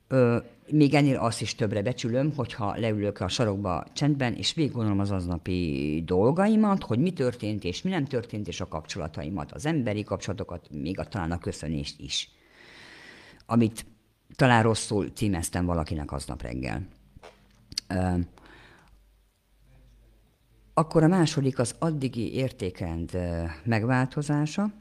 Ö, 0.08 0.38
még 0.72 0.94
ennél 0.94 1.18
azt 1.18 1.42
is 1.42 1.56
többre 1.56 1.82
becsülöm, 1.82 2.34
hogyha 2.36 2.76
leülök 2.78 3.20
a 3.20 3.28
sarokba 3.28 3.86
csendben, 3.94 4.34
és 4.34 4.54
végig 4.54 4.72
gondolom 4.72 5.00
az 5.00 5.12
aznapi 5.12 6.02
dolgaimat, 6.06 6.84
hogy 6.84 7.00
mi 7.00 7.14
történt 7.14 7.64
és 7.64 7.82
mi 7.82 7.90
nem 7.90 8.06
történt, 8.06 8.48
és 8.48 8.62
a 8.62 8.68
kapcsolataimat, 8.68 9.52
az 9.52 9.66
emberi 9.66 10.04
kapcsolatokat, 10.04 10.68
még 10.72 11.00
a, 11.00 11.06
talán 11.06 11.32
a 11.32 11.38
köszönést 11.38 12.00
is. 12.00 12.32
Amit 13.46 13.86
talán 14.36 14.64
rosszul 14.64 15.10
címeztem 15.14 15.66
valakinek 15.66 16.12
aznap 16.12 16.42
reggel. 16.42 16.88
Ö, 17.88 18.18
akkor 20.74 21.04
a 21.04 21.08
második 21.08 21.60
az 21.60 21.76
addigi 21.80 22.34
értékrend 22.34 23.18
megváltozása. 23.64 24.72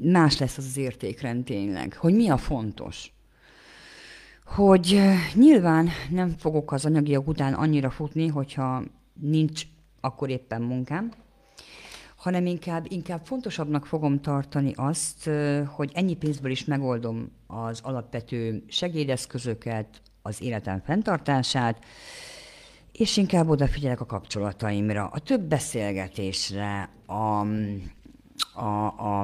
Más 0.00 0.38
lesz 0.38 0.58
az 0.58 0.64
az 0.64 0.76
értékrend 0.76 1.44
tényleg, 1.44 1.94
hogy 1.94 2.14
mi 2.14 2.28
a 2.28 2.36
fontos. 2.36 3.12
Hogy 4.44 5.00
nyilván 5.34 5.88
nem 6.10 6.28
fogok 6.28 6.72
az 6.72 6.84
anyagiak 6.84 7.28
után 7.28 7.54
annyira 7.54 7.90
futni, 7.90 8.26
hogyha 8.26 8.82
nincs 9.20 9.62
akkor 10.00 10.30
éppen 10.30 10.62
munkám, 10.62 11.12
hanem 12.16 12.46
inkább, 12.46 12.86
inkább 12.88 13.24
fontosabbnak 13.24 13.86
fogom 13.86 14.20
tartani 14.20 14.72
azt, 14.76 15.30
hogy 15.66 15.90
ennyi 15.94 16.14
pénzből 16.16 16.50
is 16.50 16.64
megoldom 16.64 17.30
az 17.46 17.80
alapvető 17.82 18.64
segédeszközöket, 18.68 20.00
az 20.22 20.42
életem 20.42 20.80
fenntartását, 20.84 21.84
és 22.92 23.16
inkább 23.16 23.48
odafigyelek 23.48 24.00
a 24.00 24.06
kapcsolataimra, 24.06 25.06
a 25.06 25.18
több 25.18 25.40
beszélgetésre, 25.40 26.88
a, 27.06 27.46
a, 28.54 28.66
a, 28.86 29.20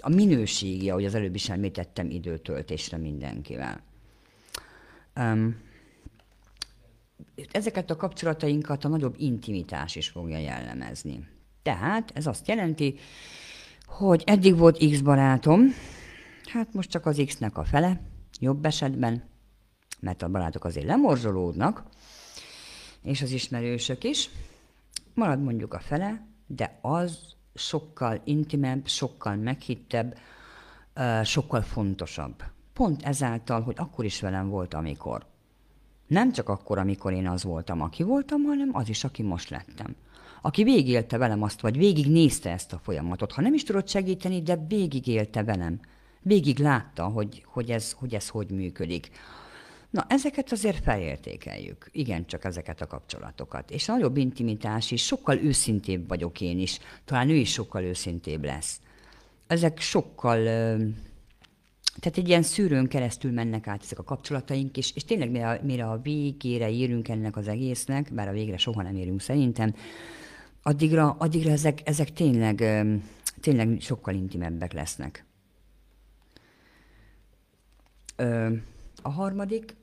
a 0.00 0.08
minőségi, 0.08 0.90
ahogy 0.90 1.04
az 1.04 1.14
előbb 1.14 1.34
is 1.34 1.48
említettem, 1.48 2.10
időtöltésre 2.10 2.96
mindenkivel. 2.96 3.80
Um, 5.16 5.56
ezeket 7.52 7.90
a 7.90 7.96
kapcsolatainkat 7.96 8.84
a 8.84 8.88
nagyobb 8.88 9.14
intimitás 9.18 9.96
is 9.96 10.08
fogja 10.08 10.38
jellemezni. 10.38 11.26
Tehát 11.62 12.10
ez 12.14 12.26
azt 12.26 12.48
jelenti, 12.48 12.98
hogy 13.86 14.22
eddig 14.26 14.56
volt 14.56 14.90
X 14.90 15.00
barátom, 15.00 15.60
hát 16.44 16.74
most 16.74 16.90
csak 16.90 17.06
az 17.06 17.22
X-nek 17.26 17.58
a 17.58 17.64
fele, 17.64 18.00
jobb 18.40 18.64
esetben, 18.64 19.22
mert 20.00 20.22
a 20.22 20.28
barátok 20.28 20.64
azért 20.64 20.86
lemorzsolódnak, 20.86 21.82
és 23.02 23.22
az 23.22 23.30
ismerősök 23.30 24.04
is. 24.04 24.30
Marad 25.14 25.42
mondjuk 25.42 25.74
a 25.74 25.80
fele, 25.80 26.26
de 26.46 26.78
az 26.80 27.18
sokkal 27.54 28.20
intimebb, 28.24 28.86
sokkal 28.86 29.36
meghittebb, 29.36 30.18
sokkal 31.24 31.60
fontosabb. 31.60 32.42
Pont 32.72 33.02
ezáltal, 33.02 33.60
hogy 33.60 33.74
akkor 33.78 34.04
is 34.04 34.20
velem 34.20 34.48
volt, 34.48 34.74
amikor. 34.74 35.26
Nem 36.06 36.32
csak 36.32 36.48
akkor, 36.48 36.78
amikor 36.78 37.12
én 37.12 37.28
az 37.28 37.42
voltam, 37.42 37.80
aki 37.80 38.02
voltam, 38.02 38.42
hanem 38.42 38.70
az 38.72 38.88
is, 38.88 39.04
aki 39.04 39.22
most 39.22 39.50
lettem. 39.50 39.96
Aki 40.42 40.62
végigélte 40.62 41.18
velem 41.18 41.42
azt, 41.42 41.60
vagy 41.60 41.76
végignézte 41.76 42.50
ezt 42.50 42.72
a 42.72 42.78
folyamatot. 42.78 43.32
Ha 43.32 43.40
nem 43.40 43.54
is 43.54 43.62
tudott 43.62 43.88
segíteni, 43.88 44.42
de 44.42 44.56
végigélte 44.68 45.44
velem. 45.44 45.80
Végig 46.20 46.58
látta, 46.58 47.04
hogy, 47.04 47.44
hogy, 47.46 47.70
ez, 47.70 47.92
hogy 47.92 48.14
ez 48.14 48.28
hogy 48.28 48.50
működik. 48.50 49.10
Na, 49.92 50.06
ezeket 50.08 50.52
azért 50.52 50.82
felértékeljük. 50.82 51.88
Igen, 51.90 52.26
csak 52.26 52.44
ezeket 52.44 52.80
a 52.80 52.86
kapcsolatokat. 52.86 53.70
És 53.70 53.86
nagyobb 53.86 54.16
intimitás 54.16 54.90
is, 54.90 55.04
sokkal 55.04 55.38
őszintébb 55.38 56.08
vagyok 56.08 56.40
én 56.40 56.58
is. 56.58 56.78
Talán 57.04 57.28
ő 57.28 57.34
is 57.34 57.52
sokkal 57.52 57.82
őszintébb 57.82 58.44
lesz. 58.44 58.80
Ezek 59.46 59.80
sokkal... 59.80 60.42
Tehát 62.00 62.18
egy 62.18 62.28
ilyen 62.28 62.42
szűrőn 62.42 62.88
keresztül 62.88 63.32
mennek 63.32 63.66
át 63.66 63.82
ezek 63.82 63.98
a 63.98 64.02
kapcsolataink, 64.02 64.76
és, 64.76 64.94
és 64.94 65.04
tényleg 65.04 65.30
mire, 65.30 65.60
mire 65.62 65.84
a 65.84 66.00
végére 66.00 66.70
érünk 66.70 67.08
ennek 67.08 67.36
az 67.36 67.48
egésznek, 67.48 68.12
bár 68.12 68.28
a 68.28 68.32
végre 68.32 68.56
soha 68.56 68.82
nem 68.82 68.96
érünk 68.96 69.20
szerintem, 69.20 69.74
addigra, 70.62 71.16
addigra 71.18 71.50
ezek, 71.50 71.80
ezek 71.84 72.12
tényleg, 72.12 72.84
tényleg 73.40 73.76
sokkal 73.80 74.14
intimebbek 74.14 74.72
lesznek. 74.72 75.24
A 79.02 79.08
harmadik, 79.08 79.76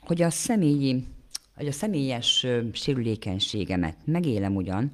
hogy 0.00 0.22
a 0.22 0.30
személyi, 0.30 1.06
hogy 1.56 1.66
a 1.66 1.72
személyes 1.72 2.46
sérülékenységemet 2.72 3.96
megélem 4.04 4.56
ugyan, 4.56 4.90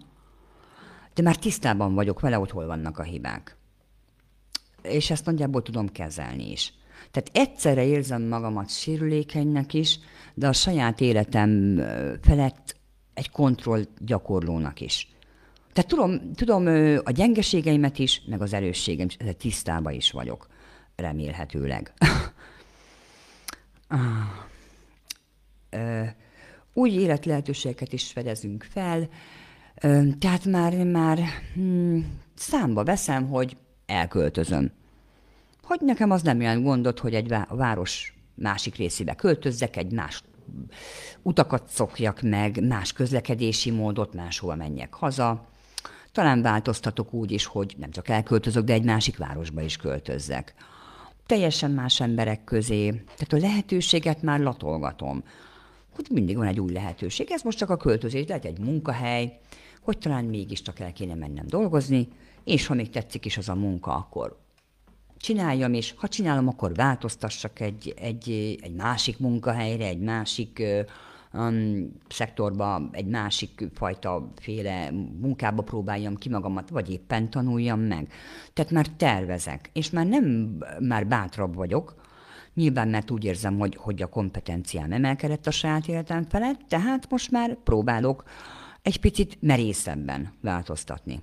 de 1.14 1.22
már 1.22 1.36
tisztában 1.36 1.94
vagyok 1.94 2.20
vele, 2.20 2.36
hogy 2.36 2.50
hol 2.50 2.66
vannak 2.66 2.98
a 2.98 3.02
hibák. 3.02 3.56
És 4.82 5.10
ezt 5.10 5.26
nagyjából 5.26 5.62
tudom 5.62 5.88
kezelni 5.88 6.50
is. 6.50 6.72
Tehát 7.10 7.30
egyszerre 7.32 7.84
érzem 7.84 8.22
magamat 8.22 8.70
sérülékenynek 8.70 9.74
is, 9.74 9.98
de 10.34 10.48
a 10.48 10.52
saját 10.52 11.00
életem 11.00 11.80
felett 12.22 12.76
egy 13.14 13.30
kontroll 13.30 13.84
gyakorlónak 13.98 14.80
is. 14.80 15.08
Tehát 15.72 15.90
tudom, 15.90 16.32
tudom 16.34 16.66
a 17.04 17.10
gyengeségeimet 17.10 17.98
is, 17.98 18.22
meg 18.26 18.42
az 18.42 18.52
erősségem 18.52 19.06
is, 19.06 19.16
tisztában 19.38 19.92
is 19.92 20.10
vagyok, 20.10 20.46
remélhetőleg. 20.96 21.92
Új 26.72 26.90
életlehetőségeket 26.90 27.92
is 27.92 28.12
fedezünk 28.12 28.66
fel, 28.70 29.08
tehát 30.18 30.44
már, 30.44 30.84
már 30.84 31.18
hmm, 31.54 32.20
számba 32.34 32.84
veszem, 32.84 33.28
hogy 33.28 33.56
elköltözöm. 33.86 34.72
Hogy 35.62 35.80
nekem 35.80 36.10
az 36.10 36.22
nem 36.22 36.40
jelent 36.40 36.64
gondot, 36.64 36.98
hogy 36.98 37.14
egy 37.14 37.34
város 37.48 38.14
másik 38.34 38.76
részébe 38.76 39.14
költözzek, 39.14 39.76
egy 39.76 39.92
más 39.92 40.22
utakat 41.22 41.68
szokjak 41.68 42.22
meg, 42.22 42.66
más 42.66 42.92
közlekedési 42.92 43.70
módot, 43.70 44.14
máshova 44.14 44.54
menjek 44.54 44.94
haza. 44.94 45.46
Talán 46.12 46.42
változtatok 46.42 47.12
úgy 47.12 47.30
is, 47.30 47.44
hogy 47.44 47.74
nem 47.78 47.90
csak 47.90 48.08
elköltözök, 48.08 48.64
de 48.64 48.72
egy 48.72 48.84
másik 48.84 49.16
városba 49.16 49.60
is 49.60 49.76
költözzek. 49.76 50.54
Teljesen 51.26 51.70
más 51.70 52.00
emberek 52.00 52.44
közé. 52.44 52.88
Tehát 52.88 53.32
a 53.32 53.36
lehetőséget 53.36 54.22
már 54.22 54.40
latolgatom. 54.40 55.24
Hogy 55.94 56.06
mindig 56.10 56.36
van 56.36 56.46
egy 56.46 56.60
új 56.60 56.72
lehetőség. 56.72 57.30
Ez 57.30 57.42
most 57.42 57.58
csak 57.58 57.70
a 57.70 57.76
költözés, 57.76 58.26
lehet 58.28 58.44
egy 58.44 58.58
munkahely, 58.58 59.38
hogy 59.82 59.98
talán 59.98 60.24
mégiscsak 60.24 60.80
el 60.80 60.92
kéne 60.92 61.14
mennem 61.14 61.46
dolgozni, 61.46 62.08
és 62.44 62.66
ha 62.66 62.74
még 62.74 62.90
tetszik 62.90 63.24
is 63.24 63.36
az 63.36 63.48
a 63.48 63.54
munka, 63.54 63.94
akkor 63.94 64.38
csináljam, 65.16 65.74
és 65.74 65.94
ha 65.96 66.08
csinálom, 66.08 66.48
akkor 66.48 66.74
változtassak 66.74 67.60
egy, 67.60 67.94
egy, 67.96 68.58
egy 68.60 68.74
másik 68.74 69.18
munkahelyre, 69.18 69.86
egy 69.86 70.00
másik 70.00 70.62
um, 71.36 71.92
szektorba, 72.08 72.88
egy 72.92 73.06
másik 73.06 73.68
fajta 73.74 74.32
féle 74.40 74.90
munkába 75.20 75.62
próbáljam 75.62 76.14
ki 76.14 76.28
magamat, 76.28 76.68
vagy 76.68 76.90
éppen 76.90 77.30
tanuljam 77.30 77.80
meg. 77.80 78.12
Tehát 78.52 78.70
már 78.70 78.86
tervezek, 78.88 79.70
és 79.72 79.90
már 79.90 80.06
nem, 80.06 80.56
már 80.80 81.06
bátrabb 81.06 81.54
vagyok, 81.54 82.04
Nyilván, 82.54 82.88
mert 82.88 83.10
úgy 83.10 83.24
érzem, 83.24 83.58
hogy, 83.58 83.76
hogy 83.76 84.02
a 84.02 84.06
kompetenciám 84.06 84.92
emelkedett 84.92 85.46
a 85.46 85.50
saját 85.50 85.88
életem 85.88 86.24
felett, 86.28 86.60
tehát 86.68 87.10
most 87.10 87.30
már 87.30 87.56
próbálok 87.64 88.24
egy 88.82 89.00
picit 89.00 89.38
merészebben 89.40 90.32
változtatni. 90.40 91.22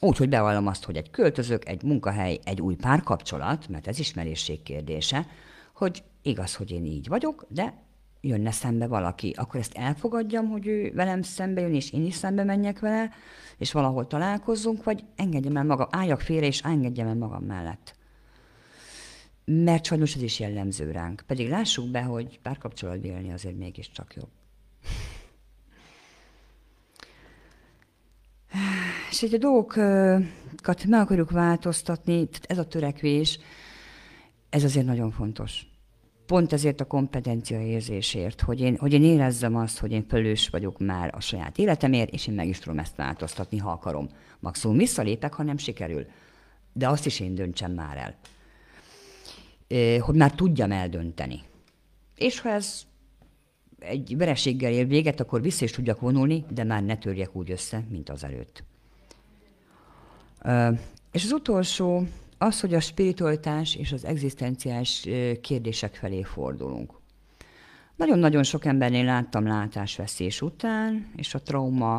Úgy, 0.00 0.16
hogy 0.16 0.28
bevallom 0.28 0.66
azt, 0.66 0.84
hogy 0.84 0.96
egy 0.96 1.10
költözök, 1.10 1.68
egy 1.68 1.82
munkahely, 1.82 2.38
egy 2.44 2.60
új 2.60 2.74
párkapcsolat, 2.74 3.68
mert 3.68 3.86
ez 3.86 3.98
ismerésség 3.98 4.62
kérdése, 4.62 5.26
hogy 5.74 6.02
igaz, 6.22 6.54
hogy 6.54 6.70
én 6.70 6.84
így 6.84 7.08
vagyok, 7.08 7.46
de 7.48 7.74
jönne 8.20 8.50
szembe 8.50 8.86
valaki, 8.86 9.34
akkor 9.36 9.60
ezt 9.60 9.74
elfogadjam, 9.74 10.48
hogy 10.48 10.66
ő 10.66 10.92
velem 10.94 11.22
szembe 11.22 11.60
jön, 11.60 11.74
és 11.74 11.92
én 11.92 12.06
is 12.06 12.14
szembe 12.14 12.44
menjek 12.44 12.78
vele, 12.78 13.10
és 13.58 13.72
valahol 13.72 14.06
találkozzunk, 14.06 14.84
vagy 14.84 15.04
engedjem 15.16 15.56
el 15.56 15.64
magam, 15.64 15.86
álljak 15.90 16.20
félre, 16.20 16.46
és 16.46 16.60
engedjem 16.60 17.06
el 17.06 17.14
magam 17.14 17.44
mellett. 17.44 17.94
Mert 19.44 19.84
sajnos 19.84 20.14
ez 20.14 20.22
is 20.22 20.40
jellemző 20.40 20.90
ránk. 20.90 21.22
Pedig 21.26 21.48
lássuk 21.48 21.90
be, 21.90 22.02
hogy 22.02 22.40
párkapcsolatban 22.42 23.10
élni 23.10 23.32
azért 23.32 23.56
mégiscsak 23.56 24.14
jobb. 24.14 24.28
És 29.10 29.20
hogy 29.20 29.34
a 29.34 29.38
dolgokat 29.38 30.84
meg 30.84 31.00
akarjuk 31.00 31.30
változtatni, 31.30 32.14
tehát 32.14 32.44
ez 32.46 32.58
a 32.58 32.66
törekvés, 32.66 33.38
ez 34.48 34.64
azért 34.64 34.86
nagyon 34.86 35.10
fontos. 35.10 35.69
Pont 36.30 36.52
ezért 36.52 36.80
a 36.80 36.86
kompetencia 36.86 37.60
érzésért, 37.60 38.40
hogy 38.40 38.60
én, 38.60 38.76
hogy 38.78 38.92
én 38.92 39.04
érezzem 39.04 39.56
azt, 39.56 39.78
hogy 39.78 39.92
én 39.92 40.04
felős 40.08 40.48
vagyok 40.48 40.78
már 40.78 41.14
a 41.14 41.20
saját 41.20 41.58
életemért, 41.58 42.10
és 42.10 42.26
én 42.26 42.34
meg 42.34 42.48
is 42.48 42.58
tudom 42.58 42.78
ezt 42.78 42.96
változtatni, 42.96 43.58
ha 43.58 43.70
akarom. 43.70 44.08
Maximum 44.40 44.76
visszalépek, 44.76 45.34
ha 45.34 45.42
nem 45.42 45.56
sikerül. 45.56 46.06
De 46.72 46.88
azt 46.88 47.06
is 47.06 47.20
én 47.20 47.34
döntsem 47.34 47.72
már 47.72 47.96
el. 49.68 50.00
Hogy 50.00 50.14
már 50.14 50.34
tudjam 50.34 50.72
eldönteni. 50.72 51.40
És 52.16 52.40
ha 52.40 52.48
ez 52.48 52.82
egy 53.78 54.16
vereséggel 54.16 54.72
ér 54.72 54.86
véget, 54.86 55.20
akkor 55.20 55.42
vissza 55.42 55.64
is 55.64 55.70
tudjak 55.70 56.00
vonulni, 56.00 56.44
de 56.50 56.64
már 56.64 56.82
ne 56.82 56.96
törjek 56.96 57.36
úgy 57.36 57.50
össze, 57.50 57.84
mint 57.88 58.08
az 58.08 58.24
előtt. 58.24 58.64
És 61.12 61.24
az 61.24 61.32
utolsó 61.32 62.06
az, 62.42 62.60
hogy 62.60 62.74
a 62.74 62.80
spiritualitás 62.80 63.76
és 63.76 63.92
az 63.92 64.04
egzisztenciális 64.04 65.08
kérdések 65.40 65.94
felé 65.94 66.22
fordulunk. 66.22 66.92
Nagyon-nagyon 67.96 68.42
sok 68.42 68.64
embernél 68.64 69.04
láttam 69.04 69.46
látásveszés 69.46 70.42
után, 70.42 71.12
és 71.16 71.34
a 71.34 71.42
trauma 71.42 71.94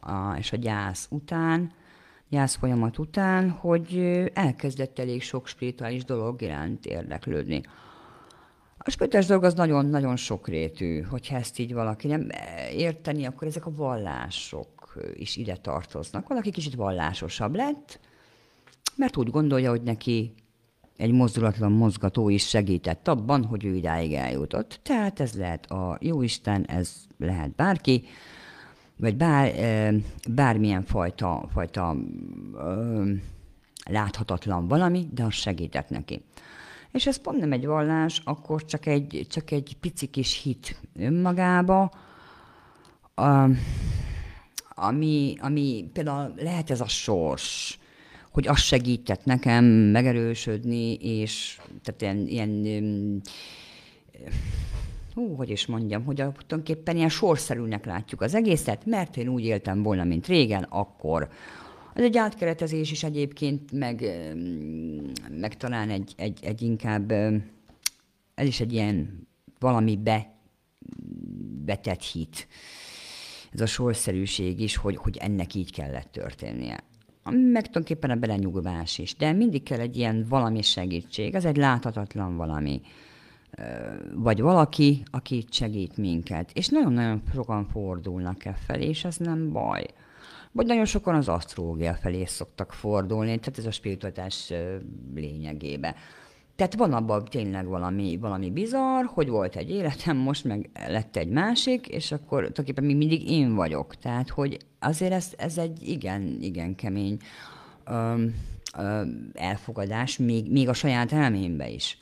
a, 0.00 0.36
és 0.38 0.52
a 0.52 0.56
gyász 0.56 1.06
után, 1.10 1.72
gyász 2.28 2.54
folyamat 2.54 2.98
után, 2.98 3.50
hogy 3.50 3.98
elkezdett 4.34 4.98
elég 4.98 5.22
sok 5.22 5.46
spirituális 5.46 6.04
dolog 6.04 6.42
iránt 6.42 6.86
érdeklődni. 6.86 7.62
A 8.78 8.90
spirituális 8.90 9.28
dolog 9.28 9.44
az 9.44 9.54
nagyon-nagyon 9.54 10.16
sokrétű, 10.16 11.00
hogyha 11.00 11.36
ezt 11.36 11.58
így 11.58 11.74
valaki 11.74 12.06
nem 12.06 12.28
érteni, 12.72 13.24
akkor 13.26 13.46
ezek 13.46 13.66
a 13.66 13.74
vallások 13.74 14.98
is 15.14 15.36
ide 15.36 15.56
tartoznak. 15.56 16.28
Valaki 16.28 16.50
kicsit 16.50 16.74
vallásosabb 16.74 17.54
lett, 17.54 18.00
mert 18.96 19.16
úgy 19.16 19.30
gondolja, 19.30 19.70
hogy 19.70 19.82
neki 19.82 20.34
egy 20.96 21.12
mozdulatlan 21.12 21.72
mozgató 21.72 22.28
is 22.28 22.48
segített 22.48 23.08
abban, 23.08 23.44
hogy 23.44 23.64
ő 23.64 23.74
idáig 23.74 24.12
eljutott. 24.12 24.80
Tehát 24.82 25.20
ez 25.20 25.32
lehet 25.32 25.70
a 25.70 25.98
Jóisten, 26.00 26.64
ez 26.64 26.94
lehet 27.18 27.54
bárki, 27.54 28.04
vagy 28.96 29.16
bár, 29.16 29.52
bármilyen 30.30 30.84
fajta, 30.84 31.48
fajta 31.52 31.96
láthatatlan 33.84 34.68
valami, 34.68 35.08
de 35.12 35.24
az 35.24 35.32
segített 35.32 35.88
neki. 35.88 36.24
És 36.92 37.06
ez 37.06 37.16
pont 37.16 37.38
nem 37.38 37.52
egy 37.52 37.66
vallás, 37.66 38.22
akkor 38.24 38.64
csak 38.64 38.86
egy, 38.86 39.26
csak 39.30 39.50
egy 39.50 39.76
pici 39.80 40.06
kis 40.06 40.42
hit 40.42 40.80
önmagába, 40.94 41.90
ami, 44.68 45.36
ami 45.40 45.90
például 45.92 46.32
lehet 46.36 46.70
ez 46.70 46.80
a 46.80 46.88
sors, 46.88 47.78
hogy 48.36 48.48
az 48.48 48.58
segített 48.60 49.24
nekem 49.24 49.64
megerősödni, 49.64 50.94
és 50.94 51.60
tehát 51.82 52.02
ilyen, 52.02 52.26
ilyen 52.26 53.20
hú, 55.14 55.34
hogy 55.34 55.50
is 55.50 55.66
mondjam, 55.66 56.04
hogy 56.04 56.20
a, 56.20 56.32
tulajdonképpen 56.32 56.96
ilyen 56.96 57.08
sorszerűnek 57.08 57.84
látjuk 57.84 58.20
az 58.20 58.34
egészet, 58.34 58.86
mert 58.86 59.16
én 59.16 59.28
úgy 59.28 59.44
éltem 59.44 59.82
volna, 59.82 60.04
mint 60.04 60.26
régen, 60.26 60.62
akkor. 60.62 61.28
Ez 61.94 62.04
egy 62.04 62.16
átkeretezés 62.16 62.90
is 62.90 63.04
egyébként, 63.04 63.72
meg, 63.72 64.04
meg 65.30 65.56
talán 65.56 65.90
egy, 65.90 66.14
egy, 66.16 66.38
egy 66.42 66.62
inkább, 66.62 67.12
ez 68.34 68.46
is 68.46 68.60
egy 68.60 68.72
ilyen 68.72 69.26
valami 69.58 69.96
be, 69.96 70.34
betett 71.64 72.02
hit. 72.02 72.48
Ez 73.52 73.60
a 73.60 73.66
sorszerűség 73.66 74.60
is, 74.60 74.76
hogy, 74.76 74.96
hogy 74.96 75.16
ennek 75.16 75.54
így 75.54 75.72
kellett 75.72 76.12
történnie 76.12 76.84
meg 77.30 77.62
tulajdonképpen 77.62 78.10
a 78.10 78.14
belenyugvás 78.14 78.98
is. 78.98 79.16
De 79.16 79.32
mindig 79.32 79.62
kell 79.62 79.80
egy 79.80 79.96
ilyen 79.96 80.26
valami 80.28 80.62
segítség, 80.62 81.34
ez 81.34 81.44
egy 81.44 81.56
láthatatlan 81.56 82.36
valami. 82.36 82.80
Vagy 84.14 84.40
valaki, 84.40 85.02
aki 85.10 85.44
segít 85.50 85.96
minket. 85.96 86.50
És 86.52 86.68
nagyon-nagyon 86.68 87.22
sokan 87.32 87.64
fordulnak 87.64 88.44
e 88.44 88.52
felé, 88.66 88.88
és 88.88 89.04
ez 89.04 89.16
nem 89.16 89.52
baj. 89.52 89.86
Vagy 90.52 90.66
nagyon 90.66 90.84
sokan 90.84 91.14
az 91.14 91.28
asztrológia 91.28 91.94
felé 91.94 92.24
szoktak 92.24 92.72
fordulni, 92.72 93.38
tehát 93.38 93.58
ez 93.58 93.66
a 93.66 93.70
spiritualitás 93.70 94.52
lényegébe. 95.14 95.94
Tehát 96.56 96.74
van 96.74 96.92
abban 96.92 97.24
tényleg 97.24 97.66
valami, 97.66 98.16
valami 98.16 98.50
bizarr, 98.50 99.04
hogy 99.04 99.28
volt 99.28 99.56
egy 99.56 99.70
életem, 99.70 100.16
most 100.16 100.44
meg 100.44 100.70
lett 100.88 101.16
egy 101.16 101.28
másik, 101.28 101.86
és 101.86 102.12
akkor 102.12 102.38
tulajdonképpen 102.38 102.84
még 102.84 102.96
mindig 102.96 103.30
én 103.30 103.54
vagyok. 103.54 103.94
Tehát, 103.94 104.30
hogy 104.30 104.58
azért 104.86 105.12
ez, 105.12 105.32
ez 105.36 105.58
egy 105.58 105.88
igen, 105.88 106.38
igen 106.40 106.74
kemény 106.74 107.18
öm, 107.84 108.34
öm, 108.78 109.30
elfogadás, 109.34 110.16
még, 110.16 110.50
még 110.50 110.68
a 110.68 110.72
saját 110.72 111.12
elmémbe 111.12 111.68
is. 111.68 111.98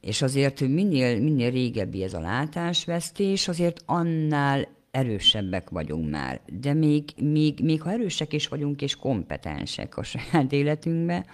És 0.00 0.22
azért 0.22 0.60
minél, 0.60 1.20
minél 1.20 1.50
régebbi 1.50 2.02
ez 2.02 2.14
a 2.14 2.20
látásvesztés, 2.20 3.48
azért 3.48 3.82
annál 3.86 4.68
erősebbek 4.90 5.70
vagyunk 5.70 6.10
már. 6.10 6.40
De 6.60 6.74
még, 6.74 7.04
még, 7.16 7.60
még 7.60 7.82
ha 7.82 7.90
erősek 7.90 8.32
is 8.32 8.48
vagyunk, 8.48 8.82
és 8.82 8.96
kompetensek 8.96 9.96
a 9.96 10.02
saját 10.02 10.52
életünkben, 10.52 11.26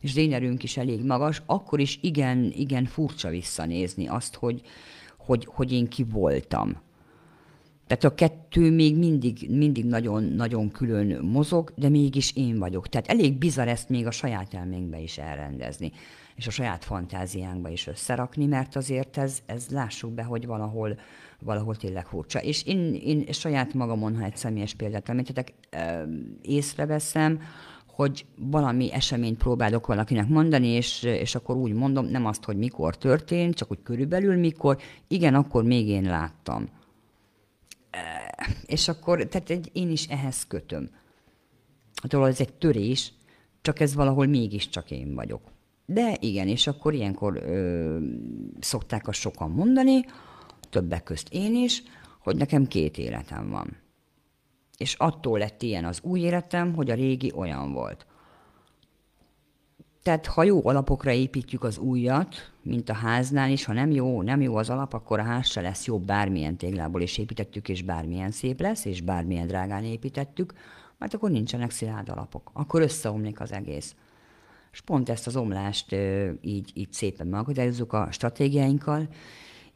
és 0.00 0.12
zénerünk 0.12 0.62
is 0.62 0.76
elég 0.76 1.04
magas, 1.04 1.42
akkor 1.46 1.80
is 1.80 1.98
igen, 2.02 2.52
igen 2.56 2.84
furcsa 2.84 3.28
visszanézni 3.28 4.06
azt, 4.06 4.34
hogy, 4.34 4.60
hogy, 5.16 5.48
hogy 5.50 5.72
én 5.72 5.88
ki 5.88 6.02
voltam. 6.02 6.86
Tehát 7.88 8.04
a 8.04 8.14
kettő 8.14 8.70
még 8.70 8.96
mindig, 8.96 9.46
mindig 9.50 9.84
nagyon, 9.84 10.22
nagyon 10.22 10.70
külön 10.70 11.24
mozog, 11.24 11.72
de 11.76 11.88
mégis 11.88 12.36
én 12.36 12.58
vagyok. 12.58 12.88
Tehát 12.88 13.08
elég 13.08 13.38
bizarr 13.38 13.68
ezt 13.68 13.88
még 13.88 14.06
a 14.06 14.10
saját 14.10 14.54
elménkbe 14.54 14.98
is 15.00 15.18
elrendezni, 15.18 15.92
és 16.36 16.46
a 16.46 16.50
saját 16.50 16.84
fantáziánkba 16.84 17.68
is 17.68 17.86
összerakni, 17.86 18.46
mert 18.46 18.76
azért 18.76 19.16
ez, 19.16 19.38
ez 19.46 19.66
lássuk 19.70 20.12
be, 20.12 20.22
hogy 20.22 20.46
valahol, 20.46 20.98
valahol 21.40 21.76
tényleg 21.76 22.06
furcsa. 22.06 22.42
És 22.42 22.64
én, 22.64 22.94
én 22.94 23.24
saját 23.32 23.74
magamon, 23.74 24.16
ha 24.16 24.24
egy 24.24 24.36
személyes 24.36 24.74
példát 24.74 25.08
említetek, 25.08 25.52
észreveszem, 26.42 27.40
hogy 27.86 28.26
valami 28.36 28.92
eseményt 28.92 29.38
próbálok 29.38 29.86
valakinek 29.86 30.28
mondani, 30.28 30.66
és, 30.66 31.02
és 31.02 31.34
akkor 31.34 31.56
úgy 31.56 31.72
mondom, 31.72 32.06
nem 32.06 32.26
azt, 32.26 32.44
hogy 32.44 32.56
mikor 32.56 32.96
történt, 32.96 33.54
csak 33.54 33.70
úgy 33.70 33.82
körülbelül 33.82 34.36
mikor, 34.36 34.78
igen, 35.06 35.34
akkor 35.34 35.64
még 35.64 35.88
én 35.88 36.02
láttam. 36.02 36.68
És 38.66 38.88
akkor, 38.88 39.24
tehát 39.24 39.50
egy, 39.50 39.70
én 39.72 39.90
is 39.90 40.06
ehhez 40.06 40.46
kötöm. 40.46 40.90
Hát 42.02 42.14
ez 42.14 42.40
egy 42.40 42.52
törés, 42.52 43.12
csak 43.60 43.80
ez 43.80 43.94
valahol 43.94 44.26
mégiscsak 44.26 44.90
én 44.90 45.14
vagyok. 45.14 45.42
De 45.86 46.16
igen, 46.20 46.48
és 46.48 46.66
akkor 46.66 46.94
ilyenkor 46.94 47.36
ö, 47.36 47.98
szokták 48.60 49.08
azt 49.08 49.20
sokan 49.20 49.50
mondani, 49.50 50.04
többek 50.70 51.02
közt 51.02 51.28
én 51.30 51.54
is, 51.54 51.82
hogy 52.18 52.36
nekem 52.36 52.66
két 52.66 52.98
életem 52.98 53.50
van. 53.50 53.76
És 54.76 54.94
attól 54.94 55.38
lett 55.38 55.62
ilyen 55.62 55.84
az 55.84 56.00
új 56.02 56.20
életem, 56.20 56.74
hogy 56.74 56.90
a 56.90 56.94
régi 56.94 57.32
olyan 57.34 57.72
volt. 57.72 58.06
Tehát 60.08 60.26
ha 60.26 60.42
jó 60.42 60.66
alapokra 60.66 61.10
építjük 61.10 61.64
az 61.64 61.78
újat, 61.78 62.52
mint 62.62 62.88
a 62.88 62.92
háznál 62.92 63.50
is, 63.50 63.64
ha 63.64 63.72
nem 63.72 63.90
jó, 63.90 64.22
nem 64.22 64.40
jó 64.40 64.56
az 64.56 64.70
alap, 64.70 64.92
akkor 64.92 65.18
a 65.18 65.22
ház 65.22 65.48
se 65.48 65.60
lesz 65.60 65.86
jobb, 65.86 66.04
bármilyen 66.04 66.56
téglából 66.56 67.00
is 67.00 67.18
építettük, 67.18 67.68
és 67.68 67.82
bármilyen 67.82 68.30
szép 68.30 68.60
lesz, 68.60 68.84
és 68.84 69.00
bármilyen 69.00 69.46
drágán 69.46 69.84
építettük, 69.84 70.52
mert 70.98 71.14
akkor 71.14 71.30
nincsenek 71.30 71.70
szilárd 71.70 72.08
alapok. 72.08 72.50
Akkor 72.52 72.82
összeomlik 72.82 73.40
az 73.40 73.52
egész. 73.52 73.94
És 74.72 74.80
pont 74.80 75.08
ezt 75.08 75.26
az 75.26 75.36
omlást 75.36 75.92
így, 76.40 76.70
így 76.74 76.92
szépen 76.92 77.26
megakadályozzuk 77.26 77.92
a 77.92 78.08
stratégiáinkkal, 78.10 79.08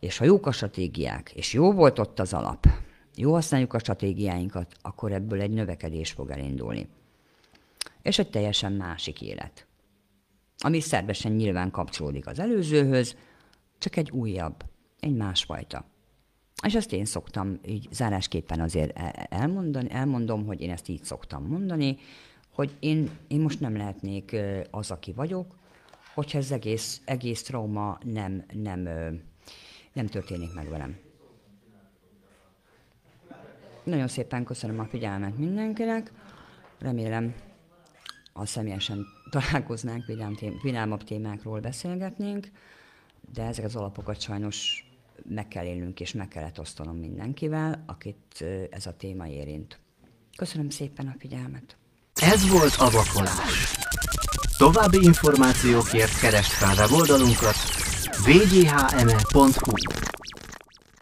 és 0.01 0.19
ha 0.19 0.25
jók 0.25 0.47
a 0.47 0.53
stratégiák, 0.53 1.33
és 1.35 1.53
jó 1.53 1.73
volt 1.73 1.99
ott 1.99 2.19
az 2.19 2.33
alap, 2.33 2.67
jó 3.17 3.33
használjuk 3.33 3.75
a 3.75 3.79
stratégiáinkat, 3.79 4.75
akkor 4.83 5.13
ebből 5.13 5.41
egy 5.41 5.53
növekedés 5.53 6.11
fog 6.11 6.31
elindulni. 6.31 6.89
És 8.03 8.19
egy 8.19 8.31
teljesen 8.31 8.73
másik 8.73 9.23
élet. 9.23 9.67
Ami 10.65 10.81
szervesen 10.81 11.33
nyilván 11.33 11.71
kapcsolódik 11.71 12.27
az 12.27 12.39
előzőhöz, 12.39 13.17
csak 13.79 13.97
egy 13.97 14.11
újabb, 14.11 14.65
egy 15.01 15.17
másfajta. 15.17 15.85
És 16.67 16.75
ezt 16.75 16.93
én 16.93 17.05
szoktam 17.05 17.59
így 17.67 17.89
zárásképpen 17.91 18.61
azért 18.61 18.99
e- 18.99 19.13
e- 19.17 19.27
elmondani, 19.31 19.91
elmondom, 19.91 20.47
hogy 20.47 20.61
én 20.61 20.71
ezt 20.71 20.89
így 20.89 21.05
szoktam 21.05 21.47
mondani, 21.47 21.99
hogy 22.55 22.77
én, 22.81 23.11
én 23.29 23.41
most 23.41 23.61
nem 23.61 23.77
lehetnék 23.77 24.37
az, 24.71 24.91
aki 24.91 25.13
vagyok, 25.13 25.55
hogyha 26.15 26.39
ez 26.39 26.51
egész, 26.51 27.01
egész 27.05 27.43
trauma 27.43 27.99
nem, 28.05 28.45
nem, 28.53 28.89
nem 29.93 30.07
történik 30.07 30.55
meg 30.55 30.69
velem. 30.69 30.99
Nagyon 33.85 34.09
szépen 34.09 34.45
köszönöm 34.45 34.79
a 34.79 34.85
figyelmet 34.85 35.39
mindenkinek. 35.39 36.13
Remélem 36.79 37.35
a 38.33 38.47
személyesen 38.47 39.07
találkoznánk, 39.33 40.07
vidám 40.07 40.35
tém, 40.35 40.59
vidámabb 40.63 41.05
témákról 41.05 41.61
beszélgetnénk, 41.61 42.49
de 43.33 43.43
ezek 43.43 43.65
az 43.65 43.77
alapokat 43.77 44.21
sajnos 44.21 44.87
meg 45.29 45.49
kell 45.49 45.65
élnünk 45.65 46.01
és 46.01 46.13
meg 46.13 46.29
kellett 46.29 46.61
osztanom 46.61 46.97
mindenkivel, 46.97 47.85
akit 47.87 48.45
ez 48.71 48.87
a 48.87 48.97
téma 48.97 49.27
érint. 49.27 49.79
Köszönöm 50.37 50.71
szépen 50.71 51.07
a 51.07 51.15
figyelmet! 51.19 51.77
Ez 52.15 52.49
volt 52.49 52.75
a 52.79 52.91
vakolás. 52.91 53.75
További 54.59 54.99
információkért 55.03 56.21
keresd 56.21 56.51
fel 56.51 56.75
weboldalunkat 56.75 57.57
wghme.hu 58.27 59.73